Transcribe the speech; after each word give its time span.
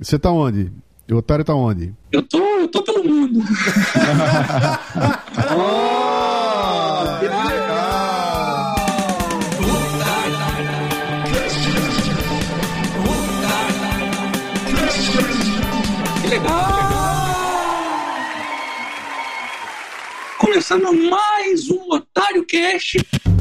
Você 0.00 0.18
tá 0.18 0.28
onde? 0.32 0.72
O 1.08 1.14
otário 1.14 1.44
tá 1.44 1.54
onde? 1.54 1.94
Eu 2.10 2.20
tô, 2.22 2.38
eu 2.38 2.66
tô 2.66 2.82
pelo 2.82 3.04
mundo. 3.04 3.38
oh, 5.56 7.18
que 7.20 7.26
legal! 7.26 8.74
Que 16.22 16.26
legal! 16.26 16.64
Começando 20.38 20.92
mais 21.08 21.70
um 21.70 21.92
Otário 21.92 22.44
Cast 22.44 22.98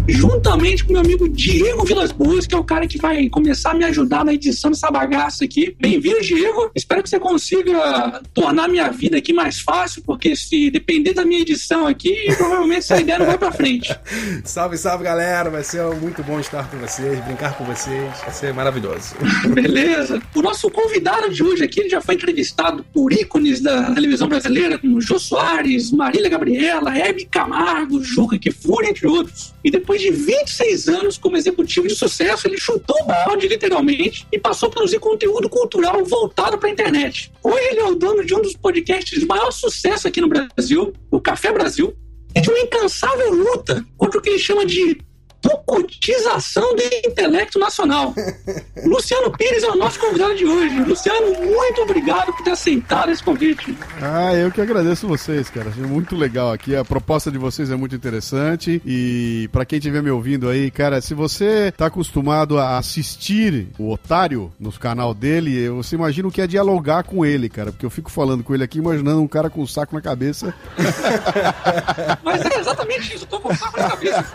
juntamente 0.08 0.84
com 0.84 0.94
meu 0.94 1.02
amigo 1.02 1.30
Diego 1.30 1.86
Vilas 1.86 2.12
Boas, 2.12 2.46
que 2.46 2.54
é 2.54 2.58
o 2.58 2.64
cara 2.64 2.88
que 2.88 2.98
vai 2.98 3.30
começar 3.30 3.72
a 3.72 3.74
me 3.74 3.86
ajudar 3.86 4.26
na 4.26 4.34
edição 4.34 4.70
dessa 4.70 4.92
bagaça 4.92 5.46
aqui. 5.46 5.76
Bem-vindo, 5.80 6.22
Diego. 6.22 6.72
Espero 6.76 7.02
que 7.02 7.10
você 7.10 7.20
consiga 7.20 8.22
tornar 8.34 8.68
minha 8.68 8.90
vida 8.90 9.18
aqui 9.18 9.32
mais 9.32 9.60
fácil, 9.60 10.04
porque 10.05 10.36
se 10.36 10.70
depender 10.70 11.13
da 11.13 11.26
minha 11.26 11.41
edição 11.41 11.88
aqui, 11.88 12.26
provavelmente 12.38 12.80
essa 12.80 13.00
ideia 13.00 13.20
não 13.20 13.26
vai 13.26 13.38
pra 13.38 13.52
frente. 13.52 13.98
salve, 14.44 14.77
salve, 14.77 15.04
galera. 15.04 15.50
Vai 15.50 15.63
ser 15.63 15.84
muito 15.96 16.24
bom 16.24 16.40
estar 16.40 16.70
com 16.70 16.77
vocês, 16.77 17.20
brincar 17.22 17.58
com 17.58 17.63
vocês. 17.63 18.20
Vai 18.22 18.34
ser 18.34 18.54
maravilhoso. 18.54 19.16
Beleza. 19.54 20.22
O 20.35 20.41
nosso 20.41 20.70
convidado 20.70 21.30
de 21.30 21.44
hoje 21.44 21.63
aqui 21.63 21.88
já 21.88 22.02
foi 22.02 22.16
entrevistado 22.16 22.85
por 22.94 23.12
ícones 23.13 23.62
da 23.62 23.91
televisão 23.94 24.27
brasileira, 24.27 24.77
como 24.77 24.99
Jô 24.99 25.18
Soares, 25.18 25.91
Marília 25.91 26.30
Gabriela, 26.30 26.98
Hebe 26.98 27.26
Camargo, 27.26 28.04
Juca 28.04 28.38
Kifuri, 28.38 28.88
entre 28.88 29.08
outros. 29.08 29.54
E 29.63 29.72
depois 29.72 29.93
depois 29.94 30.02
de 30.02 30.10
26 30.10 30.88
anos 30.88 31.18
como 31.18 31.38
executivo 31.38 31.88
de 31.88 31.96
sucesso, 31.96 32.48
ele 32.48 32.58
chutou 32.58 32.96
o 33.02 33.06
balde, 33.06 33.48
literalmente, 33.48 34.26
e 34.32 34.40
passou 34.40 34.68
a 34.68 34.72
produzir 34.72 35.00
conteúdo 35.00 35.48
cultural 35.48 36.04
voltado 36.04 36.58
para 36.58 36.68
a 36.68 36.72
internet. 36.72 37.32
Hoje 37.44 37.64
ele 37.70 37.80
é 37.80 37.86
o 37.86 37.96
dono 37.96 38.26
de 38.26 38.34
um 38.34 38.42
dos 38.42 38.56
podcasts 38.56 39.20
de 39.20 39.26
maior 39.26 39.52
sucesso 39.52 40.08
aqui 40.08 40.20
no 40.20 40.27
Brasil, 40.27 40.94
o 41.12 41.22
Café 41.22 41.52
Brasil, 41.52 41.94
e 42.35 42.41
de 42.41 42.50
uma 42.50 42.60
incansável 42.60 43.32
luta 43.32 43.85
contra 43.96 44.18
o 44.18 44.22
que 44.22 44.30
ele 44.30 44.40
chama 44.40 44.66
de 44.66 44.98
Tocotização 45.44 46.74
do 46.74 46.82
intelecto 47.05 47.60
nacional. 47.60 48.16
Luciano 48.86 49.30
Pires 49.38 49.62
é 49.62 49.70
o 49.70 49.76
nosso 49.76 50.00
convidado 50.00 50.35
de 50.35 50.46
hoje. 50.46 50.80
Luciano, 50.80 51.34
muito 51.41 51.82
obrigado 51.82 52.27
por 52.27 52.44
ter 52.44 52.52
aceitado 52.52 53.12
esse 53.12 53.22
convite. 53.22 53.77
Ah, 54.02 54.34
eu 54.34 54.50
que 54.50 54.62
agradeço 54.62 55.05
vocês, 55.05 55.50
cara. 55.50 55.70
Achei 55.70 55.84
muito 55.84 56.16
legal 56.16 56.54
aqui. 56.54 56.76
A 56.76 56.85
proposta 56.85 57.30
de 57.30 57.38
vocês 57.38 57.70
é 57.70 57.76
muito 57.76 57.94
interessante. 57.94 58.82
E 58.85 59.50
para 59.52 59.66
quem 59.66 59.80
estiver 59.80 60.02
me 60.02 60.10
ouvindo 60.10 60.48
aí, 60.48 60.72
cara, 60.72 61.02
se 61.02 61.13
você 61.13 61.74
tá 61.76 61.88
acostumado 61.88 62.57
a 62.57 62.78
assistir 62.78 63.68
o 63.78 63.91
Otário 63.91 64.50
no 64.57 64.72
canal 64.72 65.13
dele, 65.13 65.69
você 65.69 65.96
imagina 65.96 66.30
o 66.30 66.31
que 66.31 66.41
é 66.41 66.47
dialogar 66.47 67.03
com 67.03 67.25
ele, 67.25 67.50
cara. 67.50 67.72
Porque 67.72 67.85
eu 67.85 67.90
fico 67.90 68.09
falando 68.09 68.44
com 68.46 68.53
ele 68.53 68.63
aqui, 68.63 68.80
imaginando 68.80 69.22
um 69.22 69.28
cara 69.28 69.50
com 69.50 69.62
um 69.62 69.68
saco 69.68 69.94
na 69.94 70.02
cabeça. 70.02 70.53
Mas 72.24 72.46
é 72.46 72.59
exatamente 72.59 73.13
isso, 73.13 73.25
eu 73.25 73.28
tô 73.28 73.40
com 73.41 73.52
um 73.52 73.56
saco 73.56 73.78
na 73.78 73.90
cabeça. 73.90 74.25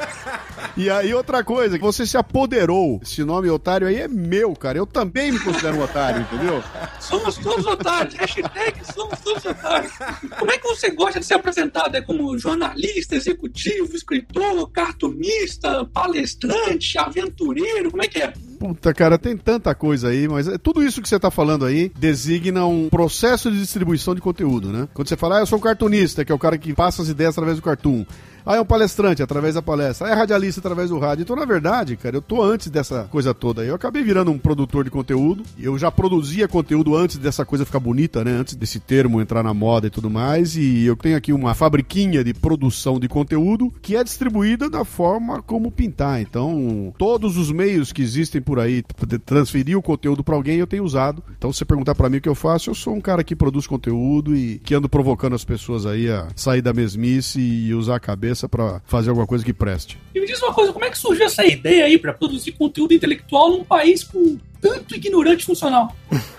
E 0.76 0.90
aí, 0.90 0.97
outra 1.14 1.42
coisa, 1.44 1.78
que 1.78 1.84
você 1.84 2.06
se 2.06 2.16
apoderou. 2.16 3.00
Esse 3.02 3.24
nome 3.24 3.48
otário 3.48 3.86
aí 3.86 3.96
é 3.96 4.08
meu, 4.08 4.54
cara. 4.54 4.78
Eu 4.78 4.86
também 4.86 5.32
me 5.32 5.38
considero 5.38 5.76
um 5.76 5.82
otário, 5.82 6.22
entendeu? 6.22 6.62
Somos 7.00 7.36
todos 7.36 7.66
otários. 7.66 8.14
Hashtag 8.14 8.80
somos 8.94 9.18
todos 9.20 9.44
otários. 9.44 9.92
Como 10.38 10.50
é 10.50 10.58
que 10.58 10.68
você 10.68 10.90
gosta 10.90 11.20
de 11.20 11.26
ser 11.26 11.34
apresentado? 11.34 11.94
É 11.94 12.00
como 12.00 12.36
jornalista, 12.38 13.16
executivo, 13.16 13.94
escritor, 13.94 14.70
cartunista, 14.70 15.84
palestrante, 15.86 16.98
aventureiro? 16.98 17.90
Como 17.90 18.02
é 18.02 18.08
que 18.08 18.20
é? 18.20 18.32
Puta, 18.58 18.92
cara, 18.92 19.16
tem 19.16 19.36
tanta 19.36 19.72
coisa 19.72 20.08
aí, 20.08 20.26
mas 20.26 20.48
é 20.48 20.58
tudo 20.58 20.82
isso 20.82 21.00
que 21.00 21.08
você 21.08 21.18
tá 21.18 21.30
falando 21.30 21.64
aí 21.64 21.92
designa 21.96 22.66
um 22.66 22.88
processo 22.88 23.50
de 23.52 23.60
distribuição 23.60 24.14
de 24.16 24.20
conteúdo, 24.20 24.72
né? 24.72 24.88
Quando 24.92 25.08
você 25.08 25.16
fala, 25.16 25.38
ah, 25.38 25.40
eu 25.40 25.46
sou 25.46 25.58
um 25.58 25.62
cartunista, 25.62 26.24
que 26.24 26.32
é 26.32 26.34
o 26.34 26.38
cara 26.38 26.58
que 26.58 26.74
passa 26.74 27.02
as 27.02 27.08
ideias 27.08 27.34
através 27.34 27.56
do 27.56 27.62
cartoon. 27.62 28.04
Ah, 28.50 28.56
é 28.56 28.60
um 28.62 28.64
palestrante 28.64 29.22
através 29.22 29.56
da 29.56 29.60
palestra. 29.60 30.06
Ah, 30.06 30.10
é 30.10 30.14
radialista 30.14 30.58
através 30.58 30.88
do 30.88 30.98
rádio. 30.98 31.20
Então, 31.20 31.36
na 31.36 31.44
verdade, 31.44 31.98
cara, 31.98 32.16
eu 32.16 32.22
tô 32.22 32.42
antes 32.42 32.70
dessa 32.70 33.04
coisa 33.10 33.34
toda. 33.34 33.62
Eu 33.62 33.74
acabei 33.74 34.02
virando 34.02 34.30
um 34.30 34.38
produtor 34.38 34.84
de 34.84 34.90
conteúdo. 34.90 35.42
Eu 35.58 35.76
já 35.76 35.90
produzia 35.90 36.48
conteúdo 36.48 36.96
antes 36.96 37.18
dessa 37.18 37.44
coisa 37.44 37.66
ficar 37.66 37.78
bonita, 37.78 38.24
né? 38.24 38.30
Antes 38.30 38.54
desse 38.54 38.80
termo 38.80 39.20
entrar 39.20 39.42
na 39.42 39.52
moda 39.52 39.88
e 39.88 39.90
tudo 39.90 40.08
mais. 40.08 40.56
E 40.56 40.86
eu 40.86 40.96
tenho 40.96 41.14
aqui 41.14 41.30
uma 41.30 41.52
fabriquinha 41.52 42.24
de 42.24 42.32
produção 42.32 42.98
de 42.98 43.06
conteúdo 43.06 43.70
que 43.82 43.94
é 43.94 44.02
distribuída 44.02 44.70
da 44.70 44.82
forma 44.82 45.42
como 45.42 45.70
pintar. 45.70 46.22
Então, 46.22 46.94
todos 46.96 47.36
os 47.36 47.52
meios 47.52 47.92
que 47.92 48.00
existem 48.00 48.40
por 48.40 48.58
aí 48.58 48.82
para 48.82 49.18
transferir 49.18 49.76
o 49.76 49.82
conteúdo 49.82 50.24
para 50.24 50.34
alguém 50.34 50.56
eu 50.56 50.66
tenho 50.66 50.84
usado. 50.84 51.22
Então, 51.36 51.52
se 51.52 51.58
você 51.58 51.64
perguntar 51.66 51.94
para 51.94 52.08
mim 52.08 52.16
o 52.16 52.20
que 52.22 52.28
eu 52.30 52.34
faço, 52.34 52.70
eu 52.70 52.74
sou 52.74 52.94
um 52.94 53.00
cara 53.02 53.22
que 53.22 53.36
produz 53.36 53.66
conteúdo 53.66 54.34
e 54.34 54.58
que 54.60 54.74
ando 54.74 54.88
provocando 54.88 55.34
as 55.34 55.44
pessoas 55.44 55.84
aí 55.84 56.08
a 56.08 56.28
sair 56.34 56.62
da 56.62 56.72
mesmice 56.72 57.38
e 57.38 57.74
usar 57.74 57.96
a 57.96 58.00
cabeça 58.00 58.37
cabeça 58.38 58.48
para 58.48 58.80
fazer 58.86 59.08
alguma 59.08 59.26
coisa 59.26 59.44
que 59.44 59.52
preste. 59.52 59.98
E 60.14 60.20
me 60.20 60.26
diz 60.26 60.40
uma 60.42 60.54
coisa, 60.54 60.72
como 60.72 60.84
é 60.84 60.90
que 60.90 60.98
surgiu 60.98 61.26
essa 61.26 61.44
ideia 61.44 61.86
aí 61.86 61.98
para 61.98 62.12
produzir 62.12 62.52
conteúdo 62.52 62.94
intelectual 62.94 63.50
num 63.50 63.64
país 63.64 64.04
com 64.04 64.38
tanto 64.60 64.94
ignorante 64.94 65.44
funcional? 65.44 65.94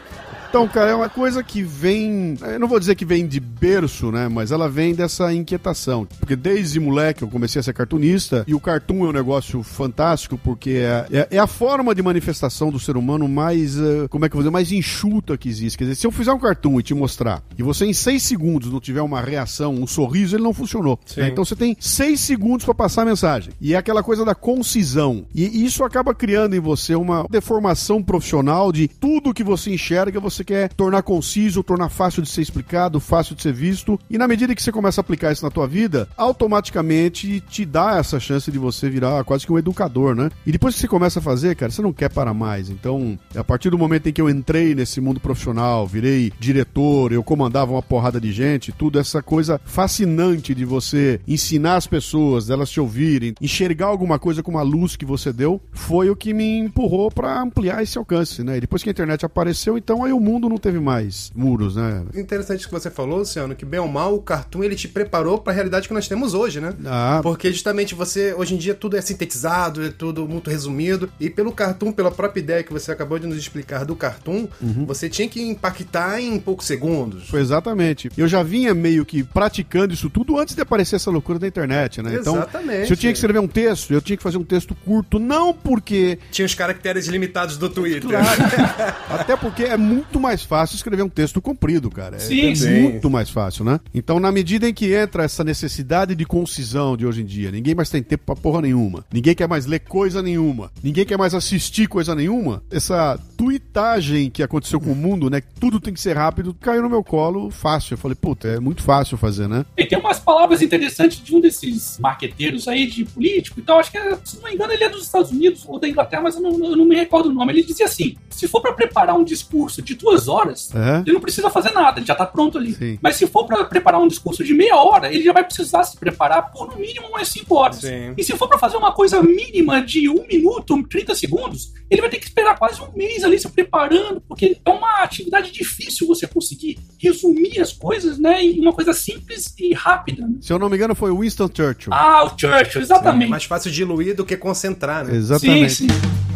Então, 0.50 0.68
cara, 0.68 0.90
é 0.90 0.96
uma 0.96 1.10
coisa 1.10 1.44
que 1.44 1.62
vem. 1.62 2.36
Eu 2.42 2.60
não 2.60 2.68
vou 2.68 2.80
dizer 2.80 2.96
que 2.96 3.06
vem 3.06 3.28
de 3.28 3.40
berço, 3.40 4.12
né? 4.12 4.28
Mas 4.28 4.52
ela 4.52 4.68
vem 4.68 4.96
dessa 4.96 5.32
inquietação. 5.32 6.08
Porque 6.20 6.36
desde 6.36 6.80
moleque 6.80 7.22
eu 7.22 7.28
comecei 7.28 7.60
a 7.60 7.64
ser 7.64 7.72
cartunista 7.72 8.44
e 8.48 8.56
o 8.56 8.60
cartoon 8.60 9.06
é 9.06 9.10
um 9.10 9.14
negócio 9.14 9.62
fantástico 9.62 10.40
porque 10.44 10.72
é, 10.72 11.06
é, 11.12 11.28
é 11.32 11.38
a 11.38 11.46
forma 11.46 11.94
de 11.94 12.02
manifestação 12.02 12.72
do 12.72 12.80
ser 12.80 12.98
humano 12.98 13.28
mais. 13.28 13.78
Uh, 13.78 14.10
como 14.10 14.26
é 14.26 14.30
que 14.30 14.34
eu 14.34 14.38
vou 14.38 14.44
dizer? 14.44 14.52
Mais 14.52 14.72
enxuta 14.72 15.38
que 15.38 15.48
existe. 15.48 15.78
Quer 15.78 15.84
dizer, 15.84 15.96
se 15.96 16.08
eu 16.08 16.12
fizer 16.12 16.34
um 16.34 16.40
cartoon 16.40 16.80
e 16.80 16.84
te 16.84 16.96
mostrar 16.96 17.44
e 17.56 17.62
você 17.62 17.86
em 17.86 17.94
seis 17.94 18.24
segundos 18.24 18.72
não 18.72 18.80
tiver 18.80 19.04
uma 19.04 19.22
reação, 19.22 19.76
um 19.76 19.86
sorriso, 19.86 20.36
ele 20.36 20.44
não 20.44 20.54
funcionou. 20.54 21.00
Né? 21.16 21.30
Então 21.30 21.46
você 21.46 21.56
tem 21.56 21.78
seis 21.80 22.22
segundos 22.22 22.66
para 22.66 22.74
passar 22.74 23.04
a 23.04 23.06
mensagem. 23.06 23.54
E 23.62 23.76
é 23.76 23.78
aquela 23.78 24.02
coisa 24.02 24.26
da 24.26 24.34
concisão. 24.34 25.28
E 25.34 25.64
isso 25.64 25.84
acaba 25.84 26.16
criando 26.16 26.56
em 26.56 26.60
você 26.60 26.96
uma 26.96 27.28
deformação 27.30 28.02
profissional 28.02 28.72
de 28.72 28.88
tudo 28.88 29.32
que 29.32 29.44
você 29.44 29.72
enxerga, 29.72 30.20
você 30.20 30.39
você 30.40 30.44
quer 30.44 30.70
tornar 30.74 31.04
conciso, 31.04 31.64
tornar 31.64 31.90
fácil 31.90 32.22
de 32.22 32.30
ser 32.30 32.42
explicado, 32.42 33.00
fácil 33.00 33.36
de 33.36 33.42
ser 33.42 33.54
visto. 33.54 34.00
E 34.10 34.18
na 34.18 34.28
medida 34.28 34.56
que 34.56 34.64
você 34.64 34.72
começa 34.72 35.02
a 35.02 35.04
aplicar 35.04 35.32
isso 35.32 35.44
na 35.44 35.52
tua 35.52 35.68
vida, 35.68 36.08
automaticamente 36.16 37.42
te 37.42 37.66
dá 37.66 37.98
essa 37.98 38.20
chance 38.20 38.50
de 38.52 38.58
você 38.58 38.90
virar 38.90 39.24
quase 39.24 39.46
que 39.46 39.52
um 39.52 39.58
educador, 39.58 40.16
né? 40.16 40.30
E 40.46 40.52
depois 40.52 40.76
que 40.76 40.82
você 40.82 40.88
começa 40.88 41.20
a 41.20 41.22
fazer, 41.22 41.56
cara, 41.56 41.72
você 41.72 41.82
não 41.82 41.92
quer 41.92 42.10
parar 42.10 42.34
mais. 42.34 42.70
Então, 42.70 43.20
a 43.36 43.44
partir 43.44 43.70
do 43.70 43.78
momento 43.78 44.08
em 44.08 44.14
que 44.14 44.22
eu 44.22 44.30
entrei 44.30 44.74
nesse 44.74 45.02
mundo 45.02 45.20
profissional, 45.20 45.86
virei 45.86 46.32
diretor, 46.40 47.12
eu 47.12 47.24
comandava 47.24 47.74
uma 47.74 47.84
porrada 47.84 48.20
de 48.20 48.32
gente, 48.32 48.72
tudo 48.72 49.00
essa 49.00 49.22
coisa 49.22 49.60
fascinante 49.66 50.56
de 50.56 50.64
você 50.64 51.20
ensinar 51.28 51.76
as 51.76 51.88
pessoas, 51.88 52.48
delas 52.48 52.70
te 52.70 52.80
ouvirem, 52.80 53.34
enxergar 53.42 53.88
alguma 53.88 54.18
coisa 54.18 54.42
com 54.42 54.52
uma 54.52 54.62
luz 54.62 54.96
que 54.96 55.06
você 55.06 55.34
deu, 55.34 55.62
foi 55.72 56.10
o 56.10 56.16
que 56.16 56.34
me 56.34 56.60
empurrou 56.60 57.12
para 57.12 57.42
ampliar 57.42 57.84
esse 57.84 57.98
alcance, 57.98 58.44
né? 58.44 58.58
E 58.58 58.62
depois 58.62 58.82
que 58.82 58.90
a 58.90 58.92
internet 58.92 59.26
apareceu, 59.26 59.78
então 59.78 60.04
aí 60.04 60.14
o 60.14 60.20
mundo 60.30 60.50
não 60.50 60.58
teve 60.58 60.80
mais 60.80 61.32
muros, 61.36 61.76
né? 61.76 62.04
Interessante 62.14 62.66
que 62.66 62.72
você 62.72 62.90
falou, 62.90 63.20
Luciano, 63.20 63.56
que 63.56 63.66
bem 63.66 63.80
ou 63.80 63.88
mal 63.88 64.16
o 64.16 64.22
cartoon 64.22 64.64
ele 64.64 64.76
te 64.76 64.88
preparou 64.88 65.40
para 65.40 65.54
a 65.54 65.56
realidade 65.56 65.88
que 65.88 65.94
nós 65.94 66.08
temos 66.08 66.34
hoje, 66.34 66.60
né? 66.60 66.74
Ah. 66.86 67.20
Porque 67.24 67.52
justamente 67.52 67.96
você, 67.96 68.34
hoje 68.34 68.56
em 68.56 68.58
dia, 68.58 68.74
tudo 68.74 68.98
é 68.98 69.02
sintetizado, 69.02 69.84
é 69.84 69.90
tudo 69.90 70.28
muito 70.28 70.50
resumido. 70.50 71.10
E 71.20 71.30
pelo 71.30 71.52
cartoon, 71.52 71.92
pela 71.92 72.12
própria 72.12 72.42
ideia 72.42 72.64
que 72.64 72.72
você 72.72 72.92
acabou 72.92 73.18
de 73.18 73.28
nos 73.28 73.38
explicar 73.38 73.86
do 73.86 73.96
cartoon, 73.96 74.48
uhum. 74.62 74.86
você 74.86 75.10
tinha 75.10 75.28
que 75.28 75.42
impactar 75.42 76.22
em 76.22 76.40
poucos 76.40 76.66
segundos. 76.68 77.30
Foi 77.30 77.40
exatamente. 77.40 78.10
Eu 78.18 78.28
já 78.28 78.44
vinha 78.44 78.74
meio 78.74 79.06
que 79.06 79.24
praticando 79.24 79.94
isso 79.94 80.10
tudo 80.10 80.38
antes 80.38 80.56
de 80.56 80.62
aparecer 80.62 80.96
essa 80.96 81.10
loucura 81.10 81.40
da 81.40 81.48
internet, 81.48 82.02
né? 82.02 82.18
Então, 82.20 82.36
exatamente. 82.36 82.88
se 82.88 82.94
eu 82.94 82.98
tinha 82.98 83.12
que 83.12 83.18
escrever 83.18 83.40
um 83.40 83.48
texto, 83.48 83.94
eu 83.94 84.02
tinha 84.02 84.18
que 84.18 84.24
fazer 84.24 84.38
um 84.38 84.44
texto 84.44 84.76
curto, 84.76 85.18
não 85.20 85.54
porque. 85.54 86.20
Tinha 86.32 86.46
os 86.46 86.54
caracteres 86.54 87.08
limitados 87.08 87.58
do 87.58 87.70
Twitter. 87.70 88.10
Claro. 88.10 88.42
Até 89.10 89.36
porque 89.36 89.64
é 89.64 89.78
muito 89.78 90.19
muito 90.20 90.22
mais 90.22 90.44
fácil 90.44 90.76
escrever 90.76 91.02
um 91.02 91.10
texto 91.10 91.42
comprido, 91.42 91.90
cara. 91.90 92.18
É, 92.18 92.20
sim, 92.20 92.52
é 92.52 92.56
sim. 92.56 92.82
muito 92.82 93.10
mais 93.10 93.30
fácil, 93.30 93.64
né? 93.64 93.80
Então, 93.94 94.20
na 94.20 94.32
medida 94.32 94.68
em 94.68 94.74
que 94.74 94.94
entra 94.94 95.24
essa 95.24 95.44
necessidade 95.44 96.14
de 96.14 96.26
concisão 96.26 96.98
de 96.98 97.06
hoje 97.06 97.22
em 97.22 97.26
dia, 97.26 97.52
ninguém 97.52 97.74
mais 97.74 97.90
tem 97.90 98.04
tempo 98.04 98.26
pra 98.26 98.36
porra 98.36 98.62
nenhuma. 98.62 99.06
Ninguém 99.12 99.34
quer 99.34 99.48
mais 99.48 99.66
ler 99.66 99.80
coisa 99.80 100.22
nenhuma. 100.22 100.72
Ninguém 100.84 101.06
quer 101.06 101.18
mais 101.18 101.34
assistir 101.34 101.88
coisa 101.88 102.14
nenhuma. 102.14 102.62
Essa 102.70 103.18
tuitagem 103.38 104.30
que 104.30 104.44
aconteceu 104.44 104.80
com 104.80 104.92
o 104.92 104.96
mundo, 104.96 105.30
né? 105.30 105.42
Tudo 105.60 105.80
tem 105.80 105.94
que 105.94 106.02
ser 106.02 106.18
rápido, 106.18 106.54
caiu 106.54 106.84
no 106.84 106.90
meu 106.90 107.04
colo 107.04 107.50
fácil. 107.50 107.94
Eu 107.94 107.98
falei, 107.98 108.16
puta, 108.16 108.48
é 108.48 108.60
muito 108.60 108.84
fácil 108.84 109.18
fazer, 109.18 109.48
né? 109.48 109.66
E 109.78 109.86
tem 109.86 109.98
umas 109.98 110.20
palavras 110.20 110.62
interessantes 110.62 111.24
de 111.24 111.34
um 111.34 111.40
desses 111.40 111.98
marqueteiros 112.00 112.68
aí, 112.68 112.88
de 112.88 113.06
político 113.06 113.60
e 113.60 113.64
tal. 113.64 113.80
Acho 113.80 113.92
que, 113.92 114.00
se 114.26 114.36
não 114.38 114.44
me 114.44 114.56
engano, 114.56 114.74
ele 114.74 114.84
é 114.84 114.90
dos 114.90 115.04
Estados 115.04 115.32
Unidos 115.32 115.64
ou 115.66 115.80
da 115.80 115.88
Inglaterra, 115.88 116.24
mas 116.24 116.36
eu 116.36 116.42
não, 116.42 116.52
eu 116.52 116.76
não 116.76 116.86
me 116.86 116.96
recordo 116.96 117.30
o 117.30 117.34
nome. 117.34 117.54
Ele 117.54 117.64
dizia 117.64 117.86
assim: 117.86 118.18
se 118.30 118.48
for 118.48 118.62
para 118.62 118.74
preparar 118.74 119.16
um 119.16 119.24
discurso 119.24 119.82
de 119.82 119.96
duas 119.96 120.09
horas, 120.28 120.70
uhum. 120.74 121.02
ele 121.06 121.14
não 121.14 121.22
precisa 121.22 121.50
fazer 121.50 121.72
nada, 121.72 122.00
ele 122.00 122.06
já 122.06 122.16
tá 122.16 122.26
pronto 122.26 122.58
ali. 122.58 122.74
Sim. 122.74 123.00
Mas 123.02 123.16
se 123.16 123.28
for 123.28 123.46
para 123.46 123.64
preparar 123.66 124.02
um 124.02 124.08
discurso 124.08 124.44
de 124.44 124.54
meia 124.54 124.76
hora, 124.76 125.14
ele 125.14 125.24
já 125.24 125.34
vai 125.34 125.44
precisar 125.44 125.84
se 125.84 125.98
preparar 125.98 126.52
por 126.52 126.68
no 126.68 126.78
mínimo 126.78 127.08
umas 127.08 127.28
cinco 127.28 127.56
horas. 127.56 127.78
Sim. 127.78 128.14
E 128.18 128.24
se 128.24 128.36
for 128.38 128.48
para 128.48 128.58
fazer 128.58 128.78
uma 128.78 128.92
coisa 128.92 129.22
mínima 129.22 129.82
de 129.82 130.10
um 130.10 130.26
minuto, 130.28 130.82
30 130.84 131.16
segundos, 131.16 131.74
ele 131.90 132.02
vai 132.02 132.10
ter 132.10 132.18
que 132.18 132.26
esperar 132.26 132.58
quase 132.58 132.82
um 132.82 132.92
mês 132.96 133.24
ali 133.24 133.40
se 133.40 133.50
preparando, 133.50 134.22
porque 134.28 134.58
é 134.64 134.70
uma 134.70 135.04
atividade 135.04 135.52
difícil 135.52 136.08
você 136.08 136.28
conseguir 136.28 136.78
resumir 136.98 137.60
as 137.60 137.72
coisas, 137.72 138.18
né, 138.18 138.44
em 138.44 138.60
uma 138.60 138.74
coisa 138.74 138.94
simples 138.94 139.54
e 139.58 139.74
rápida. 139.74 140.26
Né? 140.26 140.36
Se 140.42 140.54
eu 140.54 140.60
não 140.60 140.70
me 140.70 140.76
engano, 140.76 140.96
foi 140.96 141.12
Winston 141.12 141.50
Churchill. 141.54 141.94
Ah, 141.94 142.24
o 142.26 142.30
Churchill, 142.38 142.82
exatamente. 142.82 143.26
Sim, 143.26 143.30
mais 143.30 143.44
fácil 143.46 143.72
diluir 143.72 144.16
do 144.16 144.26
que 144.26 144.38
concentrar, 144.38 145.06
né? 145.06 145.16
Exatamente. 145.16 145.74
Sim, 145.74 145.88
sim. 145.90 146.29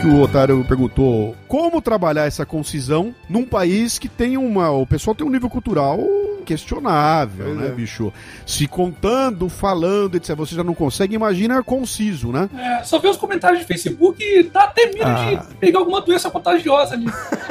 Que 0.00 0.06
o 0.06 0.20
Otário 0.20 0.64
perguntou, 0.66 1.36
como 1.46 1.80
trabalhar 1.80 2.26
essa 2.26 2.44
concisão 2.44 3.14
num 3.28 3.44
país 3.44 3.98
que 3.98 4.08
tem 4.08 4.36
uma. 4.36 4.70
O 4.70 4.86
pessoal 4.86 5.14
tem 5.14 5.26
um 5.26 5.30
nível 5.30 5.48
cultural 5.48 5.98
questionável, 6.44 7.54
né, 7.54 7.68
é. 7.68 7.70
bicho? 7.70 8.12
Se 8.46 8.68
contando, 8.68 9.48
falando, 9.48 10.16
etc. 10.16 10.36
Você 10.36 10.54
já 10.54 10.62
não 10.62 10.74
consegue, 10.74 11.14
imagina 11.14 11.62
conciso, 11.62 12.30
né? 12.30 12.48
É, 12.56 12.84
só 12.84 12.98
ver 12.98 13.08
os 13.08 13.16
comentários 13.16 13.60
de 13.60 13.66
Facebook 13.66 14.22
e 14.22 14.42
dá 14.44 14.64
até 14.64 14.86
medo 14.86 15.04
ah. 15.04 15.46
de 15.48 15.54
pegar 15.56 15.80
alguma 15.80 16.00
doença 16.00 16.30
contagiosa 16.30 16.94
ali. 16.94 17.06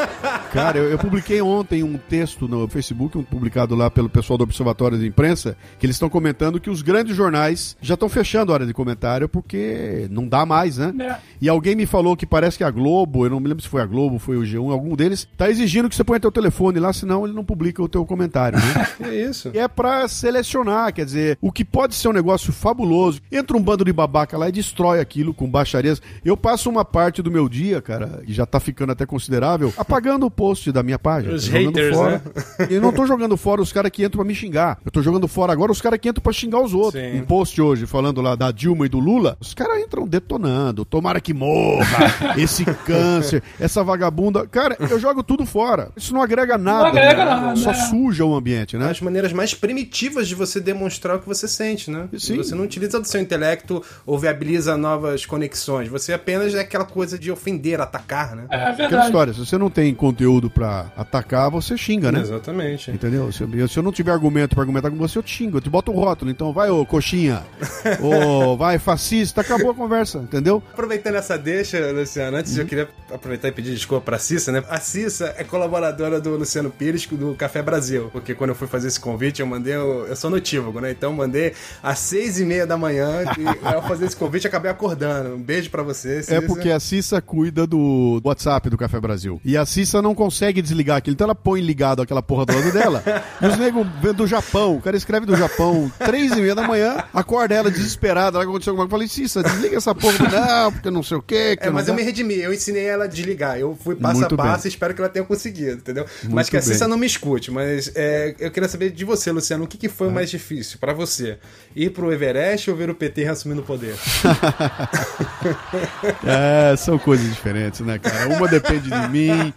Cara, 0.54 0.78
eu, 0.78 0.92
eu, 0.92 0.98
publiquei 0.98 1.42
ontem 1.42 1.84
um 1.84 1.98
texto 1.98 2.48
no 2.48 2.68
Facebook, 2.68 3.18
um 3.18 3.24
publicado 3.24 3.76
lá 3.76 3.90
pelo 3.90 4.10
pessoal 4.10 4.38
do 4.38 4.44
Observatório 4.44 4.98
de 4.98 5.08
Imprensa, 5.08 5.58
que 5.80 5.86
eles 5.86 5.96
estão 5.96 6.10
comentando 6.10 6.60
que 6.60 6.70
os 6.70 6.82
grandes 6.82 7.16
jornais 7.16 7.76
já 7.82 7.96
estão 7.96 8.08
fechando 8.08 8.52
a 8.52 8.56
hora 8.56 8.66
de 8.66 8.74
comentário 8.74 9.28
porque 9.28 10.08
não 10.10 10.28
dá 10.28 10.46
mais, 10.46 10.78
né? 10.78 10.94
É. 11.00 11.16
E 11.42 11.50
alguém 11.50 11.76
me 11.76 11.86
falou 11.86 12.16
que 12.16 12.26
parece 12.26 12.58
que 12.58 12.64
a 12.64 12.72
Globo, 12.72 13.26
eu 13.26 13.30
não 13.30 13.40
me 13.40 13.48
lembro 13.48 13.64
se 13.64 13.70
foi 13.70 13.82
a 13.82 13.86
Globo, 13.86 14.20
foi 14.20 14.38
o 14.38 14.42
G1, 14.42 14.72
algum 14.72 14.96
deles, 14.96 15.28
tá 15.38 15.50
exigindo 15.50 15.90
que 15.90 15.96
você 15.96 16.04
ponha 16.04 16.20
teu 16.20 16.32
telefone 16.32 16.80
lá, 16.80 16.94
senão 16.94 17.26
ele 17.26 17.34
não 17.34 17.44
publica 17.44 17.82
o 17.82 17.90
teu 17.90 18.06
comentário, 18.06 18.60
né? 18.60 18.83
É 19.02 19.16
isso. 19.16 19.52
E 19.54 19.60
é 19.60 19.68
pra 19.68 20.08
selecionar, 20.08 20.94
quer 20.94 21.06
dizer, 21.06 21.38
o 21.42 21.52
que 21.52 21.66
pode 21.66 21.96
ser 21.96 22.08
um 22.08 22.14
negócio 22.14 22.52
fabuloso. 22.54 23.22
Entra 23.32 23.58
um 23.58 23.62
bando 23.62 23.84
de 23.84 23.94
babaca 23.94 24.38
lá 24.38 24.50
e 24.50 24.52
destrói 24.52 25.00
aquilo 25.00 25.34
com 25.34 25.50
baixarias. 25.50 26.02
Eu 26.24 26.38
passo 26.38 26.70
uma 26.70 26.86
parte 26.86 27.22
do 27.22 27.32
meu 27.32 27.48
dia, 27.50 27.82
cara, 27.82 28.22
e 28.28 28.34
já 28.34 28.46
tá 28.46 28.60
ficando 28.60 28.92
até 28.92 29.06
considerável, 29.06 29.74
apagando 29.78 30.26
o 30.26 30.32
post 30.32 30.72
da 30.72 30.84
minha 30.84 31.00
página. 31.00 31.34
Os 31.34 31.48
haters, 31.48 31.96
fora. 31.96 32.22
né? 32.60 32.68
E 32.70 32.80
não 32.80 32.92
tô 32.92 33.06
jogando 33.06 33.36
fora 33.38 33.62
os 33.62 33.72
caras 33.72 33.92
que 33.92 34.04
entram 34.04 34.20
pra 34.20 34.28
me 34.28 34.36
xingar. 34.36 34.80
Eu 34.86 34.92
tô 34.92 35.02
jogando 35.02 35.28
fora 35.28 35.52
agora 35.52 35.72
os 35.72 35.82
caras 35.82 36.00
que 36.00 36.10
entram 36.10 36.22
pra 36.22 36.34
xingar 36.34 36.62
os 36.62 36.74
outros. 36.74 37.02
Sim. 37.02 37.20
Um 37.20 37.26
post 37.26 37.62
hoje 37.62 37.86
falando 37.86 38.22
lá 38.22 38.36
da 38.36 38.52
Dilma 38.52 38.86
e 38.86 38.90
do 38.90 39.00
Lula, 39.00 39.38
os 39.40 39.54
caras 39.54 39.80
entram 39.80 40.08
detonando. 40.08 40.86
Tomara 40.86 41.20
que 41.20 41.34
morra, 41.34 42.36
esse 42.38 42.66
câncer, 42.66 43.44
essa 43.60 43.84
vagabunda. 43.84 44.46
Cara, 44.48 44.78
eu 44.80 45.00
jogo 45.00 45.24
tudo 45.24 45.46
fora. 45.46 45.92
Isso 45.96 46.14
não 46.14 46.22
agrega 46.22 46.58
nada. 46.58 46.80
Não 46.80 46.88
agrega 46.88 47.26
né? 47.26 47.32
nada. 47.32 47.56
Só 47.56 47.72
né? 47.72 47.76
suja 47.76 48.26
o 48.26 48.36
ambiente, 48.36 48.73
né? 48.78 48.90
As 48.90 49.02
maneiras 49.02 49.34
mais 49.34 49.54
primitivas 49.54 50.28
de 50.28 50.36
você 50.36 50.60
demonstrar 50.60 51.18
o 51.18 51.20
que 51.20 51.28
você 51.28 51.48
sente, 51.48 51.90
né? 51.92 52.08
Sim. 52.18 52.38
Você 52.38 52.56
não 52.56 52.64
utiliza 52.64 53.00
do 53.00 53.08
seu 53.08 53.22
intelecto 53.22 53.84
ou 54.06 54.18
viabiliza 54.18 54.78
novas 54.78 55.26
conexões. 55.26 55.88
Você 55.88 56.14
apenas 56.14 56.54
é 56.56 56.60
aquela 56.60 56.86
coisa 56.86 57.18
de 57.18 57.32
ofender, 57.32 57.80
atacar, 57.80 58.36
né? 58.36 58.46
É 58.50 58.58
verdade. 58.58 58.84
Aquela 58.84 59.06
história, 59.06 59.34
se 59.34 59.40
você 59.40 59.58
não 59.58 59.70
tem 59.70 59.94
conteúdo 59.94 60.50
para 60.50 60.92
atacar, 60.96 61.50
você 61.50 61.78
xinga, 61.78 62.12
né? 62.12 62.22
Exatamente. 62.22 62.92
Entendeu? 62.92 63.32
Se 63.32 63.44
eu, 63.44 63.68
se 63.68 63.78
eu 63.78 63.84
não 63.84 63.92
tiver 63.92 64.12
argumento 64.12 64.56
para 64.56 64.64
argumentar 64.64 64.90
com 64.90 64.98
você, 64.98 65.18
eu 65.18 65.24
te 65.24 65.32
xingo. 65.32 65.58
Eu 65.58 65.62
te 65.62 65.70
boto 65.70 65.92
o 65.92 65.96
rótulo. 65.96 66.32
Então 66.32 66.54
vai, 66.54 66.70
ô 66.70 66.86
coxinha. 66.86 67.44
ô, 68.02 68.58
vai, 68.58 68.80
fascista. 68.80 69.42
Acabou 69.42 69.72
a 69.72 69.76
conversa, 69.76 70.20
entendeu? 70.20 70.64
Aproveitando 70.72 71.16
essa 71.16 71.38
deixa, 71.38 71.92
Luciano, 71.92 72.38
antes 72.38 72.56
uhum. 72.56 72.62
eu 72.62 72.66
queria 72.66 72.90
aproveitar 73.12 73.48
e 73.48 73.52
pedir 73.52 73.74
desculpa 73.74 74.04
pra 74.06 74.20
Cissa, 74.20 74.52
né? 74.52 74.64
A 74.70 74.80
Cissa 74.80 75.34
é 75.38 75.44
colaboradora 75.44 76.20
do 76.20 76.36
Luciano 76.38 76.70
Pires 76.70 77.06
do 77.08 77.36
Café 77.36 77.62
Brasil. 77.62 78.10
Porque 78.12 78.34
quando 78.34 78.52
eu 78.52 78.56
fui 78.56 78.63
fazer 78.68 78.88
esse 78.88 79.00
convite, 79.00 79.42
eu 79.42 79.48
mandei. 79.48 79.76
Eu, 79.76 80.06
eu 80.08 80.16
sou 80.16 80.30
notívago, 80.30 80.80
né? 80.80 80.92
Então 80.92 81.12
eu 81.12 81.18
mandei 81.18 81.54
às 81.82 82.00
seis 82.00 82.40
e 82.40 82.46
meia 82.46 82.66
da 82.66 82.78
manhã 82.78 83.24
e 83.38 83.44
ao 83.68 83.86
fazer 83.88 84.06
esse 84.06 84.16
convite 84.16 84.48
acabei 84.48 84.72
acordando. 84.72 85.36
Um 85.36 85.42
beijo 85.42 85.70
para 85.70 85.84
você. 85.84 86.22
Cissa. 86.22 86.36
É 86.36 86.42
porque 86.42 86.70
a 86.70 86.80
Cissa 86.80 87.22
cuida 87.22 87.66
do 87.66 88.22
WhatsApp 88.24 88.70
do 88.70 88.78
Café 88.78 89.00
Brasil. 89.00 89.40
E 89.44 89.58
a 89.58 89.66
Cissa 89.66 90.02
não 90.02 90.14
consegue 90.14 90.62
desligar 90.62 90.98
aquilo, 90.98 91.14
então 91.14 91.26
ela 91.26 91.36
põe 91.36 91.62
ligado 91.62 92.02
aquela 92.02 92.22
porra 92.22 92.46
do 92.46 92.54
lado 92.56 92.72
dela. 92.72 93.04
e 93.42 93.46
os 93.46 93.58
negros 93.58 93.88
vêm 94.02 94.14
do 94.14 94.28
Japão. 94.28 94.78
O 94.78 94.82
cara 94.82 94.96
escreve 94.98 95.26
do 95.26 95.36
Japão, 95.36 95.92
três 95.98 96.32
e 96.32 96.36
meia 96.36 96.56
da 96.56 96.68
manhã, 96.68 97.04
acorda 97.14 97.56
ela 97.56 97.72
desesperada. 97.72 98.38
Ela 98.38 98.46
aconteceu 98.46 98.72
alguma 98.72 98.88
coisa. 98.88 99.06
Eu 99.06 99.08
falei, 99.08 99.08
Cissa, 99.08 99.44
desliga 99.44 99.78
essa 99.78 99.96
porra. 99.96 100.30
Não, 100.30 100.72
porque 100.74 100.90
não 100.92 101.04
sei 101.04 101.18
o 101.18 101.22
quê. 101.22 101.58
é, 101.60 101.70
mas 101.70 101.88
eu 101.88 101.94
me 101.94 102.04
redimi. 102.04 102.36
Eu 102.36 102.54
ensinei 102.54 102.86
ela 102.86 103.06
a 103.06 103.08
desligar. 103.08 103.58
Eu 103.58 103.78
fui 103.82 103.96
passo 103.96 104.20
Muito 104.20 104.36
a 104.36 104.38
passo 104.38 104.64
bem. 104.64 104.66
e 104.66 104.70
espero 104.70 104.94
que 104.94 105.02
ela 105.02 105.10
tenha 105.10 105.26
conseguido, 105.26 105.78
entendeu? 105.78 106.06
Muito 106.24 106.36
mas 106.36 106.50
que 106.50 106.58
a 106.58 106.62
Cissa 106.62 106.88
não 106.88 106.98
me 106.98 107.06
escute. 107.06 107.52
Mas 107.52 107.92
é, 107.96 108.36
eu 108.40 108.52
queria 108.54 108.70
saber 108.70 108.92
de 108.92 109.04
você, 109.04 109.32
Luciano, 109.32 109.66
o 109.66 109.68
que, 109.68 109.78
que 109.78 109.90
foi 109.90 110.08
o 110.08 110.12
mais 110.12 110.30
difícil 110.30 110.78
para 110.80 110.94
você? 110.94 111.38
Ir 111.76 111.90
pro 111.90 112.12
Everest 112.12 112.70
ou 112.70 112.78
ver 112.78 112.90
o 112.90 112.96
PT 112.96 113.24
reassumindo 113.24 113.62
o 113.62 113.66
poder? 113.66 113.96
é, 116.26 116.76
são 116.78 116.98
coisas 116.98 117.30
diferentes, 117.30 117.82
né, 117.82 118.00
cara? 118.00 118.36
Uma 118.36 118.48
depende 118.48 118.90
de 118.90 119.08
mim, 119.10 119.54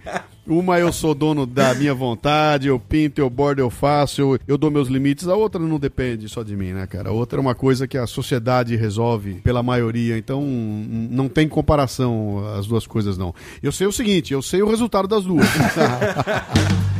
uma 0.46 0.78
eu 0.78 0.92
sou 0.92 1.14
dono 1.14 1.44
da 1.44 1.74
minha 1.74 1.92
vontade, 1.92 2.68
eu 2.68 2.78
pinto, 2.78 3.20
eu 3.20 3.28
bordo, 3.28 3.60
eu 3.60 3.68
faço, 3.68 4.20
eu, 4.20 4.38
eu 4.46 4.56
dou 4.56 4.70
meus 4.70 4.88
limites. 4.88 5.26
A 5.26 5.34
outra 5.34 5.60
não 5.60 5.78
depende 5.78 6.28
só 6.28 6.42
de 6.42 6.56
mim, 6.56 6.72
né, 6.72 6.86
cara? 6.86 7.08
A 7.08 7.12
outra 7.12 7.38
é 7.38 7.40
uma 7.40 7.54
coisa 7.54 7.88
que 7.88 7.98
a 7.98 8.06
sociedade 8.06 8.76
resolve 8.76 9.34
pela 9.42 9.62
maioria. 9.62 10.16
Então 10.16 10.42
não 10.42 11.28
tem 11.28 11.48
comparação 11.48 12.44
as 12.56 12.66
duas 12.66 12.86
coisas, 12.86 13.18
não. 13.18 13.34
Eu 13.62 13.72
sei 13.72 13.86
o 13.86 13.92
seguinte, 13.92 14.32
eu 14.32 14.40
sei 14.40 14.62
o 14.62 14.68
resultado 14.68 15.08
das 15.08 15.24
duas. 15.24 15.46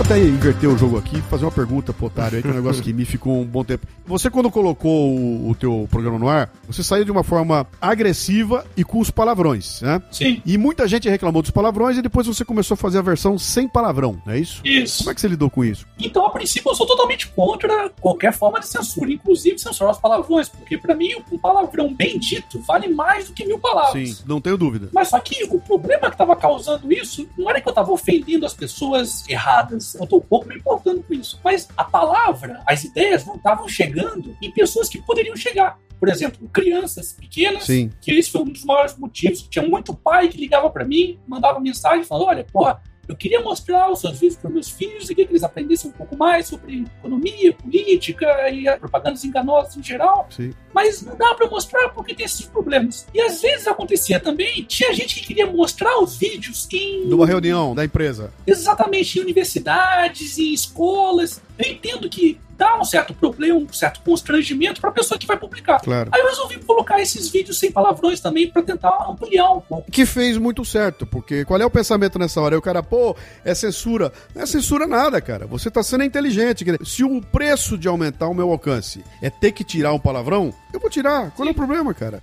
Deixa 0.00 0.14
eu 0.14 0.18
até 0.18 0.26
inverter 0.26 0.70
o 0.70 0.78
jogo 0.78 0.96
aqui 0.96 1.18
e 1.18 1.22
fazer 1.22 1.44
uma 1.44 1.50
pergunta 1.50 1.92
pro 1.92 2.06
Otário 2.06 2.36
aí, 2.36 2.42
que 2.42 2.48
é 2.48 2.52
um 2.52 2.54
negócio 2.54 2.82
que 2.82 2.90
me 2.90 3.04
ficou 3.04 3.38
um 3.38 3.44
bom 3.44 3.62
tempo. 3.62 3.86
Você, 4.06 4.30
quando 4.30 4.50
colocou 4.50 5.14
o, 5.14 5.50
o 5.50 5.54
teu 5.54 5.86
programa 5.90 6.18
no 6.18 6.26
ar, 6.26 6.50
você 6.66 6.82
saiu 6.82 7.04
de 7.04 7.10
uma 7.10 7.22
forma 7.22 7.66
agressiva 7.78 8.64
e 8.74 8.82
com 8.82 8.98
os 8.98 9.10
palavrões, 9.10 9.82
né? 9.82 10.00
Sim. 10.10 10.40
E 10.46 10.56
muita 10.56 10.88
gente 10.88 11.06
reclamou 11.06 11.42
dos 11.42 11.50
palavrões 11.50 11.98
e 11.98 12.02
depois 12.02 12.26
você 12.26 12.46
começou 12.46 12.76
a 12.76 12.78
fazer 12.78 12.96
a 12.98 13.02
versão 13.02 13.38
sem 13.38 13.68
palavrão, 13.68 14.20
não 14.24 14.32
é 14.32 14.38
isso? 14.38 14.62
Isso. 14.64 14.98
Como 14.98 15.10
é 15.10 15.14
que 15.14 15.20
você 15.20 15.28
lidou 15.28 15.50
com 15.50 15.62
isso? 15.62 15.86
Então, 15.98 16.24
a 16.24 16.30
princípio, 16.30 16.70
eu 16.70 16.74
sou 16.74 16.86
totalmente 16.86 17.28
contra 17.28 17.90
qualquer 18.00 18.32
forma 18.32 18.58
de 18.58 18.68
censura, 18.68 19.12
inclusive 19.12 19.58
censurar 19.58 19.92
os 19.92 19.98
palavrões, 20.00 20.48
porque 20.48 20.78
para 20.78 20.94
mim, 20.94 21.10
um 21.30 21.36
palavrão 21.36 21.92
bem 21.92 22.18
dito 22.18 22.58
vale 22.62 22.88
mais 22.88 23.28
do 23.28 23.34
que 23.34 23.44
mil 23.44 23.58
palavras. 23.58 24.08
Sim, 24.08 24.22
não 24.26 24.40
tenho 24.40 24.56
dúvida. 24.56 24.88
Mas 24.94 25.08
só 25.08 25.20
que 25.20 25.44
o 25.44 25.60
problema 25.60 26.08
que 26.08 26.14
estava 26.14 26.34
causando 26.34 26.90
isso 26.90 27.28
não 27.36 27.50
era 27.50 27.60
que 27.60 27.68
eu 27.68 27.70
estava 27.70 27.92
ofendendo 27.92 28.46
as 28.46 28.54
pessoas 28.54 29.28
erradas 29.28 29.89
eu 29.98 30.06
tô 30.06 30.18
um 30.18 30.20
pouco 30.20 30.48
me 30.48 30.56
importando 30.56 31.02
com 31.02 31.14
isso. 31.14 31.40
Mas 31.42 31.68
a 31.76 31.84
palavra, 31.84 32.62
as 32.66 32.84
ideias 32.84 33.24
não 33.24 33.36
estavam 33.36 33.68
chegando 33.68 34.36
em 34.42 34.50
pessoas 34.50 34.88
que 34.88 35.00
poderiam 35.00 35.36
chegar. 35.36 35.78
Por 35.98 36.08
exemplo, 36.08 36.48
crianças 36.48 37.12
pequenas, 37.12 37.64
Sim. 37.64 37.90
que 38.00 38.12
esse 38.12 38.30
foi 38.30 38.40
um 38.40 38.46
dos 38.46 38.64
maiores 38.64 38.96
motivos. 38.96 39.42
Tinha 39.42 39.66
muito 39.66 39.94
pai 39.94 40.28
que 40.28 40.38
ligava 40.38 40.70
para 40.70 40.84
mim, 40.84 41.18
mandava 41.26 41.60
mensagem 41.60 42.04
falando: 42.04 42.28
olha, 42.28 42.46
porra, 42.50 42.82
eu 43.10 43.16
queria 43.16 43.40
mostrar 43.40 43.90
os 43.90 44.00
seus 44.00 44.20
vídeos 44.20 44.36
para 44.36 44.48
meus 44.48 44.70
filhos 44.70 45.10
e 45.10 45.14
que 45.14 45.22
eles 45.22 45.42
aprendessem 45.42 45.90
um 45.90 45.92
pouco 45.92 46.16
mais 46.16 46.46
sobre 46.46 46.84
economia, 46.98 47.52
política 47.52 48.48
e 48.50 48.64
propagandas 48.78 49.24
enganosas 49.24 49.76
em 49.76 49.82
geral. 49.82 50.28
Sim. 50.30 50.54
Mas 50.72 51.02
não 51.02 51.16
dá 51.16 51.34
para 51.34 51.50
mostrar 51.50 51.88
porque 51.88 52.14
tem 52.14 52.24
esses 52.24 52.46
problemas. 52.46 53.08
E 53.12 53.20
às 53.20 53.42
vezes 53.42 53.66
acontecia 53.66 54.20
também, 54.20 54.62
tinha 54.62 54.94
gente 54.94 55.16
que 55.16 55.26
queria 55.26 55.46
mostrar 55.46 56.00
os 56.00 56.16
vídeos 56.16 56.68
em. 56.72 57.06
Numa 57.06 57.26
reunião 57.26 57.74
da 57.74 57.84
empresa. 57.84 58.32
Exatamente, 58.46 59.18
em 59.18 59.22
universidades, 59.22 60.38
em 60.38 60.54
escolas. 60.54 61.42
Eu 61.58 61.72
entendo 61.72 62.08
que 62.08 62.38
dá 62.60 62.78
um 62.78 62.84
certo 62.84 63.14
problema, 63.14 63.58
um 63.58 63.72
certo 63.72 64.02
constrangimento 64.02 64.82
para 64.82 64.90
a 64.90 64.92
pessoa 64.92 65.18
que 65.18 65.26
vai 65.26 65.38
publicar. 65.38 65.80
Claro. 65.80 66.10
Aí 66.12 66.20
eu 66.20 66.26
resolvi 66.26 66.58
colocar 66.58 67.00
esses 67.00 67.30
vídeos 67.30 67.58
sem 67.58 67.72
palavrões 67.72 68.20
também 68.20 68.50
para 68.50 68.62
tentar 68.62 69.06
ampliar 69.08 69.50
um 69.50 69.60
pouco. 69.62 69.90
Que 69.90 70.04
fez 70.04 70.36
muito 70.36 70.62
certo, 70.62 71.06
porque 71.06 71.42
qual 71.46 71.58
é 71.58 71.64
o 71.64 71.70
pensamento 71.70 72.18
nessa 72.18 72.38
hora? 72.38 72.58
o 72.58 72.62
cara, 72.62 72.82
pô, 72.82 73.16
é 73.42 73.54
censura. 73.54 74.12
Não 74.34 74.42
é 74.42 74.46
censura 74.46 74.86
nada, 74.86 75.22
cara. 75.22 75.46
Você 75.46 75.68
está 75.68 75.82
sendo 75.82 76.04
inteligente. 76.04 76.66
Se 76.84 77.02
o 77.02 77.22
preço 77.22 77.78
de 77.78 77.88
aumentar 77.88 78.28
o 78.28 78.34
meu 78.34 78.50
alcance 78.50 79.02
é 79.22 79.30
ter 79.30 79.52
que 79.52 79.64
tirar 79.64 79.94
um 79.94 79.98
palavrão, 79.98 80.52
eu 80.74 80.78
vou 80.78 80.90
tirar. 80.90 81.30
Qual 81.30 81.46
Sim. 81.46 81.48
é 81.48 81.52
o 81.52 81.54
problema, 81.54 81.94
cara? 81.94 82.22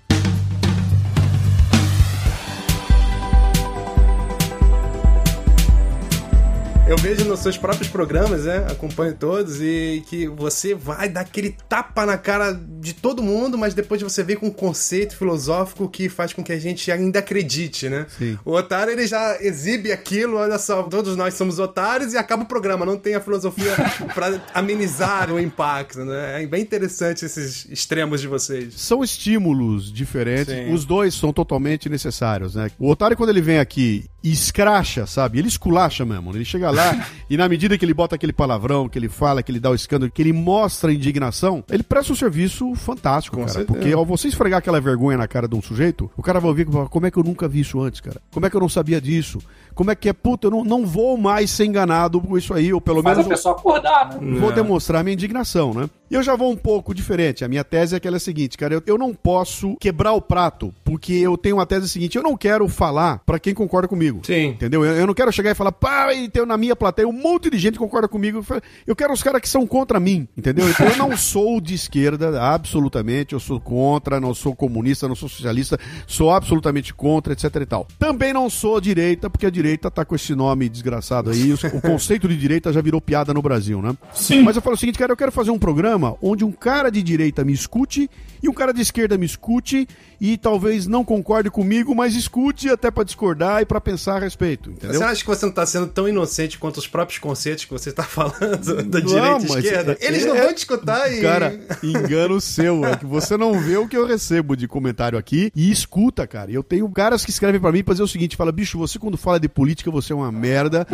Eu 6.87 6.95
vejo 6.95 7.25
nos 7.25 7.41
seus 7.41 7.57
próprios 7.57 7.89
programas, 7.89 8.45
né? 8.45 8.65
Acompanho 8.71 9.13
todos 9.13 9.61
e 9.61 10.01
que 10.07 10.25
você 10.25 10.73
vai 10.73 11.09
dar 11.09 11.19
aquele 11.19 11.53
tapa 11.67 12.05
na 12.05 12.17
cara 12.17 12.57
de 12.79 12.93
todo 12.93 13.21
mundo, 13.21 13.57
mas 13.57 13.73
depois 13.73 14.01
você 14.01 14.23
vem 14.23 14.37
com 14.37 14.47
um 14.47 14.51
conceito 14.51 15.17
filosófico 15.17 15.89
que 15.89 16.07
faz 16.07 16.31
com 16.31 16.41
que 16.41 16.53
a 16.53 16.57
gente 16.57 16.89
ainda 16.89 17.19
acredite, 17.19 17.89
né? 17.89 18.05
Sim. 18.17 18.39
O 18.45 18.53
otário, 18.53 18.93
ele 18.93 19.05
já 19.05 19.35
exibe 19.41 19.91
aquilo, 19.91 20.37
olha 20.37 20.57
só, 20.57 20.81
todos 20.83 21.17
nós 21.17 21.33
somos 21.33 21.59
otários 21.59 22.13
e 22.13 22.17
acaba 22.17 22.43
o 22.43 22.47
programa. 22.47 22.85
Não 22.85 22.97
tem 22.97 23.15
a 23.15 23.19
filosofia 23.19 23.75
para 24.15 24.41
amenizar 24.53 25.29
o 25.29 25.37
impacto, 25.37 26.05
né? 26.05 26.41
É 26.41 26.47
bem 26.47 26.61
interessante 26.61 27.25
esses 27.25 27.65
extremos 27.69 28.21
de 28.21 28.29
vocês. 28.29 28.75
São 28.75 29.03
estímulos 29.03 29.91
diferentes, 29.91 30.53
Sim. 30.53 30.73
os 30.73 30.85
dois 30.85 31.13
são 31.13 31.33
totalmente 31.33 31.89
necessários, 31.89 32.55
né? 32.55 32.71
O 32.79 32.89
otário, 32.89 33.17
quando 33.17 33.31
ele 33.31 33.41
vem 33.41 33.59
aqui 33.59 34.05
e 34.23 34.31
escracha, 34.31 35.05
sabe? 35.05 35.39
Ele 35.39 35.49
esculacha 35.49 36.05
mesmo. 36.05 36.33
Ele 36.33 36.45
chega 36.45 36.71
lá 36.71 36.76
lá, 36.77 37.07
e 37.29 37.35
na 37.35 37.49
medida 37.49 37.77
que 37.77 37.83
ele 37.83 37.93
bota 37.93 38.15
aquele 38.15 38.31
palavrão, 38.31 38.87
que 38.87 38.97
ele 38.97 39.09
fala, 39.09 39.43
que 39.43 39.51
ele 39.51 39.59
dá 39.59 39.69
o 39.69 39.75
escândalo, 39.75 40.11
que 40.11 40.21
ele 40.21 40.31
mostra 40.31 40.91
a 40.91 40.93
indignação, 40.93 41.63
ele 41.69 41.83
presta 41.83 42.13
um 42.13 42.15
serviço 42.15 42.73
fantástico, 42.75 43.35
Com 43.35 43.41
cara. 43.43 43.53
Certeza. 43.53 43.73
Porque 43.73 43.93
ao 43.93 44.05
você 44.05 44.27
esfregar 44.27 44.59
aquela 44.59 44.79
vergonha 44.79 45.17
na 45.17 45.27
cara 45.27 45.47
de 45.47 45.55
um 45.55 45.61
sujeito, 45.61 46.09
o 46.15 46.21
cara 46.21 46.39
vai 46.39 46.49
ouvir 46.49 46.65
como 46.65 47.05
é 47.05 47.11
que 47.11 47.17
eu 47.17 47.23
nunca 47.23 47.47
vi 47.47 47.59
isso 47.61 47.81
antes, 47.81 47.99
cara? 47.99 48.21
Como 48.31 48.45
é 48.45 48.49
que 48.49 48.55
eu 48.55 48.61
não 48.61 48.69
sabia 48.69 49.01
disso? 49.01 49.39
Como 49.73 49.91
é 49.91 49.95
que 49.95 50.09
é, 50.09 50.13
puta, 50.13 50.47
eu 50.47 50.51
não, 50.51 50.63
não 50.63 50.85
vou 50.85 51.17
mais 51.17 51.51
ser 51.51 51.65
enganado 51.65 52.19
com 52.19 52.37
isso 52.37 52.53
aí, 52.53 52.73
ou 52.73 52.81
pelo 52.81 53.03
Faz 53.03 53.17
menos. 53.17 53.31
a 53.31 53.35
pessoa 53.35 53.55
acordar, 53.55 54.09
né? 54.09 54.39
Vou 54.39 54.51
é. 54.51 54.53
demonstrar 54.53 55.03
minha 55.03 55.13
indignação, 55.13 55.73
né? 55.73 55.89
E 56.09 56.15
eu 56.15 56.23
já 56.23 56.35
vou 56.35 56.51
um 56.51 56.55
pouco 56.55 56.93
diferente. 56.93 57.43
A 57.43 57.47
minha 57.49 57.63
tese 57.63 57.93
é 57.93 57.97
aquela 57.97 58.15
é 58.15 58.19
seguinte, 58.19 58.57
cara, 58.57 58.73
eu, 58.73 58.83
eu 58.85 58.97
não 58.97 59.13
posso 59.13 59.75
quebrar 59.75 60.13
o 60.13 60.21
prato, 60.21 60.73
porque 60.83 61.13
eu 61.13 61.37
tenho 61.37 61.57
uma 61.57 61.65
tese 61.65 61.89
seguinte, 61.89 62.17
eu 62.17 62.23
não 62.23 62.37
quero 62.37 62.67
falar 62.69 63.21
para 63.25 63.37
quem 63.37 63.53
concorda 63.53 63.87
comigo. 63.87 64.21
Sim. 64.23 64.47
Entendeu? 64.47 64.85
Eu, 64.85 64.95
eu, 64.95 65.07
não 65.07 65.13
quero 65.13 65.31
chegar 65.33 65.51
e 65.51 65.55
falar, 65.55 65.73
pá, 65.73 66.13
e 66.13 66.29
tem 66.29 66.45
na 66.45 66.57
minha 66.57 66.75
plateia 66.75 67.07
um 67.07 67.11
monte 67.11 67.49
de 67.49 67.57
gente 67.57 67.73
que 67.73 67.79
concorda 67.79 68.07
comigo. 68.07 68.45
Eu 68.85 68.95
quero 68.95 69.11
os 69.11 69.21
caras 69.21 69.41
que 69.41 69.49
são 69.49 69.67
contra 69.67 69.99
mim, 69.99 70.27
entendeu? 70.37 70.69
Então 70.69 70.87
eu 70.87 70.95
não 70.95 71.15
sou 71.17 71.59
de 71.59 71.73
esquerda, 71.73 72.41
absolutamente, 72.41 73.33
eu 73.33 73.39
sou 73.39 73.59
contra, 73.59 74.19
não 74.19 74.33
sou 74.33 74.55
comunista, 74.55 75.07
não 75.07 75.15
sou 75.15 75.27
socialista, 75.27 75.77
sou 76.05 76.31
absolutamente 76.31 76.93
contra, 76.93 77.33
etc 77.33 77.53
e 77.55 77.65
tal. 77.65 77.87
Também 77.99 78.31
não 78.31 78.49
sou 78.49 78.79
direita, 78.79 79.29
porque 79.29 79.45
a 79.45 79.49
direita 79.49 79.91
tá 79.91 80.05
com 80.05 80.15
esse 80.15 80.33
nome 80.33 80.69
desgraçado 80.69 81.31
aí, 81.31 81.51
o 81.51 81.57
conceito 81.81 82.29
de 82.29 82.37
direita 82.37 82.71
já 82.71 82.79
virou 82.79 83.01
piada 83.01 83.33
no 83.33 83.41
Brasil, 83.41 83.81
né? 83.81 83.93
Sim. 84.13 84.43
Mas 84.43 84.55
eu 84.55 84.61
falo 84.61 84.75
o 84.75 84.79
seguinte, 84.79 84.97
cara, 84.97 85.11
eu 85.11 85.17
quero 85.17 85.31
fazer 85.31 85.51
um 85.51 85.59
programa 85.59 85.96
programa 85.97 86.15
onde 86.21 86.45
um 86.45 86.51
cara 86.51 86.89
de 86.91 87.01
direita 87.01 87.43
me 87.43 87.53
escute 87.53 88.09
e 88.41 88.47
um 88.47 88.53
cara 88.53 88.73
de 88.73 88.81
esquerda 88.81 89.17
me 89.17 89.25
escute 89.25 89.87
e 90.19 90.37
talvez 90.37 90.87
não 90.87 91.03
concorde 91.03 91.49
comigo, 91.49 91.93
mas 91.95 92.15
escute 92.15 92.69
até 92.69 92.89
para 92.89 93.03
discordar 93.03 93.61
e 93.61 93.65
para 93.65 93.79
pensar 93.79 94.17
a 94.17 94.19
respeito. 94.19 94.71
Entendeu? 94.71 94.99
Você 94.99 95.03
acha 95.03 95.21
que 95.21 95.27
você 95.27 95.45
não 95.45 95.51
está 95.51 95.65
sendo 95.65 95.87
tão 95.87 96.07
inocente 96.07 96.57
quanto 96.57 96.77
os 96.77 96.87
próprios 96.87 97.19
conceitos 97.19 97.65
que 97.65 97.71
você 97.71 97.89
está 97.89 98.03
falando 98.03 98.83
da 98.85 98.99
não, 98.99 99.05
direita 99.05 99.41
e 99.41 99.45
esquerda? 99.45 99.97
É, 99.99 100.07
Eles 100.07 100.25
não 100.25 100.35
é, 100.35 100.41
vão 100.41 100.53
te 100.53 100.57
escutar 100.59 101.11
e. 101.11 101.21
Cara, 101.21 101.59
engano 101.83 102.39
seu. 102.41 102.85
É 102.85 102.95
que 102.95 103.05
você 103.05 103.37
não 103.37 103.59
vê 103.59 103.77
o 103.77 103.87
que 103.87 103.97
eu 103.97 104.05
recebo 104.05 104.55
de 104.55 104.67
comentário 104.67 105.17
aqui 105.17 105.51
e 105.55 105.71
escuta, 105.71 106.25
cara. 106.25 106.51
Eu 106.51 106.63
tenho 106.63 106.89
caras 106.89 107.23
que 107.23 107.31
escrevem 107.31 107.61
para 107.61 107.71
mim 107.71 107.83
para 107.83 107.93
dizer 107.93 108.03
o 108.03 108.07
seguinte: 108.07 108.35
fala, 108.35 108.51
bicho, 108.51 108.77
você 108.77 108.97
quando 108.97 109.17
fala 109.17 109.39
de 109.39 109.49
política, 109.49 109.91
você 109.91 110.13
é 110.13 110.15
uma 110.15 110.31
merda. 110.31 110.87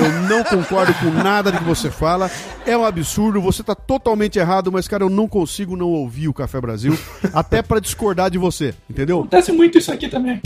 Eu 0.00 0.28
não 0.28 0.44
concordo 0.44 0.94
com 0.94 1.10
nada 1.10 1.50
de 1.50 1.58
que 1.58 1.64
você 1.64 1.90
fala. 1.90 2.30
É 2.66 2.76
um 2.76 2.84
absurdo, 2.84 3.40
você 3.40 3.62
tá 3.62 3.74
totalmente 3.74 4.38
errado, 4.38 4.47
mas, 4.72 4.88
cara, 4.88 5.04
eu 5.04 5.10
não 5.10 5.28
consigo 5.28 5.76
não 5.76 5.88
ouvir 5.88 6.28
o 6.28 6.34
Café 6.34 6.60
Brasil, 6.60 6.98
até 7.32 7.62
para 7.62 7.80
discordar 7.80 8.30
de 8.30 8.38
você 8.38 8.74
entendeu? 8.88 9.20
Acontece 9.20 9.52
muito 9.52 9.78
isso 9.78 9.92
aqui 9.92 10.08
também. 10.08 10.40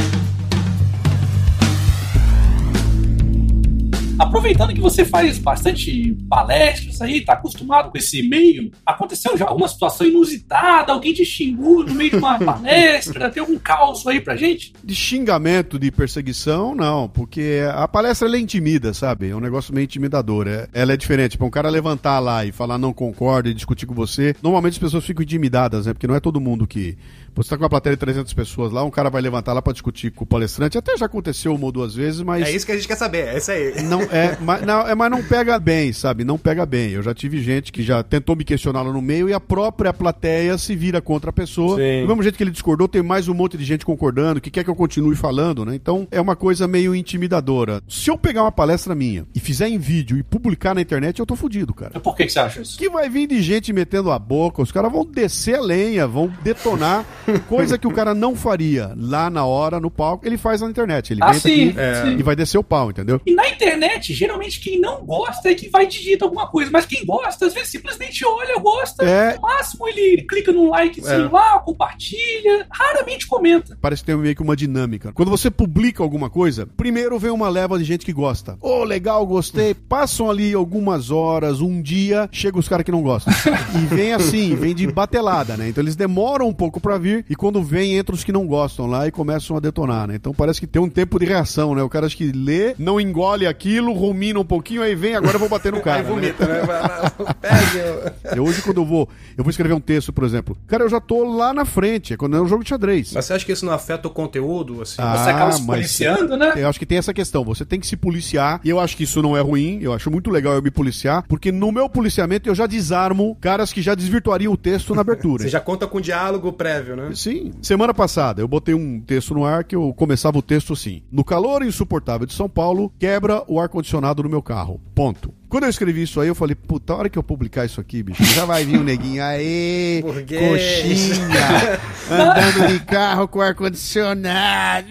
Aproveitando 4.18 4.74
que 4.74 4.80
você 4.80 5.04
faz 5.04 5.38
bastante 5.38 6.16
palestras 6.28 7.00
aí, 7.00 7.20
tá 7.20 7.32
acostumado 7.32 7.90
com 7.90 7.98
esse 7.98 8.22
meio, 8.22 8.70
aconteceu 8.84 9.36
já 9.36 9.46
alguma 9.46 9.68
situação 9.68 10.06
inusitada? 10.06 10.92
Alguém 10.92 11.12
te 11.12 11.24
xingou 11.24 11.84
no 11.84 11.94
meio 11.94 12.10
de 12.10 12.16
uma 12.16 12.38
palestra? 12.40 13.30
Tem 13.30 13.40
algum 13.40 13.58
caos 13.58 14.06
aí 14.06 14.20
pra 14.20 14.36
gente? 14.36 14.72
De 14.82 14.94
xingamento, 14.94 15.78
de 15.78 15.90
perseguição, 15.90 16.74
não, 16.74 17.08
porque 17.08 17.60
a 17.74 17.88
palestra 17.88 18.28
ela 18.28 18.36
é 18.36 18.40
intimida, 18.40 18.92
sabe? 18.94 19.30
É 19.30 19.36
um 19.36 19.40
negócio 19.40 19.74
meio 19.74 19.84
intimidador. 19.84 20.46
É, 20.46 20.68
ela 20.72 20.92
é 20.92 20.96
diferente. 20.96 21.36
Pra 21.36 21.46
um 21.46 21.50
cara 21.50 21.68
levantar 21.68 22.18
lá 22.18 22.44
e 22.44 22.52
falar 22.52 22.78
não 22.78 22.92
concordo 22.92 23.48
e 23.48 23.54
discutir 23.54 23.86
com 23.86 23.94
você, 23.94 24.34
normalmente 24.42 24.74
as 24.74 24.78
pessoas 24.78 25.04
ficam 25.04 25.22
intimidadas, 25.22 25.86
né? 25.86 25.92
Porque 25.92 26.06
não 26.06 26.14
é 26.14 26.20
todo 26.20 26.40
mundo 26.40 26.66
que 26.66 26.96
você 27.34 27.46
está 27.46 27.56
com 27.56 27.62
uma 27.62 27.70
plateia 27.70 27.96
de 27.96 28.00
300 28.00 28.32
pessoas 28.34 28.72
lá, 28.72 28.84
um 28.84 28.90
cara 28.90 29.10
vai 29.10 29.22
levantar 29.22 29.52
lá 29.52 29.62
para 29.62 29.72
discutir 29.72 30.10
com 30.10 30.24
o 30.24 30.26
palestrante. 30.26 30.76
Até 30.76 30.96
já 30.96 31.06
aconteceu 31.06 31.54
uma 31.54 31.66
ou 31.66 31.72
duas 31.72 31.94
vezes, 31.94 32.20
mas. 32.20 32.46
É 32.46 32.50
isso 32.50 32.66
que 32.66 32.72
a 32.72 32.76
gente 32.76 32.86
quer 32.86 32.96
saber, 32.96 33.28
é 33.28 33.38
isso 33.38 33.50
aí. 33.50 33.82
Não, 33.82 34.02
é, 34.02 34.36
mas, 34.40 34.62
não, 34.62 34.86
é, 34.86 34.94
mas 34.94 35.10
não 35.10 35.22
pega 35.22 35.58
bem, 35.58 35.92
sabe? 35.92 36.24
Não 36.24 36.38
pega 36.38 36.66
bem. 36.66 36.90
Eu 36.90 37.02
já 37.02 37.14
tive 37.14 37.40
gente 37.40 37.72
que 37.72 37.82
já 37.82 38.02
tentou 38.02 38.36
me 38.36 38.44
questionar 38.44 38.82
lá 38.82 38.92
no 38.92 39.02
meio 39.02 39.28
e 39.28 39.32
a 39.32 39.40
própria 39.40 39.92
plateia 39.92 40.56
se 40.58 40.76
vira 40.76 41.00
contra 41.00 41.30
a 41.30 41.32
pessoa. 41.32 41.76
Sim. 41.76 42.02
Do 42.02 42.08
mesmo 42.08 42.22
jeito 42.22 42.36
que 42.36 42.44
ele 42.44 42.50
discordou, 42.50 42.86
tem 42.86 43.02
mais 43.02 43.28
um 43.28 43.34
monte 43.34 43.56
de 43.56 43.64
gente 43.64 43.84
concordando, 43.84 44.40
que 44.40 44.50
quer 44.50 44.64
que 44.64 44.70
eu 44.70 44.76
continue 44.76 45.16
falando, 45.16 45.64
né? 45.64 45.74
Então 45.74 46.06
é 46.10 46.20
uma 46.20 46.36
coisa 46.36 46.68
meio 46.68 46.94
intimidadora. 46.94 47.82
Se 47.88 48.10
eu 48.10 48.18
pegar 48.18 48.42
uma 48.42 48.52
palestra 48.52 48.94
minha 48.94 49.26
e 49.34 49.40
fizer 49.40 49.68
em 49.68 49.78
vídeo 49.78 50.18
e 50.18 50.22
publicar 50.22 50.74
na 50.74 50.80
internet, 50.80 51.18
eu 51.18 51.26
tô 51.26 51.36
fudido, 51.36 51.72
cara. 51.74 51.98
Por 52.00 52.16
que, 52.16 52.26
que 52.26 52.32
você 52.32 52.38
acha 52.38 52.62
isso? 52.62 52.78
Que 52.78 52.88
vai 52.88 53.08
vir 53.08 53.26
de 53.26 53.40
gente 53.42 53.72
metendo 53.72 54.10
a 54.10 54.18
boca, 54.18 54.62
os 54.62 54.72
caras 54.72 54.92
vão 54.92 55.04
descer 55.04 55.56
a 55.56 55.60
lenha, 55.60 56.06
vão 56.06 56.32
detonar, 56.42 57.04
coisa 57.48 57.78
que 57.78 57.86
o 57.86 57.92
cara 57.92 58.14
não 58.14 58.34
faria 58.34 58.92
lá 58.96 59.30
na 59.30 59.44
hora, 59.44 59.80
no 59.80 59.90
palco, 59.90 60.26
ele 60.26 60.36
faz 60.36 60.60
na 60.60 60.68
internet. 60.68 61.12
Ele 61.12 61.20
ah, 61.22 61.34
sim, 61.34 61.74
é. 61.76 62.12
e 62.18 62.22
vai 62.22 62.36
descer 62.36 62.58
o 62.58 62.64
pau, 62.64 62.90
entendeu? 62.90 63.20
E 63.24 63.34
na 63.34 63.48
internet, 63.48 64.12
geralmente 64.14 64.60
quem 64.60 64.80
não 64.80 65.04
gosta 65.04 65.50
é 65.50 65.54
que 65.54 65.68
vai 65.68 65.86
digita 65.86 66.24
alguma 66.24 66.46
coisa, 66.48 66.70
mas 66.70 66.86
quem 66.86 67.04
gosta, 67.04 67.46
às 67.46 67.54
vezes 67.54 67.70
simplesmente 67.70 68.24
olha, 68.24 68.58
gosta. 68.58 69.04
É. 69.04 69.34
No 69.34 69.42
máximo 69.42 69.88
ele 69.88 70.22
clica 70.28 70.52
num 70.52 70.70
like 70.70 71.00
é. 71.04 71.16
lá, 71.28 71.58
compartilha, 71.60 72.66
raramente 72.70 73.26
comenta. 73.26 73.76
Parece 73.80 74.02
que 74.02 74.06
tem 74.06 74.16
meio 74.16 74.34
que 74.34 74.42
uma 74.42 74.56
dinâmica. 74.56 75.12
Quando 75.12 75.30
você 75.30 75.50
publica 75.50 76.02
alguma 76.02 76.30
coisa, 76.30 76.66
primeiro 76.76 77.18
vem 77.18 77.30
uma 77.30 77.48
leva 77.48 77.78
de 77.78 77.84
gente 77.84 78.04
que 78.04 78.12
gosta. 78.12 78.56
Ô, 78.60 78.80
oh, 78.80 78.84
legal, 78.84 79.24
gostei. 79.26 79.74
Passam 79.74 80.30
ali 80.30 80.54
algumas 80.54 81.10
horas, 81.10 81.60
um 81.60 81.80
dia, 81.82 82.28
chega 82.32 82.58
os 82.58 82.68
caras 82.68 82.84
que 82.84 82.92
não 82.92 83.02
gostam. 83.02 83.32
e 83.80 83.86
vem 83.94 84.12
assim, 84.12 84.54
vem 84.54 84.74
de 84.74 84.86
batelada, 84.86 85.56
né? 85.56 85.68
Então 85.68 85.82
eles 85.82 85.96
demoram 85.96 86.48
um 86.48 86.52
pouco 86.54 86.80
para 86.80 86.98
vir 86.98 87.11
e 87.28 87.34
quando 87.34 87.62
vem 87.62 87.96
entra 87.96 88.14
os 88.14 88.24
que 88.24 88.32
não 88.32 88.46
gostam 88.46 88.86
lá 88.86 89.06
e 89.06 89.10
começam 89.10 89.56
a 89.56 89.60
detonar, 89.60 90.08
né? 90.08 90.14
Então 90.14 90.32
parece 90.32 90.60
que 90.60 90.66
tem 90.66 90.80
um 90.80 90.88
tempo 90.88 91.18
de 91.18 91.26
reação, 91.26 91.74
né? 91.74 91.82
O 91.82 91.88
cara 91.88 92.06
acho 92.06 92.16
que 92.16 92.32
lê, 92.32 92.74
não 92.78 93.00
engole 93.00 93.46
aquilo, 93.46 93.92
rumina 93.92 94.40
um 94.40 94.44
pouquinho, 94.44 94.82
aí 94.82 94.94
vem, 94.94 95.14
agora 95.14 95.34
eu 95.34 95.40
vou 95.40 95.48
bater 95.48 95.72
no 95.72 95.80
cara. 95.80 95.98
aí 95.98 96.04
vomita, 96.04 96.46
né? 96.46 96.62
né? 96.62 98.12
eu, 98.36 98.44
hoje, 98.44 98.62
quando 98.62 98.78
eu 98.78 98.84
vou, 98.84 99.08
eu 99.36 99.44
vou 99.44 99.50
escrever 99.50 99.74
um 99.74 99.80
texto, 99.80 100.12
por 100.12 100.24
exemplo, 100.24 100.56
cara, 100.66 100.84
eu 100.84 100.88
já 100.88 101.00
tô 101.00 101.24
lá 101.24 101.52
na 101.52 101.64
frente, 101.64 102.14
é 102.14 102.16
quando 102.16 102.36
é 102.36 102.40
um 102.40 102.46
jogo 102.46 102.62
de 102.62 102.70
xadrez. 102.70 103.12
Mas 103.12 103.24
você 103.24 103.34
acha 103.34 103.44
que 103.44 103.52
isso 103.52 103.64
não 103.64 103.72
afeta 103.72 104.08
o 104.08 104.10
conteúdo? 104.10 104.82
Assim? 104.82 104.96
Ah, 104.98 105.16
você 105.16 105.30
acaba 105.30 105.52
se 105.52 105.66
policiando, 105.66 106.36
né? 106.36 106.54
Eu 106.56 106.68
acho 106.68 106.78
que 106.78 106.86
tem 106.86 106.98
essa 106.98 107.12
questão, 107.12 107.44
você 107.44 107.64
tem 107.64 107.80
que 107.80 107.86
se 107.86 107.96
policiar, 107.96 108.60
e 108.64 108.70
eu 108.70 108.78
acho 108.78 108.96
que 108.96 109.04
isso 109.04 109.22
não 109.22 109.36
é 109.36 109.40
ruim, 109.40 109.78
eu 109.80 109.92
acho 109.92 110.10
muito 110.10 110.30
legal 110.30 110.54
eu 110.54 110.62
me 110.62 110.70
policiar, 110.70 111.24
porque 111.28 111.50
no 111.50 111.72
meu 111.72 111.88
policiamento 111.88 112.48
eu 112.48 112.54
já 112.54 112.66
desarmo 112.66 113.36
caras 113.40 113.72
que 113.72 113.82
já 113.82 113.94
desvirtuariam 113.94 114.52
o 114.52 114.56
texto 114.56 114.94
na 114.94 115.00
abertura. 115.00 115.42
você 115.42 115.48
já 115.48 115.60
conta 115.60 115.86
com 115.86 116.00
diálogo 116.00 116.52
prévio, 116.52 116.96
né? 116.96 117.01
Sim. 117.14 117.52
Semana 117.60 117.82
semana 117.82 117.94
passada 117.94 118.40
eu 118.40 118.46
botei 118.46 118.74
um 118.74 119.00
texto 119.00 119.34
no 119.34 119.44
ar 119.44 119.64
que 119.64 119.74
eu 119.74 119.92
começava 119.92 120.38
o 120.38 120.42
texto 120.42 120.72
assim: 120.72 121.02
No 121.10 121.24
calor 121.24 121.64
insuportável 121.64 122.26
de 122.26 122.32
São 122.32 122.48
Paulo, 122.48 122.92
quebra 122.98 123.42
o 123.48 123.58
ar-condicionado 123.58 124.22
no 124.22 124.28
meu 124.28 124.40
carro. 124.40 124.80
Ponto. 124.94 125.34
Quando 125.52 125.64
eu 125.64 125.68
escrevi 125.68 126.04
isso 126.04 126.18
aí, 126.18 126.28
eu 126.28 126.34
falei, 126.34 126.54
puta, 126.54 126.94
a 126.94 126.96
hora 126.96 127.08
que 127.10 127.18
eu 127.18 127.22
publicar 127.22 127.66
isso 127.66 127.78
aqui, 127.78 128.02
bicho, 128.02 128.24
já 128.24 128.46
vai 128.46 128.64
vir 128.64 128.78
um 128.78 128.82
neguinho, 128.82 129.22
aê, 129.22 130.00
Burguês. 130.00 130.48
coxinha, 130.48 131.78
andando 132.10 132.72
de 132.72 132.80
carro 132.86 133.28
com 133.28 133.38
ar-condicionado. 133.38 134.88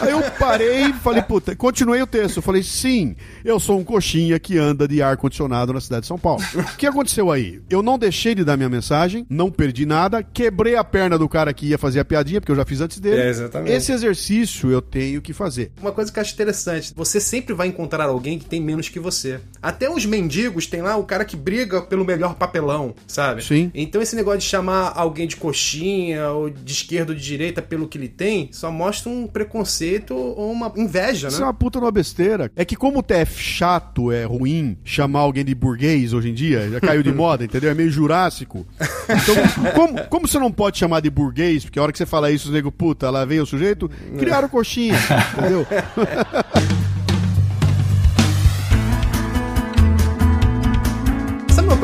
Aí 0.00 0.12
eu 0.12 0.22
parei 0.38 0.90
e 0.90 0.92
falei, 0.92 1.22
puta, 1.22 1.56
continuei 1.56 2.00
o 2.00 2.06
texto. 2.06 2.36
Eu 2.36 2.42
falei, 2.42 2.62
sim, 2.62 3.16
eu 3.44 3.58
sou 3.58 3.76
um 3.76 3.82
coxinha 3.82 4.38
que 4.38 4.56
anda 4.56 4.86
de 4.86 5.02
ar-condicionado 5.02 5.72
na 5.72 5.80
cidade 5.80 6.02
de 6.02 6.06
São 6.06 6.20
Paulo. 6.20 6.40
O 6.54 6.76
que 6.76 6.86
aconteceu 6.86 7.32
aí? 7.32 7.60
Eu 7.68 7.82
não 7.82 7.98
deixei 7.98 8.32
de 8.32 8.44
dar 8.44 8.56
minha 8.56 8.68
mensagem, 8.68 9.26
não 9.28 9.50
perdi 9.50 9.84
nada, 9.84 10.22
quebrei 10.22 10.76
a 10.76 10.84
perna 10.84 11.18
do 11.18 11.28
cara 11.28 11.52
que 11.52 11.66
ia 11.66 11.78
fazer 11.78 11.98
a 11.98 12.04
piadinha, 12.04 12.40
porque 12.40 12.52
eu 12.52 12.56
já 12.56 12.64
fiz 12.64 12.80
antes 12.80 13.00
dele. 13.00 13.22
É, 13.22 13.28
exatamente. 13.28 13.72
Esse 13.72 13.90
exercício 13.90 14.70
eu 14.70 14.80
tenho 14.80 15.20
que 15.20 15.32
fazer. 15.32 15.72
Uma 15.82 15.90
coisa 15.90 16.12
que 16.12 16.18
eu 16.20 16.20
acho 16.20 16.32
interessante, 16.32 16.92
você 16.94 17.18
sempre 17.18 17.52
vai 17.52 17.66
encontrar 17.66 18.04
alguém 18.04 18.38
que 18.38 18.44
tem 18.44 18.60
menos 18.60 18.88
que 18.88 19.00
você. 19.00 19.40
Até 19.64 19.88
os 19.88 20.04
mendigos 20.04 20.66
tem 20.66 20.82
lá 20.82 20.94
o 20.94 21.04
cara 21.04 21.24
que 21.24 21.34
briga 21.34 21.80
pelo 21.80 22.04
melhor 22.04 22.34
papelão, 22.34 22.94
sabe? 23.06 23.42
Sim. 23.42 23.70
Então 23.74 24.02
esse 24.02 24.14
negócio 24.14 24.40
de 24.40 24.44
chamar 24.44 24.92
alguém 24.94 25.26
de 25.26 25.36
coxinha 25.36 26.28
ou 26.28 26.50
de 26.50 26.70
esquerda 26.70 27.12
ou 27.12 27.16
de 27.16 27.24
direita 27.24 27.62
pelo 27.62 27.88
que 27.88 27.96
ele 27.96 28.08
tem, 28.08 28.50
só 28.52 28.70
mostra 28.70 29.10
um 29.10 29.26
preconceito 29.26 30.14
ou 30.14 30.52
uma 30.52 30.70
inveja, 30.76 31.28
né? 31.28 31.32
Isso 31.32 31.42
é 31.42 31.46
uma 31.46 31.54
puta 31.54 31.78
uma 31.78 31.90
besteira. 31.90 32.52
É 32.54 32.62
que 32.62 32.76
como 32.76 32.98
o 32.98 33.02
TF 33.02 33.40
chato, 33.40 34.12
é 34.12 34.24
ruim 34.24 34.76
chamar 34.84 35.20
alguém 35.20 35.44
de 35.44 35.54
burguês 35.54 36.12
hoje 36.12 36.28
em 36.28 36.34
dia, 36.34 36.68
já 36.68 36.80
caiu 36.80 37.02
de 37.02 37.12
moda, 37.14 37.42
entendeu? 37.42 37.70
É 37.70 37.74
meio 37.74 37.90
jurássico. 37.90 38.66
Então, 39.04 39.72
como, 39.72 40.04
como 40.08 40.28
você 40.28 40.38
não 40.38 40.52
pode 40.52 40.76
chamar 40.76 41.00
de 41.00 41.08
burguês, 41.08 41.64
porque 41.64 41.78
a 41.78 41.82
hora 41.82 41.90
que 41.90 41.96
você 41.96 42.04
fala 42.04 42.30
isso, 42.30 42.48
os 42.48 42.52
nego, 42.52 42.70
puta, 42.70 43.08
lá 43.08 43.24
vem 43.24 43.40
o 43.40 43.46
sujeito, 43.46 43.90
criaram 44.18 44.46
coxinha, 44.46 44.94
entendeu? 45.38 45.66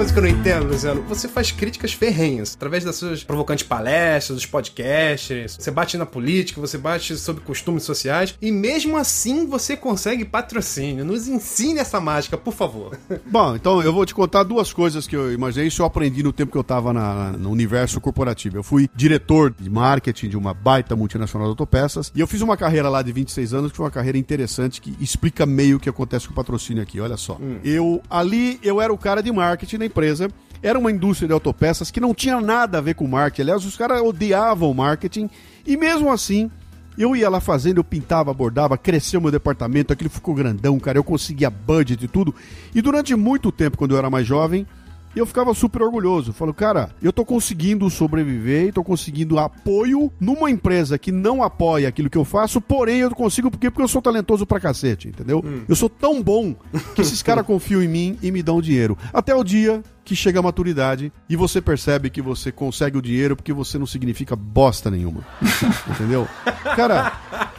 coisa 0.01 0.15
que 0.15 0.19
eu 0.19 0.23
não 0.23 0.31
entendo, 0.31 0.67
Luciano. 0.67 1.03
Você 1.03 1.29
faz 1.29 1.53
críticas 1.53 1.93
ferrenhas 1.93 2.55
através 2.55 2.83
das 2.83 2.97
suas 2.97 3.23
provocantes 3.23 3.67
palestras, 3.67 4.35
dos 4.35 4.47
podcasts. 4.47 5.59
Você 5.61 5.71
bate 5.71 5.99
na 5.99 6.07
política, 6.07 6.59
você 6.59 6.79
bate 6.79 7.15
sobre 7.19 7.45
costumes 7.45 7.83
sociais. 7.83 8.35
E 8.41 8.51
mesmo 8.51 8.97
assim 8.97 9.47
você 9.47 9.77
consegue 9.77 10.25
patrocínio. 10.25 11.05
Nos 11.05 11.29
ensine 11.29 11.81
essa 11.81 12.01
mágica, 12.01 12.39
por 12.39 12.55
favor. 12.55 12.99
Bom, 13.31 13.55
então 13.55 13.83
eu 13.83 13.93
vou 13.93 14.07
te 14.07 14.15
contar 14.15 14.43
duas 14.43 14.73
coisas 14.73 15.07
que 15.07 15.15
eu 15.15 15.35
imaginei. 15.35 15.69
Isso 15.69 15.83
eu 15.83 15.87
aprendi 15.87 16.23
no 16.23 16.33
tempo 16.33 16.51
que 16.51 16.57
eu 16.57 16.63
estava 16.63 16.95
no 17.37 17.51
universo 17.51 18.01
corporativo. 18.01 18.57
Eu 18.57 18.63
fui 18.63 18.89
diretor 18.97 19.55
de 19.55 19.69
marketing 19.69 20.31
de 20.31 20.37
uma 20.39 20.55
baita 20.55 20.97
multinacional 20.97 21.49
de 21.49 21.51
autopeças. 21.51 22.11
E 22.15 22.21
eu 22.21 22.27
fiz 22.27 22.41
uma 22.41 22.57
carreira 22.57 22.89
lá 22.89 23.03
de 23.03 23.13
26 23.13 23.53
anos, 23.53 23.71
que 23.71 23.77
foi 23.77 23.85
uma 23.85 23.93
carreira 23.93 24.17
interessante, 24.17 24.81
que 24.81 24.97
explica 24.99 25.45
meio 25.45 25.77
o 25.77 25.81
que 25.81 25.91
acontece 25.91 26.27
com 26.27 26.33
o 26.33 26.37
patrocínio 26.37 26.83
aqui. 26.83 26.99
Olha 26.99 27.19
só. 27.19 27.35
Hum. 27.35 27.59
Eu, 27.63 28.01
ali, 28.09 28.59
eu 28.63 28.81
era 28.81 28.91
o 28.91 28.97
cara 28.97 29.23
de 29.23 29.31
marketing 29.31 29.77
da 29.77 29.90
empresa. 29.91 30.31
Era 30.63 30.79
uma 30.79 30.91
indústria 30.91 31.27
de 31.27 31.35
autopeças 31.35 31.91
que 31.91 32.01
não 32.01 32.15
tinha 32.15 32.41
nada 32.41 32.79
a 32.79 32.81
ver 32.81 32.95
com 32.95 33.07
marketing. 33.07 33.43
Aliás, 33.43 33.65
os 33.65 33.77
caras 33.77 34.01
odiavam 34.01 34.73
marketing. 34.73 35.29
E 35.67 35.77
mesmo 35.77 36.11
assim, 36.11 36.51
eu 36.97 37.17
ia 37.17 37.29
lá 37.29 37.41
fazendo, 37.41 37.79
eu 37.79 37.85
pintava, 37.85 38.33
bordava, 38.33 38.77
cresceu 38.77 39.21
meu 39.21 39.31
departamento, 39.31 39.93
aquilo 39.93 40.11
ficou 40.11 40.35
grandão, 40.35 40.79
cara. 40.79 40.99
Eu 40.99 41.05
conseguia 41.05 41.51
budget 41.51 42.05
e 42.05 42.09
tudo. 42.09 42.35
E 42.75 42.83
durante 42.83 43.15
muito 43.15 43.51
tempo, 43.51 43.79
quando 43.79 43.93
eu 43.93 43.99
era 43.99 44.11
mais 44.11 44.27
jovem, 44.27 44.67
e 45.15 45.19
eu 45.19 45.27
ficava 45.27 45.53
super 45.55 45.83
orgulhoso. 45.83 46.33
Falo, 46.33 46.55
cara, 46.55 46.91
eu 47.03 47.13
tô 47.13 47.25
conseguindo 47.25 47.89
sobreviver 47.91 48.69
e 48.69 48.73
tô 48.73 48.85
conseguindo 48.85 49.39
apoio 49.39 50.13
numa 50.21 50.51
empresa 50.51 50.99
que 50.99 51.11
não 51.13 51.43
apoia 51.43 51.89
aquilo 51.89 52.11
que 52.11 52.19
eu 52.19 52.25
faço, 52.25 52.61
porém 52.61 53.01
eu 53.01 53.11
consigo 53.11 53.51
porque, 53.51 53.71
porque 53.71 53.83
eu 53.83 53.89
sou 53.89 54.03
talentoso 54.03 54.47
pra 54.47 54.61
cacete, 54.61 55.09
entendeu? 55.09 55.43
Hum. 55.45 55.63
Eu 55.69 55.77
sou 55.77 55.89
tão 55.89 56.23
bom 56.23 56.55
que 56.95 57.01
esses 57.01 57.23
caras 57.23 57.47
confiam 57.47 57.83
em 57.83 57.89
mim 57.89 58.19
e 58.23 58.31
me 58.31 58.43
dão 58.43 58.61
dinheiro. 58.61 58.97
Até 59.13 59.35
o 59.35 59.43
dia 59.43 59.83
que 60.11 60.17
chega 60.17 60.41
a 60.41 60.43
maturidade 60.43 61.13
e 61.29 61.37
você 61.37 61.61
percebe 61.61 62.11
que 62.11 62.21
você 62.21 62.51
consegue 62.51 62.99
o 62.99 63.01
dinheiro 63.01 63.37
porque 63.37 63.53
você 63.53 63.79
não 63.79 63.87
significa 63.87 64.35
bosta 64.35 64.91
nenhuma. 64.91 65.25
Entendeu? 65.89 66.27
Cara, 66.75 67.13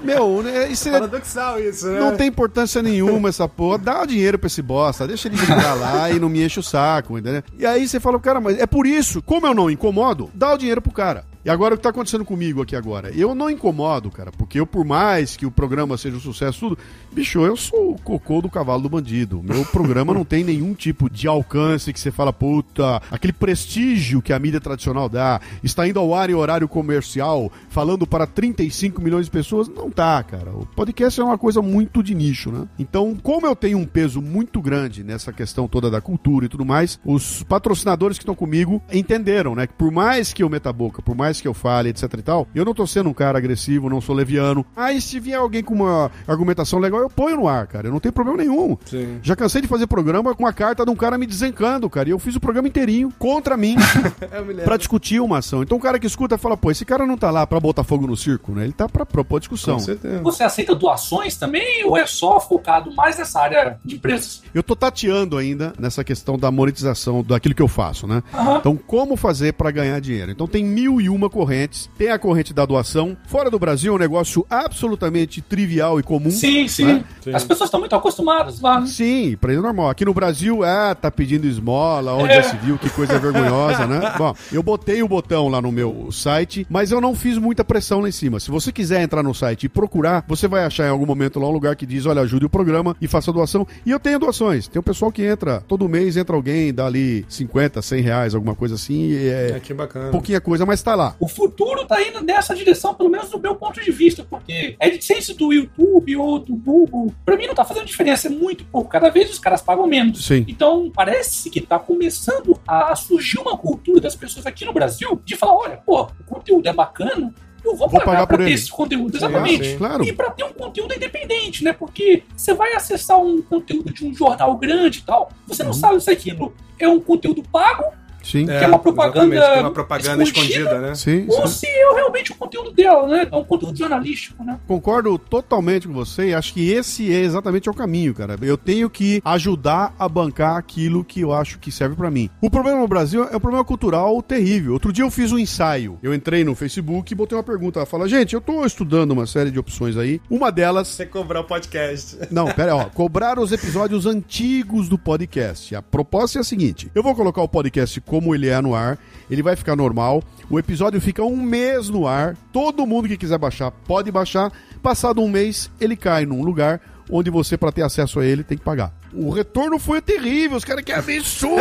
meu, 0.03 0.43
né, 0.43 0.67
isso 0.69 0.89
é. 0.89 0.91
Paradoxal 0.91 1.61
isso, 1.61 1.87
né? 1.87 1.97
Não 1.97 2.17
tem 2.17 2.27
importância 2.27 2.81
nenhuma 2.81 3.29
essa 3.29 3.47
porra. 3.47 3.77
Dá 3.77 4.01
o 4.01 4.05
dinheiro 4.05 4.37
pra 4.37 4.47
esse 4.47 4.61
bosta, 4.61 5.07
deixa 5.07 5.29
ele 5.29 5.37
ficar 5.37 5.75
lá 5.75 6.11
e 6.11 6.19
não 6.19 6.27
me 6.27 6.43
enche 6.43 6.59
o 6.59 6.63
saco, 6.63 7.17
entendeu? 7.17 7.41
E 7.57 7.65
aí 7.65 7.87
você 7.87 8.01
fala, 8.01 8.19
cara, 8.19 8.41
mas 8.41 8.59
é 8.59 8.67
por 8.67 8.85
isso, 8.85 9.21
como 9.21 9.47
eu 9.47 9.53
não 9.53 9.71
incomodo, 9.71 10.29
dá 10.33 10.53
o 10.53 10.57
dinheiro 10.57 10.81
pro 10.81 10.91
cara. 10.91 11.23
E 11.43 11.49
agora 11.49 11.73
o 11.73 11.77
que 11.77 11.81
tá 11.83 11.89
acontecendo 11.89 12.23
comigo 12.23 12.61
aqui 12.61 12.75
agora? 12.75 13.09
Eu 13.11 13.33
não 13.33 13.49
incomodo, 13.49 14.11
cara, 14.11 14.31
porque 14.31 14.59
eu, 14.59 14.67
por 14.67 14.85
mais 14.85 15.35
que 15.35 15.45
o 15.45 15.49
programa 15.49 15.97
seja 15.97 16.17
um 16.17 16.19
sucesso, 16.19 16.59
tudo, 16.59 16.77
bicho, 17.11 17.39
eu 17.39 17.57
sou 17.57 17.93
o 17.93 18.01
cocô 18.01 18.41
do 18.41 18.49
cavalo 18.49 18.83
do 18.83 18.89
bandido. 18.89 19.41
Meu 19.41 19.65
programa 19.65 20.13
não 20.13 20.23
tem 20.23 20.43
nenhum 20.43 20.75
tipo 20.75 21.09
de 21.09 21.27
alcance 21.27 21.91
que 21.91 21.99
você 21.99 22.11
fala, 22.11 22.31
puta, 22.31 23.01
aquele 23.09 23.33
prestígio 23.33 24.21
que 24.21 24.31
a 24.31 24.37
mídia 24.37 24.61
tradicional 24.61 25.09
dá, 25.09 25.41
está 25.63 25.87
indo 25.87 25.99
ao 25.99 26.13
ar 26.13 26.29
em 26.29 26.35
horário 26.35 26.67
comercial, 26.67 27.51
falando 27.69 28.05
para 28.05 28.27
35 28.27 29.01
milhões 29.01 29.25
de 29.25 29.31
pessoas. 29.31 29.67
Não 29.67 29.89
tá, 29.89 30.21
cara. 30.21 30.51
O 30.51 30.67
podcast 30.67 31.19
é 31.19 31.23
uma 31.23 31.39
coisa 31.39 31.59
muito 31.59 32.03
de 32.03 32.13
nicho, 32.13 32.51
né? 32.51 32.67
Então, 32.77 33.17
como 33.21 33.47
eu 33.47 33.55
tenho 33.55 33.79
um 33.79 33.85
peso 33.85 34.21
muito 34.21 34.61
grande 34.61 35.03
nessa 35.03 35.33
questão 35.33 35.67
toda 35.67 35.89
da 35.89 36.01
cultura 36.01 36.45
e 36.45 36.49
tudo 36.49 36.63
mais, 36.63 36.99
os 37.03 37.41
patrocinadores 37.43 38.19
que 38.19 38.23
estão 38.23 38.35
comigo 38.35 38.79
entenderam, 38.91 39.55
né? 39.55 39.65
Que 39.65 39.73
por 39.73 39.91
mais 39.91 40.33
que 40.33 40.43
eu 40.43 40.49
meta 40.49 40.69
a 40.69 40.73
boca, 40.73 41.01
por 41.01 41.15
mais 41.15 41.30
mais 41.31 41.39
que 41.39 41.47
eu 41.47 41.53
fale, 41.53 41.89
etc 41.89 42.13
e 42.17 42.21
tal, 42.21 42.47
eu 42.53 42.65
não 42.65 42.73
tô 42.73 42.85
sendo 42.85 43.09
um 43.09 43.13
cara 43.13 43.37
agressivo, 43.37 43.89
não 43.89 44.01
sou 44.01 44.13
leviano. 44.13 44.65
Aí 44.75 44.99
se 44.99 45.19
vier 45.19 45.39
alguém 45.39 45.63
com 45.63 45.73
uma 45.73 46.11
argumentação 46.27 46.77
legal, 46.77 46.99
eu 46.99 47.09
ponho 47.09 47.37
no 47.37 47.47
ar, 47.47 47.65
cara. 47.67 47.87
Eu 47.87 47.91
não 47.91 48.01
tenho 48.01 48.11
problema 48.11 48.37
nenhum. 48.37 48.77
Sim. 48.85 49.19
Já 49.23 49.35
cansei 49.35 49.61
de 49.61 49.67
fazer 49.67 49.87
programa 49.87 50.35
com 50.35 50.43
uma 50.43 50.51
carta 50.51 50.83
de 50.83 50.91
um 50.91 50.95
cara 50.95 51.17
me 51.17 51.25
desencando, 51.25 51.89
cara. 51.89 52.09
E 52.09 52.11
eu 52.11 52.19
fiz 52.19 52.35
o 52.35 52.39
programa 52.39 52.67
inteirinho 52.67 53.13
contra 53.17 53.55
mim 53.55 53.77
para 54.65 54.75
discutir 54.75 55.21
uma 55.21 55.37
ação. 55.37 55.63
Então 55.63 55.77
o 55.77 55.81
cara 55.81 55.97
que 55.97 56.05
escuta 56.05 56.37
fala, 56.37 56.57
pô, 56.57 56.69
esse 56.69 56.83
cara 56.83 57.05
não 57.05 57.17
tá 57.17 57.31
lá 57.31 57.47
para 57.47 57.59
botar 57.59 57.83
fogo 57.83 58.05
no 58.05 58.17
circo, 58.17 58.51
né? 58.51 58.65
Ele 58.65 58.73
tá 58.73 58.89
para 58.89 59.05
propor 59.05 59.39
discussão. 59.39 59.75
Com 59.75 59.79
certeza. 59.79 60.21
Você 60.21 60.43
aceita 60.43 60.75
doações 60.75 61.37
também 61.37 61.85
ou 61.85 61.95
é 61.95 62.05
só 62.05 62.41
focado 62.41 62.93
mais 62.93 63.17
nessa 63.17 63.39
área 63.39 63.79
de 63.85 63.97
preços? 63.97 64.43
Eu 64.53 64.63
tô 64.63 64.75
tateando 64.75 65.37
ainda 65.37 65.73
nessa 65.79 66.03
questão 66.03 66.37
da 66.37 66.51
monetização 66.51 67.23
daquilo 67.23 67.55
que 67.55 67.61
eu 67.61 67.67
faço, 67.69 68.05
né? 68.05 68.21
Uhum. 68.33 68.57
Então, 68.57 68.75
como 68.75 69.15
fazer 69.15 69.53
para 69.53 69.71
ganhar 69.71 69.99
dinheiro? 70.01 70.31
Então 70.31 70.47
tem 70.47 70.65
mil 70.65 70.99
e 70.99 71.09
uma 71.09 71.20
uma 71.21 71.29
correntes. 71.29 71.89
Tem 71.97 72.09
a 72.09 72.17
corrente 72.17 72.53
da 72.53 72.65
doação. 72.65 73.15
Fora 73.27 73.49
do 73.49 73.59
Brasil 73.59 73.93
é 73.93 73.95
um 73.95 73.99
negócio 73.99 74.45
absolutamente 74.49 75.41
trivial 75.41 75.99
e 75.99 76.03
comum. 76.03 76.31
Sim, 76.31 76.67
sim. 76.67 76.85
Né? 76.85 77.03
sim. 77.21 77.33
As 77.33 77.43
pessoas 77.43 77.67
estão 77.67 77.79
muito 77.79 77.95
acostumadas 77.95 78.59
lá. 78.59 78.81
Né? 78.81 78.87
Sim, 78.87 79.37
pra 79.39 79.51
ele 79.51 79.59
é 79.59 79.63
normal. 79.63 79.89
Aqui 79.89 80.03
no 80.03 80.13
Brasil, 80.13 80.63
ah, 80.63 80.95
tá 80.95 81.11
pedindo 81.11 81.45
esmola, 81.45 82.13
onde 82.13 82.33
é. 82.33 82.41
já 82.41 82.49
se 82.49 82.57
viu, 82.57 82.77
que 82.77 82.89
coisa 82.89 83.19
vergonhosa, 83.19 83.85
né? 83.85 84.13
Bom, 84.17 84.35
eu 84.51 84.63
botei 84.63 85.03
o 85.03 85.07
botão 85.07 85.47
lá 85.47 85.61
no 85.61 85.71
meu 85.71 86.11
site, 86.11 86.65
mas 86.69 86.91
eu 86.91 86.99
não 86.99 87.13
fiz 87.13 87.37
muita 87.37 87.63
pressão 87.63 88.01
lá 88.01 88.09
em 88.09 88.11
cima. 88.11 88.39
Se 88.39 88.49
você 88.49 88.71
quiser 88.71 89.01
entrar 89.01 89.21
no 89.21 89.33
site 89.33 89.65
e 89.65 89.69
procurar, 89.69 90.25
você 90.27 90.47
vai 90.47 90.63
achar 90.63 90.87
em 90.87 90.89
algum 90.89 91.05
momento 91.05 91.39
lá 91.39 91.47
um 91.47 91.51
lugar 91.51 91.75
que 91.75 91.85
diz, 91.85 92.05
olha, 92.05 92.21
ajude 92.21 92.45
o 92.45 92.49
programa 92.49 92.95
e 92.99 93.07
faça 93.07 93.31
doação. 93.31 93.67
E 93.85 93.91
eu 93.91 93.99
tenho 93.99 94.19
doações. 94.19 94.67
Tem 94.67 94.79
o 94.79 94.83
pessoal 94.83 95.11
que 95.11 95.23
entra, 95.23 95.61
todo 95.67 95.87
mês 95.87 96.17
entra 96.17 96.35
alguém, 96.35 96.73
dá 96.73 96.85
ali 96.85 97.25
50, 97.29 97.81
100 97.81 98.01
reais, 98.01 98.35
alguma 98.35 98.55
coisa 98.55 98.75
assim. 98.75 99.13
é, 99.13 99.53
é 99.55 99.59
que 99.59 99.73
bacana. 99.73 100.09
Pouquinha 100.09 100.41
coisa, 100.41 100.65
mas 100.65 100.81
tá 100.81 100.95
lá. 100.95 101.10
O 101.19 101.27
futuro 101.27 101.85
tá 101.85 102.01
indo 102.01 102.23
nessa 102.23 102.55
direção, 102.55 102.93
pelo 102.93 103.09
menos 103.09 103.29
do 103.29 103.39
meu 103.39 103.55
ponto 103.55 103.81
de 103.81 103.91
vista, 103.91 104.25
porque 104.29 104.75
a 104.79 104.85
AdSense 104.85 105.33
do 105.33 105.51
YouTube 105.51 106.15
ou 106.17 106.39
do 106.39 106.55
Google, 106.55 107.13
pra 107.25 107.37
mim 107.37 107.47
não 107.47 107.55
tá 107.55 107.65
fazendo 107.65 107.85
diferença, 107.85 108.27
é 108.27 108.29
muito 108.29 108.63
pouco. 108.65 108.89
Cada 108.89 109.09
vez 109.09 109.29
os 109.29 109.39
caras 109.39 109.61
pagam 109.61 109.87
menos. 109.87 110.25
Sim. 110.25 110.45
Então, 110.47 110.91
parece 110.93 111.49
que 111.49 111.61
tá 111.61 111.79
começando 111.79 112.59
a 112.67 112.95
surgir 112.95 113.39
uma 113.39 113.57
cultura 113.57 114.01
das 114.01 114.15
pessoas 114.15 114.45
aqui 114.45 114.65
no 114.65 114.73
Brasil 114.73 115.21
de 115.23 115.35
falar: 115.35 115.55
olha, 115.55 115.77
pô, 115.77 116.03
o 116.03 116.23
conteúdo 116.25 116.67
é 116.67 116.73
bacana, 116.73 117.33
eu 117.63 117.75
vou, 117.75 117.87
vou 117.87 117.99
pagar, 117.99 118.05
pagar 118.05 118.27
pra 118.27 118.37
ter 118.37 118.43
ele. 118.43 118.53
esse 118.53 118.71
conteúdo. 118.71 119.15
Exatamente. 119.15 119.65
Sim, 119.71 119.77
claro. 119.77 120.03
E 120.03 120.11
pra 120.11 120.31
ter 120.31 120.43
um 120.43 120.53
conteúdo 120.53 120.93
independente, 120.93 121.63
né? 121.63 121.73
Porque 121.73 122.23
você 122.35 122.53
vai 122.53 122.73
acessar 122.73 123.19
um 123.19 123.41
conteúdo 123.41 123.93
de 123.93 124.05
um 124.05 124.13
jornal 124.13 124.57
grande 124.57 124.99
e 124.99 125.01
tal, 125.03 125.31
você 125.47 125.63
não 125.63 125.71
uhum. 125.71 125.77
sabe 125.77 126.01
se 126.01 126.09
aquilo 126.09 126.53
é 126.79 126.87
um 126.87 126.99
conteúdo 126.99 127.43
pago 127.51 127.83
Sim. 128.23 128.45
Que 128.45 128.51
é, 128.51 128.63
é 128.63 128.67
uma 128.67 128.79
propaganda, 128.79 129.29
que 129.29 129.41
é 129.41 129.61
uma 129.61 129.71
propaganda 129.71 130.23
escondida, 130.23 130.59
escondida 130.59 130.81
né? 130.81 130.95
Sim, 130.95 131.25
ou 131.27 131.47
sim. 131.47 131.59
se 131.59 131.67
é 131.67 131.93
realmente 131.93 132.31
o 132.31 132.35
conteúdo 132.35 132.71
dela, 132.71 133.07
né? 133.07 133.27
É 133.31 133.35
um 133.35 133.43
conteúdo 133.43 133.77
jornalístico, 133.77 134.43
né? 134.43 134.59
Concordo 134.67 135.17
totalmente 135.17 135.87
com 135.87 135.93
você 135.93 136.29
e 136.29 136.33
acho 136.33 136.53
que 136.53 136.71
esse 136.71 137.13
é 137.13 137.19
exatamente 137.19 137.69
o 137.69 137.73
caminho, 137.73 138.13
cara. 138.13 138.37
Eu 138.41 138.57
tenho 138.57 138.89
que 138.89 139.21
ajudar 139.23 139.93
a 139.97 140.07
bancar 140.07 140.57
aquilo 140.57 141.03
que 141.03 141.21
eu 141.21 141.33
acho 141.33 141.59
que 141.59 141.71
serve 141.71 141.95
para 141.95 142.11
mim. 142.11 142.29
O 142.41 142.49
problema 142.49 142.79
no 142.79 142.87
Brasil 142.87 143.23
é 143.23 143.35
um 143.35 143.39
problema 143.39 143.63
cultural 143.63 144.21
terrível. 144.21 144.73
Outro 144.73 144.91
dia 144.91 145.03
eu 145.03 145.11
fiz 145.11 145.31
um 145.31 145.39
ensaio. 145.39 145.97
Eu 146.01 146.13
entrei 146.13 146.43
no 146.43 146.55
Facebook 146.55 147.11
e 147.11 147.15
botei 147.15 147.37
uma 147.37 147.43
pergunta. 147.43 147.85
Fala, 147.85 148.07
gente, 148.07 148.33
eu 148.33 148.41
tô 148.41 148.65
estudando 148.65 149.11
uma 149.11 149.25
série 149.25 149.51
de 149.51 149.59
opções 149.59 149.97
aí. 149.97 150.21
Uma 150.29 150.51
delas. 150.51 150.87
Você 150.87 151.05
cobrar 151.05 151.41
o 151.41 151.43
podcast. 151.43 152.17
Não, 152.29 152.45
pera 152.51 152.73
aí, 152.73 152.79
ó. 152.79 152.85
Cobrar 152.85 153.39
os 153.39 153.51
episódios 153.51 154.05
antigos 154.05 154.87
do 154.87 154.97
podcast. 154.97 155.75
A 155.75 155.81
proposta 155.81 156.39
é 156.39 156.41
a 156.41 156.43
seguinte: 156.43 156.91
eu 156.93 157.03
vou 157.03 157.15
colocar 157.15 157.41
o 157.41 157.47
podcast 157.47 157.99
como 158.11 158.35
ele 158.35 158.49
é 158.49 158.59
no 158.59 158.75
ar. 158.75 158.99
Ele 159.29 159.41
vai 159.41 159.55
ficar 159.55 159.73
normal. 159.73 160.21
O 160.49 160.59
episódio 160.59 160.99
fica 160.99 161.23
um 161.23 161.37
mês 161.37 161.87
no 161.87 162.05
ar. 162.05 162.35
Todo 162.51 162.85
mundo 162.85 163.07
que 163.07 163.15
quiser 163.15 163.37
baixar 163.37 163.71
pode 163.71 164.11
baixar. 164.11 164.51
Passado 164.83 165.21
um 165.21 165.29
mês, 165.29 165.71
ele 165.79 165.95
cai 165.95 166.25
num 166.25 166.43
lugar 166.43 166.81
onde 167.11 167.29
você, 167.29 167.57
para 167.57 167.71
ter 167.71 167.83
acesso 167.83 168.19
a 168.19 168.25
ele, 168.25 168.43
tem 168.43 168.57
que 168.57 168.63
pagar. 168.63 168.93
O 169.13 169.29
retorno 169.29 169.77
foi 169.77 170.01
terrível, 170.01 170.57
os 170.57 170.63
caras 170.63 170.83
que 170.83 170.91
absurdo! 170.91 171.59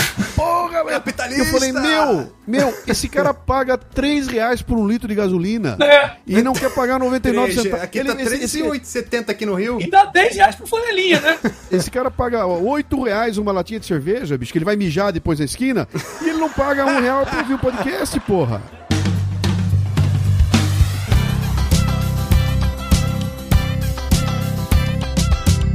Porra, 0.34 0.82
velho! 0.82 0.96
Capitalista! 0.96 1.42
Eu 1.42 1.46
falei, 1.46 1.72
meu, 1.72 2.32
meu, 2.46 2.74
esse 2.86 3.06
cara 3.08 3.34
paga 3.34 3.76
3 3.76 4.28
reais 4.28 4.62
por 4.62 4.78
um 4.78 4.88
litro 4.88 5.06
de 5.06 5.14
gasolina 5.14 5.76
é. 5.80 6.12
e 6.26 6.40
não 6.40 6.54
quer 6.54 6.72
pagar 6.72 6.98
99 6.98 7.52
centavos. 7.52 7.84
Aqui 7.84 7.98
ele, 7.98 8.14
tá 8.14 8.16
3,70 8.16 9.28
aqui 9.28 9.44
no 9.44 9.54
Rio. 9.54 9.78
E 9.80 9.90
dá 9.90 10.06
10 10.06 10.36
reais 10.36 10.54
por 10.54 10.66
flanelinha, 10.66 11.20
né? 11.20 11.38
Esse 11.70 11.90
cara 11.90 12.10
paga 12.10 12.46
8 12.46 13.02
reais 13.02 13.36
uma 13.36 13.52
latinha 13.52 13.78
de 13.78 13.86
cerveja, 13.86 14.38
bicho, 14.38 14.52
que 14.52 14.58
ele 14.58 14.64
vai 14.64 14.76
mijar 14.76 15.12
depois 15.12 15.38
na 15.38 15.44
esquina, 15.44 15.86
e 16.22 16.30
ele 16.30 16.38
não 16.38 16.48
paga 16.48 16.86
um 16.86 17.00
real 17.00 17.26
pra 17.26 17.40
ouvir 17.40 17.54
o 17.54 17.58
podcast, 17.58 18.18
porra. 18.20 18.62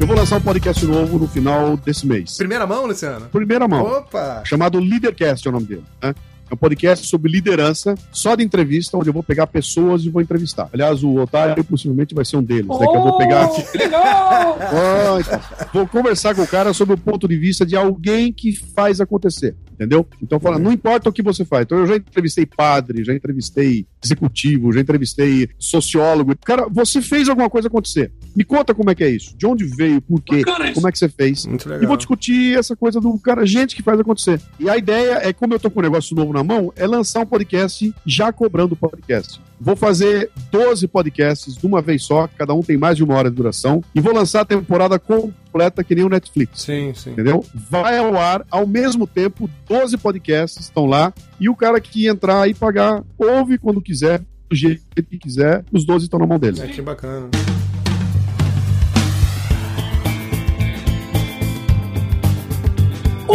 Eu 0.02 0.08
vou 0.08 0.16
lançar 0.16 0.38
um 0.38 0.42
podcast 0.42 0.84
novo 0.84 1.20
no 1.20 1.28
final 1.28 1.78
desse 1.78 2.08
mês. 2.08 2.36
Primeira 2.36 2.66
mão, 2.66 2.88
Luciano? 2.88 3.28
Primeira 3.28 3.68
mão. 3.68 3.86
Opa! 3.86 4.42
Chamado 4.44 4.80
Leadercast 4.80 5.48
é 5.48 5.50
o 5.50 5.54
nome 5.54 5.68
dele. 5.68 5.84
Né? 6.02 6.16
É 6.50 6.54
um 6.56 6.58
podcast 6.58 7.06
sobre 7.06 7.32
liderança, 7.32 7.94
só 8.12 8.34
de 8.34 8.44
entrevista, 8.44 8.98
onde 8.98 9.10
eu 9.10 9.14
vou 9.14 9.22
pegar 9.22 9.46
pessoas 9.46 10.02
e 10.04 10.10
vou 10.10 10.20
entrevistar. 10.20 10.68
Aliás, 10.74 11.04
o 11.04 11.18
Otário 11.18 11.64
possivelmente 11.64 12.16
vai 12.16 12.26
ser 12.26 12.36
um 12.36 12.44
deles. 12.44 12.66
Oh, 12.68 12.80
né, 12.80 12.88
que 12.88 12.98
eu 12.98 13.04
vou 13.04 13.16
pegar 13.16 13.48
oh, 13.48 15.20
então, 15.22 15.40
vou 15.72 15.88
conversar 15.88 16.34
com 16.34 16.42
o 16.42 16.48
cara 16.48 16.74
sobre 16.74 16.96
o 16.96 16.98
ponto 16.98 17.28
de 17.28 17.38
vista 17.38 17.64
de 17.64 17.76
alguém 17.76 18.34
que 18.34 18.56
faz 18.56 19.00
acontecer 19.00 19.56
Entendeu? 19.82 20.06
Então 20.22 20.40
fala, 20.40 20.60
não 20.60 20.72
importa 20.72 21.10
o 21.10 21.12
que 21.12 21.24
você 21.24 21.44
faz. 21.44 21.64
Então 21.64 21.80
eu 21.80 21.88
já 21.88 21.96
entrevistei 21.96 22.46
padre, 22.46 23.04
já 23.04 23.16
entrevistei 23.16 23.88
executivo, 24.04 24.72
já 24.72 24.80
entrevistei 24.80 25.50
sociólogo. 25.58 26.36
Cara, 26.46 26.68
você 26.70 27.02
fez 27.02 27.28
alguma 27.28 27.50
coisa 27.50 27.68
acontecer. 27.68 28.12
Me 28.36 28.44
conta 28.44 28.76
como 28.76 28.92
é 28.92 28.96
que 28.96 29.04
é 29.04 29.10
isso. 29.10 29.36
De 29.36 29.48
onde 29.48 29.66
veio, 29.66 30.00
por 30.00 30.22
quê, 30.22 30.44
como 30.76 30.88
é 30.88 30.92
que 30.92 31.00
você 31.00 31.10
fez. 31.10 31.48
Muito 31.48 31.68
legal. 31.68 31.84
E 31.84 31.88
vou 31.88 31.98
discutir 31.98 32.60
essa 32.60 32.76
coisa 32.76 33.02
do 33.02 33.18
cara, 33.18 33.44
gente 33.44 33.76
que 33.76 33.82
faz 33.82 34.00
acontecer. 34.00 34.40
E 34.60 34.70
a 34.70 34.78
ideia 34.78 35.20
é, 35.24 35.34
como 35.34 35.56
eu 35.56 35.60
tô 35.60 35.72
com 35.72 35.80
um 35.80 35.84
negócio 35.84 36.16
novo 36.16 36.32
na 36.32 36.44
mão, 36.44 36.72
é 36.76 36.86
lançar 36.86 37.22
um 37.22 37.26
podcast 37.26 37.92
já 38.06 38.32
cobrando 38.32 38.76
podcast. 38.76 39.42
Vou 39.64 39.76
fazer 39.76 40.32
12 40.52 40.88
podcasts 40.88 41.56
de 41.56 41.68
uma 41.68 41.84
vez 41.84 42.04
só, 42.04 42.28
cada 42.36 42.52
um 42.52 42.62
tem 42.62 42.78
mais 42.78 42.98
de 42.98 43.04
uma 43.04 43.14
hora 43.14 43.30
de 43.30 43.36
duração, 43.36 43.84
e 43.94 44.02
vou 44.02 44.12
lançar 44.12 44.42
a 44.42 44.46
temporada 44.46 44.98
completa 44.98 45.84
que 45.84 45.94
nem 45.94 46.04
o 46.04 46.10
Netflix. 46.10 46.64
Sim, 46.64 46.92
sim. 46.96 47.12
Entendeu? 47.12 47.46
Vai 47.54 48.00
ao 48.00 48.18
ar 48.18 48.44
ao 48.50 48.66
mesmo 48.66 49.06
tempo, 49.06 49.48
12 49.70 49.98
podcasts 50.00 50.62
estão 50.66 50.88
lá, 50.88 51.14
e 51.40 51.48
o 51.48 51.56
cara 51.56 51.80
que 51.80 52.08
entrar 52.08 52.50
e 52.50 52.56
pagar, 52.56 53.04
ouve 53.16 53.60
quando 53.60 53.80
quiser, 53.80 54.24
do 54.50 54.56
jeito 54.56 54.82
que 54.96 55.20
quiser, 55.20 55.64
os 55.72 55.86
12 55.86 56.06
estão 56.06 56.20
na 56.20 56.26
mão 56.26 56.40
dele. 56.40 56.60
É, 56.60 56.68
que 56.68 56.82
bacana. 56.82 57.30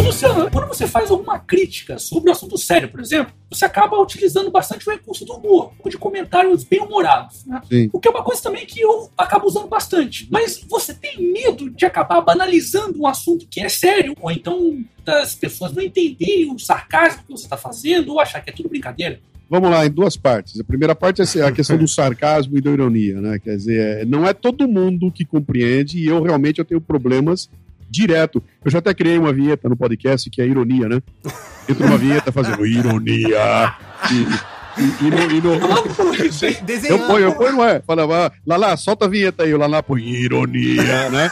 Luciano, 0.01 0.49
quando 0.51 0.67
você 0.67 0.87
faz 0.87 1.09
alguma 1.09 1.39
crítica 1.39 1.97
sobre 1.97 2.29
um 2.29 2.33
assunto 2.33 2.57
sério, 2.57 2.89
por 2.89 2.99
exemplo, 2.99 3.33
você 3.49 3.65
acaba 3.65 3.99
utilizando 4.01 4.51
bastante 4.51 4.87
o 4.87 4.91
recurso 4.91 5.25
do 5.25 5.33
humor, 5.33 5.73
de 5.87 5.97
comentários 5.97 6.63
bem 6.63 6.81
humorados. 6.81 7.45
Né? 7.45 7.61
O 7.93 7.99
que 7.99 8.07
é 8.07 8.11
uma 8.11 8.23
coisa 8.23 8.41
também 8.41 8.65
que 8.65 8.81
eu 8.81 9.09
acabo 9.17 9.47
usando 9.47 9.67
bastante. 9.67 10.27
Mas 10.29 10.63
você 10.69 10.93
tem 10.93 11.31
medo 11.31 11.69
de 11.69 11.85
acabar 11.85 12.21
banalizando 12.21 13.01
um 13.01 13.07
assunto 13.07 13.47
que 13.49 13.61
é 13.61 13.69
sério, 13.69 14.13
ou 14.19 14.31
então 14.31 14.83
das 15.05 15.33
pessoas 15.35 15.73
não 15.73 15.81
entenderem 15.81 16.53
o 16.53 16.59
sarcasmo 16.59 17.23
que 17.23 17.31
você 17.31 17.45
está 17.45 17.55
fazendo, 17.55 18.11
ou 18.11 18.19
achar 18.19 18.41
que 18.41 18.49
é 18.49 18.53
tudo 18.53 18.69
brincadeira? 18.69 19.19
Vamos 19.49 19.69
lá, 19.69 19.85
em 19.85 19.89
duas 19.89 20.17
partes. 20.17 20.59
A 20.59 20.63
primeira 20.63 20.93
parte 20.93 21.21
é 21.21 21.41
a 21.43 21.51
questão 21.51 21.77
do 21.77 21.87
sarcasmo 21.87 22.57
e 22.57 22.61
da 22.61 22.69
ironia, 22.69 23.21
né? 23.21 23.39
Quer 23.39 23.55
dizer, 23.55 24.05
não 24.05 24.25
é 24.27 24.33
todo 24.33 24.67
mundo 24.67 25.09
que 25.09 25.23
compreende 25.23 25.99
e 25.99 26.07
eu 26.07 26.21
realmente 26.21 26.59
eu 26.59 26.65
tenho 26.65 26.81
problemas 26.81 27.49
direto. 27.89 28.43
Eu 28.63 28.71
já 28.71 28.79
até 28.79 28.93
criei 28.93 29.17
uma 29.17 29.33
vinheta 29.33 29.67
no 29.69 29.75
podcast 29.75 30.29
que 30.29 30.41
é 30.41 30.45
ironia, 30.45 30.87
né? 30.87 31.01
Entra 31.67 31.85
uma 31.85 31.97
vinheta 31.97 32.31
fazendo 32.31 32.65
ironia. 32.65 33.73
E, 34.11 34.81
e, 34.81 35.07
e, 35.07 35.09
no, 35.09 35.31
e 35.31 35.41
no... 35.41 35.53
Eu 36.87 36.99
ponho, 37.07 37.25
eu 37.25 37.35
ponho, 37.35 37.53
não 37.53 37.65
é? 37.65 37.81
Fala, 37.81 38.05
lá, 38.45 38.57
lá, 38.57 38.77
solta 38.77 39.05
a 39.05 39.07
vinheta 39.07 39.43
aí, 39.43 39.53
lá, 39.55 39.65
lá, 39.65 39.81
põe 39.81 40.03
ironia, 40.03 41.09
né? 41.09 41.31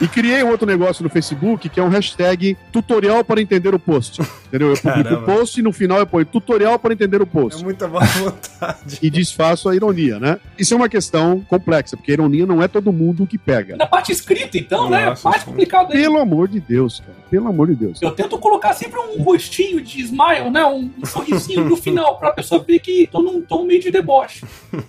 E 0.00 0.08
criei 0.08 0.42
um 0.42 0.50
outro 0.50 0.66
negócio 0.66 1.02
no 1.02 1.10
Facebook 1.10 1.68
que 1.68 1.80
é 1.80 1.82
um 1.82 1.88
hashtag 1.88 2.56
tutorial 2.72 3.24
para 3.24 3.40
entender 3.40 3.74
o 3.74 3.78
post. 3.78 4.20
Entendeu? 4.46 4.70
Eu 4.70 4.76
publico 4.76 5.14
o 5.14 5.22
post 5.22 5.58
e 5.58 5.62
no 5.62 5.72
final 5.72 5.98
eu 5.98 6.06
ponho 6.06 6.26
tutorial 6.26 6.78
para 6.78 6.92
entender 6.92 7.20
o 7.20 7.26
post. 7.26 7.60
É 7.60 7.64
muita 7.64 7.88
boa 7.88 8.04
vontade. 8.04 8.98
E 9.02 9.10
disfaço 9.10 9.68
a 9.68 9.74
ironia, 9.74 10.18
né? 10.18 10.38
Isso 10.58 10.74
é 10.74 10.76
uma 10.76 10.88
questão 10.88 11.40
complexa, 11.48 11.96
porque 11.96 12.12
a 12.12 12.14
ironia 12.14 12.46
não 12.46 12.62
é 12.62 12.68
todo 12.68 12.92
mundo 12.92 13.26
que 13.26 13.38
pega. 13.38 13.76
Na 13.76 13.86
parte 13.86 14.12
escrita, 14.12 14.58
então, 14.58 14.88
né? 14.88 15.06
Nossa, 15.06 15.28
né? 15.28 15.32
Mais 15.32 15.44
complicado 15.44 15.92
aí. 15.92 16.00
Pelo 16.00 16.18
amor 16.18 16.48
de 16.48 16.60
Deus, 16.60 17.00
cara. 17.00 17.24
Pelo 17.30 17.48
amor 17.48 17.68
de 17.68 17.74
Deus. 17.74 18.00
Eu 18.00 18.12
tento 18.12 18.38
colocar 18.38 18.72
sempre 18.74 18.98
um 19.00 19.22
rostinho 19.22 19.80
de 19.80 20.00
smile, 20.02 20.50
né? 20.50 20.64
Um 20.64 20.90
sorrisinho 21.04 21.64
no 21.64 21.76
final, 21.76 22.18
pra 22.18 22.30
pessoa 22.30 22.62
ver 22.62 22.78
que 22.78 23.08
tô 23.10 23.20
num 23.20 23.40
tom 23.42 23.64
meio 23.64 23.80
de 23.80 23.90
deboche. 23.90 24.44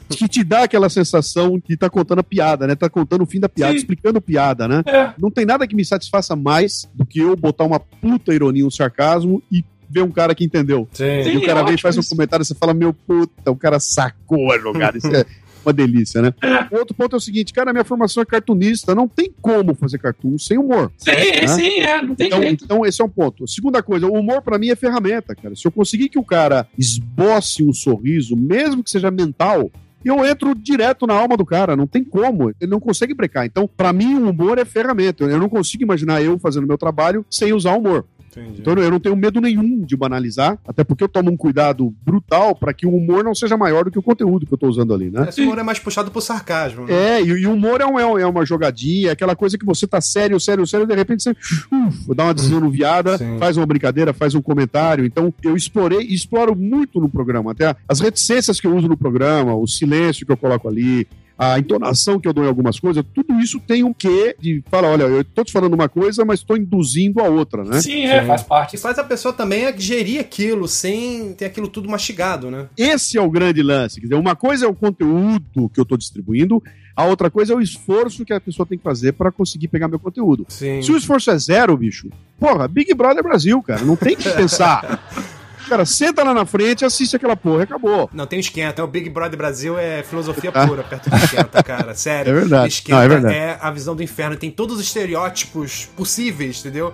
Que 0.10 0.27
te 0.27 0.43
dá 0.43 0.63
aquela 0.63 0.89
sensação 0.89 1.60
que 1.60 1.75
tá 1.75 1.89
contando 1.89 2.19
a 2.19 2.23
piada, 2.23 2.67
né? 2.67 2.75
Tá 2.75 2.89
contando 2.89 3.23
o 3.23 3.25
fim 3.25 3.39
da 3.39 3.49
piada, 3.49 3.71
Sim. 3.71 3.77
explicando 3.77 4.21
piada, 4.21 4.35
né? 4.67 4.84
É. 4.86 5.13
Não 5.17 5.32
tem 5.32 5.45
nada 5.45 5.67
que 5.67 5.76
me 5.76 5.86
satisfaça 5.86 6.36
mais 6.36 6.89
do 6.93 7.06
que 7.06 7.19
eu 7.19 7.36
botar 7.36 7.63
uma 7.63 7.80
puta 7.80 8.34
ironia, 8.34 8.65
um 8.65 8.71
sarcasmo 8.71 9.41
e 9.52 9.63
ver 9.89 10.02
um 10.02 10.12
cara 10.12 10.34
que 10.36 10.43
entendeu. 10.43 10.88
Sim. 10.91 11.21
E 11.34 11.38
o 11.38 11.45
cara 11.45 11.63
vem 11.63 11.76
e 11.76 11.82
faz 11.82 11.98
um 11.98 12.04
comentário 12.04 12.43
e 12.43 12.45
você 12.45 12.56
fala, 12.56 12.74
meu 12.74 12.93
puta, 12.93 13.52
o 13.52 13.56
cara 13.56 13.80
sacou 13.80 14.52
a 14.52 14.60
jogada. 14.60 14.98
Isso 14.98 15.08
é 15.08 15.26
uma 15.65 15.74
delícia, 15.74 16.21
né? 16.21 16.34
O 16.71 16.78
outro 16.78 16.95
ponto 16.95 17.15
é 17.15 17.17
o 17.17 17.21
seguinte, 17.21 17.52
cara, 17.52 17.74
minha 17.74 17.84
formação 17.84 18.21
é 18.21 18.26
cartunista, 18.26 18.93
não 18.93 19.08
tem 19.08 19.34
como 19.41 19.74
fazer 19.74 19.98
cartoon 19.98 20.38
sem 20.38 20.58
humor. 20.58 20.91
Sim, 20.98 21.12
né? 21.12 21.48
sim, 21.48 21.80
é, 21.80 22.02
não 22.02 22.15
tem 22.15 22.28
então, 22.28 22.41
jeito. 22.41 22.65
Então, 22.65 22.86
esse 22.86 23.02
é 23.02 23.06
um 23.06 23.10
ponto. 23.10 23.48
Segunda 23.48 23.82
coisa, 23.82 24.06
o 24.06 24.13
humor 24.13 24.41
para 24.41 24.60
mim 24.60 24.69
é 24.69 24.76
ferramenta, 24.76 25.36
cara. 25.36 25.56
Se 25.56 25.67
eu 25.67 25.71
conseguir 25.71 26.10
que 26.10 26.19
o 26.19 26.24
cara 26.24 26.67
esboce 26.78 27.63
um 27.63 27.74
sorriso, 27.74 28.36
mesmo 28.36 28.84
que 28.84 28.91
seja 28.91 29.10
mental, 29.10 29.71
eu 30.05 30.23
entro 30.25 30.53
direto 30.53 31.07
na 31.07 31.15
alma 31.15 31.35
do 31.35 31.45
cara, 31.45 31.75
não 31.75 31.87
tem 31.87 32.03
como. 32.03 32.49
Ele 32.61 32.69
não 32.69 32.79
consegue 32.79 33.13
brecar. 33.13 33.45
Então, 33.45 33.67
para 33.67 33.91
mim, 33.91 34.15
o 34.15 34.29
humor 34.29 34.57
é 34.57 34.65
ferramenta. 34.65 35.23
Eu 35.23 35.39
não 35.39 35.49
consigo 35.49 35.83
imaginar 35.83 36.21
eu 36.21 36.37
fazendo 36.37 36.67
meu 36.67 36.77
trabalho 36.77 37.25
sem 37.29 37.53
usar 37.53 37.75
humor. 37.75 38.05
Entendi. 38.36 38.62
Então 38.62 38.74
eu 38.74 38.91
não 38.91 39.00
tenho 39.00 39.15
medo 39.15 39.39
nenhum 39.39 39.82
de 39.82 39.95
banalizar, 39.95 40.58
até 40.67 40.84
porque 40.84 41.04
eu 41.04 41.10
tomo 41.10 41.32
um 41.32 41.38
cuidado 41.38 41.93
brutal 42.04 42.56
para 42.56 42.74
que 42.74 42.86
o 42.86 42.95
humor 42.95 43.24
não 43.24 43.34
seja 43.34 43.58
maior 43.58 43.86
do 43.86 43.91
que 43.91 44.00
o 44.00 44.04
conteúdo 44.04 44.45
que 44.45 44.54
eu 44.54 44.58
tô 44.58 44.67
usando 44.67 44.93
ali, 44.93 45.10
né? 45.10 45.28
Esse 45.30 45.41
humor 45.41 45.58
é 45.60 45.63
mais 45.63 45.80
puxado 45.80 46.12
pro 46.12 46.21
sarcasmo. 46.21 46.86
Né? 46.86 46.93
É, 46.93 47.21
e, 47.21 47.45
o 47.45 47.54
humor 47.54 47.82
é, 47.82 47.86
um, 47.86 48.19
é 48.19 48.26
uma 48.26 48.45
jogadinha, 48.45 49.10
é 49.10 49.12
aquela 49.12 49.36
coisa 49.36 49.58
que 49.58 49.65
você 49.65 49.88
tá 49.88 50.02
sério, 50.02 50.39
sério, 50.39 50.65
sério, 50.67 50.86
e 50.86 50.88
de 50.88 50.95
repente 50.95 51.24
você 51.24 51.32
uf, 51.32 52.13
dá 52.15 52.26
uma 52.26 52.34
desanuviada, 52.34 53.17
faz 53.39 53.58
uma 53.58 53.65
brincadeira, 53.65 54.13
faz 54.13 54.36
um 54.36 54.41
comentário. 54.41 55.06
Então 55.06 55.34
eu 55.43 55.56
explorei, 55.56 56.00
exploro 56.02 56.56
muito 56.56 57.00
no 57.00 57.10
programa, 57.10 57.52
até 57.52 57.76
as 57.88 58.00
reticências 58.00 58.60
que 58.60 58.67
eu 58.67 58.76
uso 58.76 58.88
no 58.88 58.98
programa, 58.98 59.56
o 59.56 59.67
silêncio 59.67 60.26
que 60.26 60.32
eu 60.32 60.38
coloco 60.38 60.67
ali, 60.67 61.08
a 61.38 61.60
entonação 61.60 62.19
que 62.19 62.28
eu 62.28 62.34
dou 62.34 62.45
em 62.45 62.48
algumas 62.48 62.80
coisas, 62.80 63.04
tudo 63.13 63.39
isso 63.39 63.60
tem 63.60 63.84
um 63.84 63.93
quê 63.93 64.36
de 64.39 64.63
fala, 64.69 64.88
olha, 64.88 65.04
eu 65.04 65.24
tô 65.24 65.43
te 65.43 65.52
falando 65.52 65.74
uma 65.74 65.89
coisa, 65.89 66.24
mas 66.24 66.39
estou 66.39 66.56
induzindo 66.56 67.19
a 67.19 67.28
outra, 67.28 67.63
né? 67.63 67.82
Sim, 67.82 68.06
é, 68.06 68.26
faz 68.26 68.43
parte. 68.43 68.76
E 68.76 68.80
faz 68.80 68.98
a 68.98 69.04
pessoa 69.04 69.34
também 69.34 69.65
gerir 69.78 70.19
aquilo 70.19 70.67
sem 70.67 71.34
ter 71.34 71.45
aquilo 71.45 71.67
tudo 71.67 71.89
mastigado, 71.89 72.50
né? 72.50 72.67
Esse 72.78 73.17
é 73.17 73.21
o 73.21 73.30
grande 73.30 73.62
lance. 73.62 74.00
Quer 74.00 74.08
dizer, 74.08 74.15
uma 74.15 74.36
coisa 74.36 74.65
é 74.65 74.67
o 74.67 74.74
conteúdo 74.74 75.69
que 75.69 75.80
eu 75.80 75.84
estou 75.84 75.98
distribuindo, 75.98 76.63
a 76.95 77.04
outra 77.06 77.30
coisa 77.30 77.52
é 77.52 77.56
o 77.56 77.62
esforço 77.62 78.24
que 78.24 78.32
a 78.32 78.39
pessoa 78.39 78.65
tem 78.65 78.78
que 78.78 78.84
fazer 78.84 79.12
para 79.12 79.32
conseguir 79.32 79.67
pegar 79.67 79.89
meu 79.89 80.00
conteúdo. 80.00 80.45
Sim. 80.48 80.82
Se 80.82 80.91
o 80.91 80.98
esforço 80.98 81.30
é 81.30 81.38
zero, 81.38 81.76
bicho, 81.76 82.10
porra, 82.39 82.67
Big 82.67 82.93
Brother 82.93 83.21
Brasil, 83.21 83.62
cara, 83.62 83.82
não 83.82 83.98
tem 83.98 84.15
que 84.15 84.30
pensar. 84.32 85.35
Cara, 85.67 85.86
senta 85.86 86.23
lá 86.23 86.34
na 86.34 86.45
frente, 86.45 86.86
assiste 86.86 87.15
aquela 87.15 87.36
porra, 87.36 87.63
acabou. 87.63 88.10
Não, 88.13 88.25
tem 88.25 88.39
esquenta. 88.39 88.84
O 88.84 88.88
Big 88.88 89.10
Brother 89.10 89.38
Brasil 89.38 89.78
é 89.78 90.04
filosofia 90.04 90.51
tá. 90.51 90.67
pura 90.67 90.84
perto 90.84 91.10
do 91.10 91.15
esquenta, 91.15 91.63
cara. 91.63 91.93
Sério. 91.95 92.32
É 92.32 92.34
verdade. 92.34 92.73
Esquenta 92.73 92.95
Não, 92.97 93.04
é, 93.04 93.08
verdade. 93.08 93.36
é 93.36 93.58
a 93.62 93.71
visão 93.71 93.95
do 93.95 94.04
inferno. 94.04 94.36
Tem 94.36 94.51
todos 94.51 94.78
os 94.78 94.86
estereótipos 94.86 95.86
possíveis, 95.95 96.60
entendeu? 96.60 96.93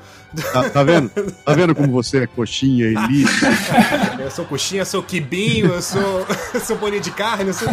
Tá, 0.53 0.69
tá 0.69 0.83
vendo? 0.83 1.09
Tá 1.09 1.53
vendo 1.53 1.75
como 1.75 1.91
você 1.91 2.19
é 2.19 2.27
coxinha 2.27 2.87
e 2.87 2.93
lixo? 3.07 3.45
eu 4.19 4.31
sou 4.31 4.45
coxinha, 4.45 4.85
sou 4.85 5.03
quibinho, 5.03 5.67
eu 5.67 5.81
sou, 5.81 6.25
sou 6.63 6.77
bolinho 6.77 7.01
de 7.01 7.11
carne, 7.11 7.49
eu 7.49 7.53
sou... 7.53 7.67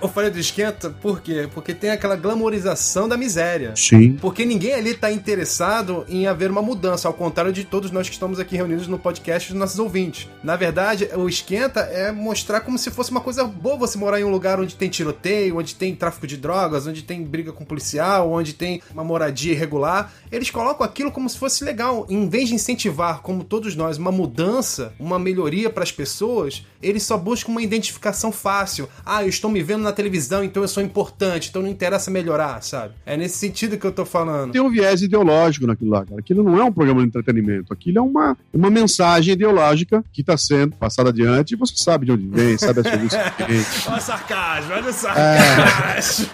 Eu 0.00 0.08
falei 0.08 0.30
do 0.30 0.38
esquenta 0.38 0.90
por 0.90 1.20
quê? 1.20 1.48
Porque 1.52 1.74
tem 1.74 1.90
aquela 1.90 2.16
glamorização 2.16 3.08
da 3.08 3.16
miséria. 3.16 3.74
Sim. 3.76 4.12
Porque 4.20 4.44
ninguém 4.44 4.74
ali 4.74 4.94
tá 4.94 5.10
interessado 5.10 6.04
em 6.08 6.26
haver 6.26 6.50
uma 6.50 6.62
mudança, 6.62 7.08
ao 7.08 7.14
contrário 7.14 7.52
de 7.52 7.64
todos 7.64 7.90
nós 7.90 8.08
que 8.08 8.14
estamos 8.14 8.38
aqui 8.38 8.56
reunidos 8.56 8.86
no 8.86 8.98
podcast 8.98 9.50
dos 9.50 9.58
nossos 9.58 9.78
ouvintes. 9.78 10.28
Na 10.42 10.56
verdade, 10.56 11.08
o 11.14 11.28
esquenta 11.28 11.80
é 11.80 12.12
mostrar 12.12 12.60
como 12.60 12.78
se 12.78 12.90
fosse 12.90 13.10
uma 13.10 13.20
coisa 13.20 13.44
boa 13.44 13.76
você 13.76 13.96
morar 13.98 14.20
em 14.20 14.24
um 14.24 14.30
lugar 14.30 14.60
onde 14.60 14.74
tem 14.74 14.88
tiroteio, 14.88 15.58
onde 15.58 15.74
tem 15.74 15.94
tráfico 15.94 16.26
de 16.26 16.36
drogas, 16.36 16.86
onde 16.86 17.02
tem 17.02 17.22
briga 17.22 17.52
com 17.52 17.64
policial, 17.64 18.30
onde 18.30 18.52
tem 18.52 18.82
uma 18.92 19.04
moradia 19.04 19.52
irregular. 19.52 20.12
Eles 20.30 20.50
colocam 20.50 20.84
aquilo 20.84 21.10
como 21.10 21.28
se 21.28 21.38
fosse 21.38 21.64
legal. 21.64 22.06
Em 22.08 22.28
vez 22.28 22.48
de 22.48 22.54
incentivar, 22.54 23.20
como 23.20 23.44
todos 23.44 23.74
nós, 23.74 23.98
uma 23.98 24.12
mudança, 24.12 24.92
uma 24.98 25.18
melhoria 25.18 25.70
para 25.70 25.82
as 25.82 25.92
pessoas, 25.92 26.64
eles 26.82 27.02
só 27.02 27.16
buscam 27.16 27.52
uma 27.52 27.62
identificação 27.62 28.32
fácil. 28.32 28.88
Ah, 29.04 29.22
eu 29.22 29.28
estou 29.28 29.50
me 29.50 29.62
vendo 29.62 29.69
na 29.78 29.92
televisão, 29.92 30.42
então 30.44 30.62
eu 30.62 30.68
sou 30.68 30.82
importante, 30.82 31.48
então 31.48 31.62
não 31.62 31.68
interessa 31.68 32.10
melhorar, 32.10 32.62
sabe? 32.62 32.94
É 33.04 33.16
nesse 33.16 33.38
sentido 33.38 33.78
que 33.78 33.86
eu 33.86 33.92
tô 33.92 34.04
falando. 34.04 34.52
Tem 34.52 34.60
um 34.60 34.70
viés 34.70 35.02
ideológico 35.02 35.66
naquilo 35.66 35.90
lá, 35.90 36.04
cara. 36.04 36.20
Aquilo 36.20 36.42
não 36.42 36.58
é 36.58 36.64
um 36.64 36.72
programa 36.72 37.00
de 37.00 37.06
entretenimento, 37.08 37.72
aquilo 37.72 37.98
é 37.98 38.02
uma, 38.02 38.36
uma 38.52 38.70
mensagem 38.70 39.34
ideológica 39.34 40.04
que 40.12 40.20
está 40.20 40.36
sendo 40.36 40.76
passada 40.76 41.10
adiante 41.10 41.52
e 41.54 41.56
você 41.56 41.74
sabe 41.76 42.06
de 42.06 42.12
onde 42.12 42.26
vem, 42.28 42.56
sabe 42.58 42.80
a 42.80 42.84
sua 42.84 42.90
Olha 43.90 43.98
o 43.98 44.00
sarcasmo, 44.00 44.72
olha 44.72 44.90
o 44.90 44.92
sarcasmo. 44.92 46.26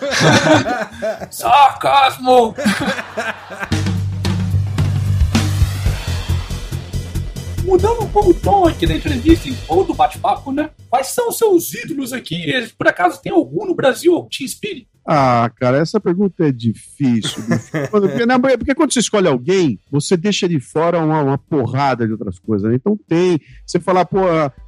É. 1.03 1.29
sarcasmo! 1.31 2.55
Mudando 7.67 8.05
um 8.05 8.09
pouco 8.09 8.31
o 8.31 8.35
tom 8.35 8.65
aqui 8.65 8.87
da 8.87 8.95
entrevista 8.95 9.49
ou 9.67 9.83
do 9.83 9.93
bate-papo, 9.93 10.53
né? 10.53 10.71
Quais 10.89 11.09
são 11.09 11.31
os 11.31 11.37
seus 11.37 11.75
ídolos 11.75 12.13
aqui? 12.13 12.47
Por 12.79 12.87
acaso 12.87 13.21
tem 13.21 13.33
algum 13.33 13.67
no 13.67 13.75
Brasil 13.75 14.23
que 14.23 14.39
te 14.39 14.45
inspire? 14.45 14.89
Ah, 15.09 15.49
cara, 15.55 15.79
essa 15.79 16.01
pergunta 16.01 16.45
é 16.45 16.51
difícil. 16.51 17.41
porque, 17.91 18.27
porque 18.59 18.75
quando 18.75 18.93
você 18.93 18.99
escolhe 18.99 19.29
alguém, 19.29 19.79
você 19.89 20.17
deixa 20.17 20.49
de 20.49 20.59
fora 20.59 20.99
uma, 20.99 21.23
uma 21.23 21.39
porrada 21.39 22.05
de 22.05 22.13
outras 22.13 22.41
coisas. 22.41 22.69
Né? 22.69 22.77
Então 22.77 22.99
tem. 23.09 23.41
Você 23.65 23.79
falar, 23.79 24.05
pô, 24.05 24.19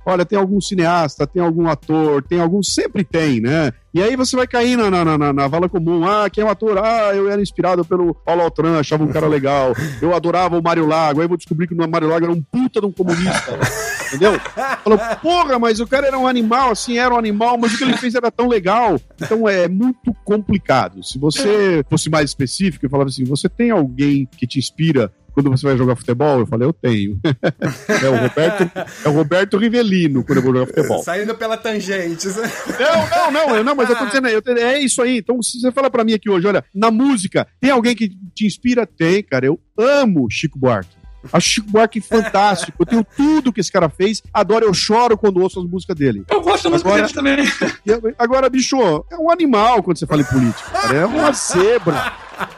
olha, 0.06 0.24
tem 0.24 0.38
algum 0.38 0.60
cineasta, 0.60 1.26
tem 1.26 1.42
algum 1.42 1.66
ator, 1.66 2.22
tem 2.22 2.40
algum. 2.40 2.62
Sempre 2.62 3.02
tem, 3.02 3.40
né? 3.40 3.72
E 3.92 4.00
aí 4.00 4.14
você 4.14 4.36
vai 4.36 4.46
cair 4.46 4.76
na, 4.76 4.88
na, 4.88 5.18
na, 5.18 5.32
na, 5.32 5.48
vala 5.48 5.68
comum. 5.68 6.06
Ah, 6.06 6.30
quem 6.30 6.44
é 6.44 6.46
o 6.46 6.50
ator? 6.50 6.78
Ah, 6.78 7.12
eu 7.16 7.28
era 7.28 7.42
inspirado 7.42 7.84
pelo 7.84 8.14
Paulo 8.14 8.42
Altran, 8.42 8.78
achava 8.78 9.02
um 9.02 9.08
cara 9.08 9.26
legal. 9.26 9.72
Eu 10.00 10.14
adorava 10.14 10.56
o 10.56 10.62
Mário 10.62 10.86
Lago. 10.86 11.20
Aí 11.20 11.26
vou 11.26 11.36
descobrir 11.36 11.66
que 11.66 11.74
o 11.74 11.90
Mário 11.90 12.08
Lago 12.08 12.26
era 12.26 12.32
um 12.32 12.40
puta 12.40 12.80
de 12.80 12.86
um 12.86 12.92
comunista. 12.92 13.58
Entendeu? 14.08 14.38
Falou, 14.82 14.98
porra, 15.22 15.58
mas 15.58 15.80
o 15.80 15.86
cara 15.86 16.06
era 16.06 16.18
um 16.18 16.26
animal, 16.26 16.70
assim, 16.70 16.98
era 16.98 17.14
um 17.14 17.18
animal, 17.18 17.58
mas 17.58 17.74
o 17.74 17.78
que 17.78 17.84
ele 17.84 17.96
fez 17.96 18.14
era 18.14 18.30
tão 18.30 18.48
legal. 18.48 19.00
Então 19.20 19.48
é 19.48 19.68
muito 19.68 20.14
complicado. 20.24 21.04
Se 21.04 21.18
você 21.18 21.84
fosse 21.88 22.10
mais 22.10 22.30
específico 22.30 22.86
e 22.86 22.88
falava 22.88 23.08
assim, 23.08 23.24
você 23.24 23.48
tem 23.48 23.70
alguém 23.70 24.28
que 24.36 24.46
te 24.46 24.58
inspira 24.58 25.12
quando 25.32 25.50
você 25.50 25.66
vai 25.66 25.76
jogar 25.76 25.94
futebol? 25.94 26.40
Eu 26.40 26.46
falei, 26.46 26.66
eu 26.66 26.72
tenho. 26.72 27.20
é, 27.22 28.08
o 28.08 28.16
Roberto, 28.16 28.70
é 29.04 29.08
o 29.08 29.12
Roberto 29.12 29.56
Rivelino 29.56 30.24
quando 30.24 30.38
eu 30.38 30.42
vou 30.42 30.52
jogar 30.52 30.66
futebol. 30.66 31.02
Saindo 31.02 31.34
pela 31.36 31.56
tangente. 31.56 32.26
Não, 32.26 33.30
não, 33.30 33.48
não, 33.48 33.64
não, 33.64 33.74
mas 33.76 33.88
eu 33.88 33.96
tô 33.96 34.06
dizendo, 34.06 34.26
eu, 34.28 34.42
é 34.56 34.80
isso 34.80 35.00
aí. 35.00 35.18
Então, 35.18 35.40
se 35.40 35.60
você 35.60 35.70
fala 35.70 35.90
pra 35.90 36.02
mim 36.02 36.12
aqui 36.12 36.28
hoje, 36.28 36.46
olha, 36.46 36.64
na 36.74 36.90
música, 36.90 37.46
tem 37.60 37.70
alguém 37.70 37.94
que 37.94 38.10
te 38.34 38.46
inspira? 38.46 38.84
Tem, 38.84 39.22
cara. 39.22 39.46
Eu 39.46 39.60
amo 39.78 40.28
Chico 40.28 40.58
Buarque. 40.58 40.97
Acho 41.32 41.48
Chico 41.48 41.70
Buarque 41.70 42.00
fantástico. 42.00 42.76
Eu 42.80 42.86
tenho 42.86 43.06
tudo 43.16 43.52
que 43.52 43.60
esse 43.60 43.72
cara 43.72 43.88
fez. 43.88 44.22
Adoro, 44.32 44.66
eu 44.66 44.74
choro 44.74 45.16
quando 45.18 45.40
ouço 45.40 45.60
as 45.60 45.66
músicas 45.66 45.96
dele. 45.96 46.24
Eu 46.30 46.40
gosto 46.40 46.64
da 46.64 46.70
música 46.70 46.92
dele 46.92 47.08
também. 47.08 48.14
Agora, 48.18 48.48
bicho, 48.48 48.76
é 49.10 49.16
um 49.16 49.30
animal 49.30 49.82
quando 49.82 49.98
você 49.98 50.06
fala 50.06 50.22
em 50.22 50.24
política. 50.24 50.70
Cara. 50.70 50.96
É 50.96 51.06
uma 51.06 51.32
zebra. 51.32 52.12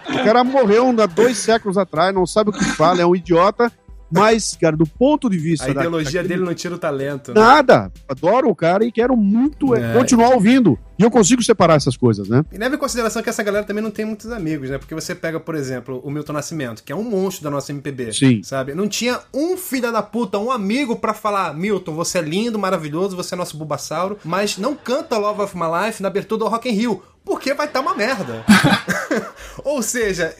O 0.09 0.25
cara 0.25 0.44
morreu 0.44 0.94
há 1.01 1.07
dois 1.07 1.38
séculos 1.38 1.79
atrás, 1.79 2.14
não 2.14 2.27
sabe 2.27 2.51
o 2.51 2.53
que 2.53 2.64
fala, 2.64 3.01
é 3.01 3.07
um 3.07 3.16
idiota. 3.16 3.73
Mas, 4.12 4.57
cara, 4.61 4.77
do 4.77 4.87
ponto 4.87 5.31
de 5.31 5.38
vista. 5.38 5.66
A 5.66 5.70
ideologia 5.70 6.23
da, 6.23 6.29
dele 6.29 6.42
não 6.42 6.53
tira 6.53 6.75
o 6.75 6.79
talento. 6.79 7.33
Né? 7.33 7.40
Nada. 7.40 7.92
Adoro 8.09 8.49
o 8.49 8.57
cara 8.57 8.85
e 8.85 8.90
quero 8.90 9.16
muito 9.16 9.75
é. 9.75 9.92
continuar 9.92 10.31
ouvindo. 10.31 10.77
E 11.01 11.03
eu 11.03 11.11
consigo 11.11 11.43
separar 11.43 11.77
essas 11.77 11.97
coisas, 11.97 12.29
né? 12.29 12.45
E 12.53 12.59
leve 12.59 12.77
em 12.77 12.79
consideração 12.79 13.23
que 13.23 13.31
essa 13.31 13.43
galera 13.43 13.65
também 13.65 13.83
não 13.83 13.91
tem 13.91 14.05
muitos 14.05 14.31
amigos, 14.31 14.69
né? 14.69 14.77
Porque 14.77 14.95
você 14.95 15.15
pega, 15.15 15.41
por 15.41 15.55
exemplo, 15.55 15.99
o 16.05 16.11
Milton 16.11 16.35
Nascimento, 16.35 16.85
que 16.85 16.93
é 16.93 16.95
um 16.95 17.03
monstro 17.03 17.43
da 17.43 17.51
nossa 17.51 17.73
MPB. 17.73 18.13
Sim. 18.13 18.43
Sabe? 18.43 18.75
Não 18.75 18.87
tinha 18.87 19.19
um 19.33 19.57
filho 19.57 19.91
da 19.91 20.03
puta, 20.03 20.39
um 20.39 20.51
amigo 20.53 20.97
para 20.97 21.15
falar: 21.15 21.55
Milton, 21.55 21.95
você 21.95 22.19
é 22.19 22.21
lindo, 22.21 22.59
maravilhoso, 22.59 23.17
você 23.17 23.35
é 23.35 23.39
nosso 23.39 23.57
Bulbasauro, 23.57 24.19
mas 24.23 24.59
não 24.59 24.77
canta 24.77 25.17
Love 25.17 25.41
of 25.41 25.57
My 25.57 25.87
Life 25.87 26.03
na 26.03 26.09
abertura 26.09 26.41
do 26.41 26.49
Rock 26.49 26.69
in 26.69 26.73
Rio 26.73 27.03
porque 27.25 27.55
vai 27.55 27.67
estar 27.67 27.81
tá 27.83 27.87
uma 27.87 27.95
merda. 27.95 28.45
Ou 29.65 29.83
seja, 29.83 30.35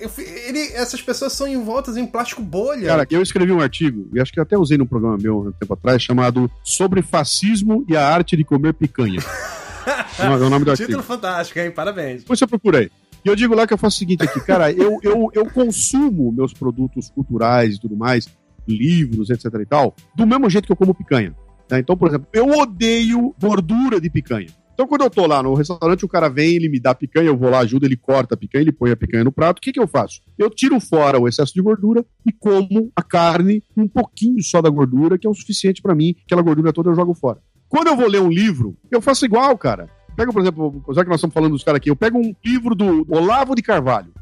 ele, 0.47 0.61
essas 0.75 1.01
pessoas 1.01 1.33
são 1.33 1.47
envoltas 1.47 1.97
em 1.97 2.07
plástico 2.07 2.43
bolha. 2.43 2.87
Cara, 2.87 3.07
eu 3.11 3.23
escrevi 3.23 3.53
um 3.53 3.61
artigo, 3.61 4.09
e 4.13 4.21
acho 4.21 4.33
que 4.33 4.41
até 4.41 4.59
usei 4.59 4.77
num 4.77 4.87
programa 4.87 5.17
meu 5.17 5.41
um 5.41 5.53
tempo 5.53 5.73
atrás, 5.73 6.03
chamado 6.03 6.51
Sobre 6.63 7.03
Fascismo 7.03 7.85
e 7.89 7.97
a 7.97 8.07
Arte 8.07 8.37
de 8.37 8.45
Comer 8.45 8.75
Picanha. 8.75 9.21
é 10.19 10.29
o 10.29 10.51
nome 10.51 10.65
do 10.65 10.71
artigo. 10.71 10.89
Título 10.89 11.05
fantástico, 11.05 11.59
hein? 11.59 11.71
Parabéns. 11.71 12.23
Depois 12.23 12.41
eu 12.41 12.49
procurei. 12.49 12.91
E 13.25 13.29
eu 13.29 13.37
digo 13.37 13.55
lá 13.55 13.67
que 13.67 13.75
eu 13.75 13.79
faço 13.79 13.97
o 13.97 13.99
seguinte 13.99 14.25
aqui, 14.25 14.41
cara, 14.41 14.73
eu, 14.73 14.99
eu, 15.03 15.31
eu 15.35 15.51
consumo 15.51 16.33
meus 16.33 16.55
produtos 16.55 17.11
culturais 17.11 17.77
e 17.77 17.81
tudo 17.81 17.95
mais, 17.95 18.27
livros, 18.67 19.29
etc 19.29 19.47
e 19.61 19.67
tal, 19.67 19.95
do 20.15 20.27
mesmo 20.27 20.49
jeito 20.49 20.65
que 20.67 20.73
eu 20.73 20.77
como 20.77 20.95
picanha. 20.95 21.35
Né? 21.71 21.81
Então, 21.81 21.97
por 21.97 22.09
exemplo, 22.09 22.27
eu 22.33 22.49
odeio 22.49 23.35
gordura 23.39 24.01
de 24.01 24.09
picanha. 24.09 24.49
Então, 24.73 24.89
quando 24.89 25.03
eu 25.03 25.11
tô 25.11 25.27
lá 25.27 25.43
no 25.43 25.53
restaurante, 25.53 26.07
o 26.07 26.09
cara 26.09 26.31
vem, 26.31 26.55
ele 26.55 26.71
me 26.71 26.81
dá 26.81 26.95
picanha, 26.95 27.27
eu 27.27 27.37
vou 27.37 27.51
lá, 27.51 27.59
ajuda, 27.59 27.85
ele 27.85 27.99
corta 27.99 28.35
a 28.35 28.39
picanha, 28.39 28.63
ele 28.63 28.73
põe 28.73 28.91
a 28.91 28.97
picanha 28.97 29.23
no 29.23 29.31
prato. 29.31 29.59
O 29.59 29.61
que, 29.61 29.73
que 29.73 29.79
eu 29.79 29.87
faço? 29.87 30.23
Eu 30.39 30.49
tiro 30.49 30.81
fora 30.81 31.21
o 31.21 31.29
excesso 31.29 31.53
de 31.53 31.61
gordura 31.61 32.03
e 32.27 32.33
como 32.33 32.91
a 32.97 33.03
carne, 33.03 33.63
um 33.77 33.87
pouquinho 33.87 34.43
só 34.43 34.63
da 34.63 34.71
gordura, 34.71 35.19
que 35.19 35.27
é 35.27 35.31
o 35.31 35.35
suficiente 35.35 35.83
para 35.83 35.95
mim. 35.95 36.15
Aquela 36.25 36.41
gordura 36.41 36.73
toda 36.73 36.89
eu 36.89 36.95
jogo 36.95 37.13
fora. 37.13 37.41
Quando 37.71 37.87
eu 37.87 37.97
vou 37.97 38.09
ler 38.09 38.21
um 38.21 38.29
livro, 38.29 38.77
eu 38.91 39.01
faço 39.01 39.25
igual, 39.25 39.57
cara. 39.57 39.89
Pega, 40.17 40.33
por 40.33 40.43
exemplo, 40.43 40.85
já 40.91 41.05
que 41.05 41.09
nós 41.09 41.19
estamos 41.19 41.33
falando 41.33 41.53
dos 41.53 41.63
caras 41.63 41.79
aqui, 41.79 41.89
eu 41.89 41.97
pego 41.97 42.19
um 42.19 42.35
livro 42.45 42.75
do 42.75 43.07
Olavo 43.09 43.55
de 43.55 43.63
Carvalho. 43.63 44.13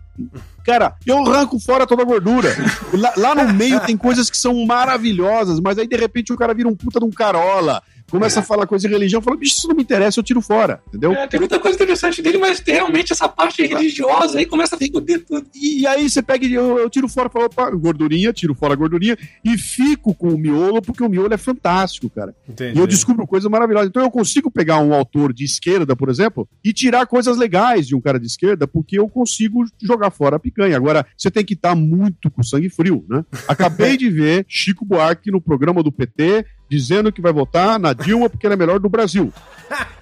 Cara, 0.64 0.94
eu 1.06 1.16
arranco 1.18 1.58
fora 1.58 1.86
toda 1.86 2.02
a 2.02 2.04
gordura. 2.04 2.50
Lá, 2.92 3.12
lá, 3.16 3.34
no 3.34 3.54
meio 3.54 3.80
tem 3.80 3.96
coisas 3.96 4.28
que 4.28 4.36
são 4.36 4.66
maravilhosas, 4.66 5.60
mas 5.60 5.78
aí 5.78 5.88
de 5.88 5.96
repente 5.96 6.32
o 6.32 6.36
cara 6.36 6.52
vira 6.52 6.68
um 6.68 6.76
puta 6.76 7.00
de 7.00 7.06
um 7.06 7.10
carola 7.10 7.82
começa 8.10 8.40
a 8.40 8.42
falar 8.42 8.66
coisa 8.66 8.86
de 8.86 8.92
religião, 8.92 9.20
fala, 9.20 9.36
bicho, 9.36 9.56
isso 9.56 9.68
não 9.68 9.76
me 9.76 9.82
interessa, 9.82 10.18
eu 10.18 10.24
tiro 10.24 10.40
fora, 10.40 10.82
entendeu? 10.88 11.12
É, 11.12 11.26
tem 11.26 11.40
muita 11.40 11.58
coisa 11.58 11.76
interessante 11.76 12.22
dele, 12.22 12.38
mas 12.38 12.62
realmente 12.66 13.12
essa 13.12 13.28
parte 13.28 13.64
religiosa 13.66 14.38
aí 14.38 14.46
começa 14.46 14.76
a 14.76 14.78
ficar 14.78 15.00
tudo. 15.00 15.46
E, 15.54 15.80
e 15.80 15.86
aí 15.86 16.08
você 16.08 16.22
pega 16.22 16.46
e 16.46 16.54
eu, 16.54 16.78
eu 16.78 16.90
tiro 16.90 17.08
fora, 17.08 17.28
falo, 17.28 17.46
opa, 17.46 17.70
gordurinha, 17.70 18.32
tiro 18.32 18.54
fora 18.54 18.72
a 18.72 18.76
gordurinha 18.76 19.16
e 19.44 19.56
fico 19.58 20.14
com 20.14 20.28
o 20.28 20.38
miolo, 20.38 20.80
porque 20.80 21.02
o 21.02 21.08
miolo 21.08 21.32
é 21.32 21.36
fantástico, 21.36 22.08
cara. 22.10 22.34
Entendi. 22.48 22.78
E 22.78 22.80
eu 22.80 22.86
descubro 22.86 23.26
coisas 23.26 23.50
maravilhosas. 23.50 23.88
Então 23.88 24.02
eu 24.02 24.10
consigo 24.10 24.50
pegar 24.50 24.78
um 24.78 24.94
autor 24.94 25.32
de 25.32 25.44
esquerda, 25.44 25.94
por 25.94 26.08
exemplo, 26.08 26.48
e 26.64 26.72
tirar 26.72 27.06
coisas 27.06 27.36
legais 27.36 27.86
de 27.86 27.94
um 27.94 28.00
cara 28.00 28.18
de 28.18 28.26
esquerda, 28.26 28.66
porque 28.66 28.98
eu 28.98 29.08
consigo 29.08 29.64
jogar 29.82 30.10
fora 30.10 30.36
a 30.36 30.38
picanha. 30.40 30.76
Agora, 30.76 31.06
você 31.16 31.30
tem 31.30 31.44
que 31.44 31.54
estar 31.54 31.74
muito 31.74 32.30
com 32.30 32.42
sangue 32.42 32.70
frio, 32.70 33.04
né? 33.08 33.24
Acabei 33.46 33.96
de 33.98 34.08
ver 34.08 34.44
Chico 34.48 34.84
Buarque 34.84 35.30
no 35.30 35.40
programa 35.40 35.82
do 35.82 35.92
PT 35.92 36.44
dizendo 36.68 37.12
que 37.12 37.20
vai 37.20 37.32
votar 37.32 37.78
na 37.78 37.92
Dilma 37.92 38.28
porque 38.28 38.46
ela 38.46 38.54
é 38.54 38.58
melhor 38.58 38.78
do 38.78 38.88
Brasil. 38.88 39.32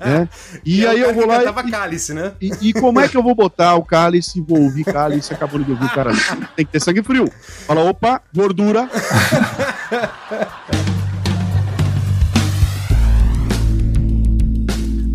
né? 0.00 0.28
E, 0.64 0.80
e 0.80 0.86
aí 0.86 1.00
eu 1.00 1.14
vou 1.14 1.26
lá. 1.26 1.42
E, 1.42 1.70
cálice, 1.70 2.14
né? 2.14 2.32
E, 2.40 2.50
e, 2.60 2.72
como 2.72 3.00
é 3.00 3.08
que 3.08 3.16
eu 3.16 3.22
vou 3.22 3.34
botar 3.34 3.74
o 3.76 3.84
cálice, 3.84 4.40
vou 4.40 4.62
ouvir 4.62 4.84
cálice, 4.84 5.32
acabou 5.32 5.62
de 5.62 5.70
ouvir 5.70 5.86
o 5.86 5.90
cara. 5.90 6.12
Tem 6.56 6.64
que 6.64 6.72
ter 6.72 6.80
sangue 6.80 7.02
frio. 7.02 7.30
Fala, 7.66 7.82
opa, 7.82 8.22
gordura. 8.32 8.88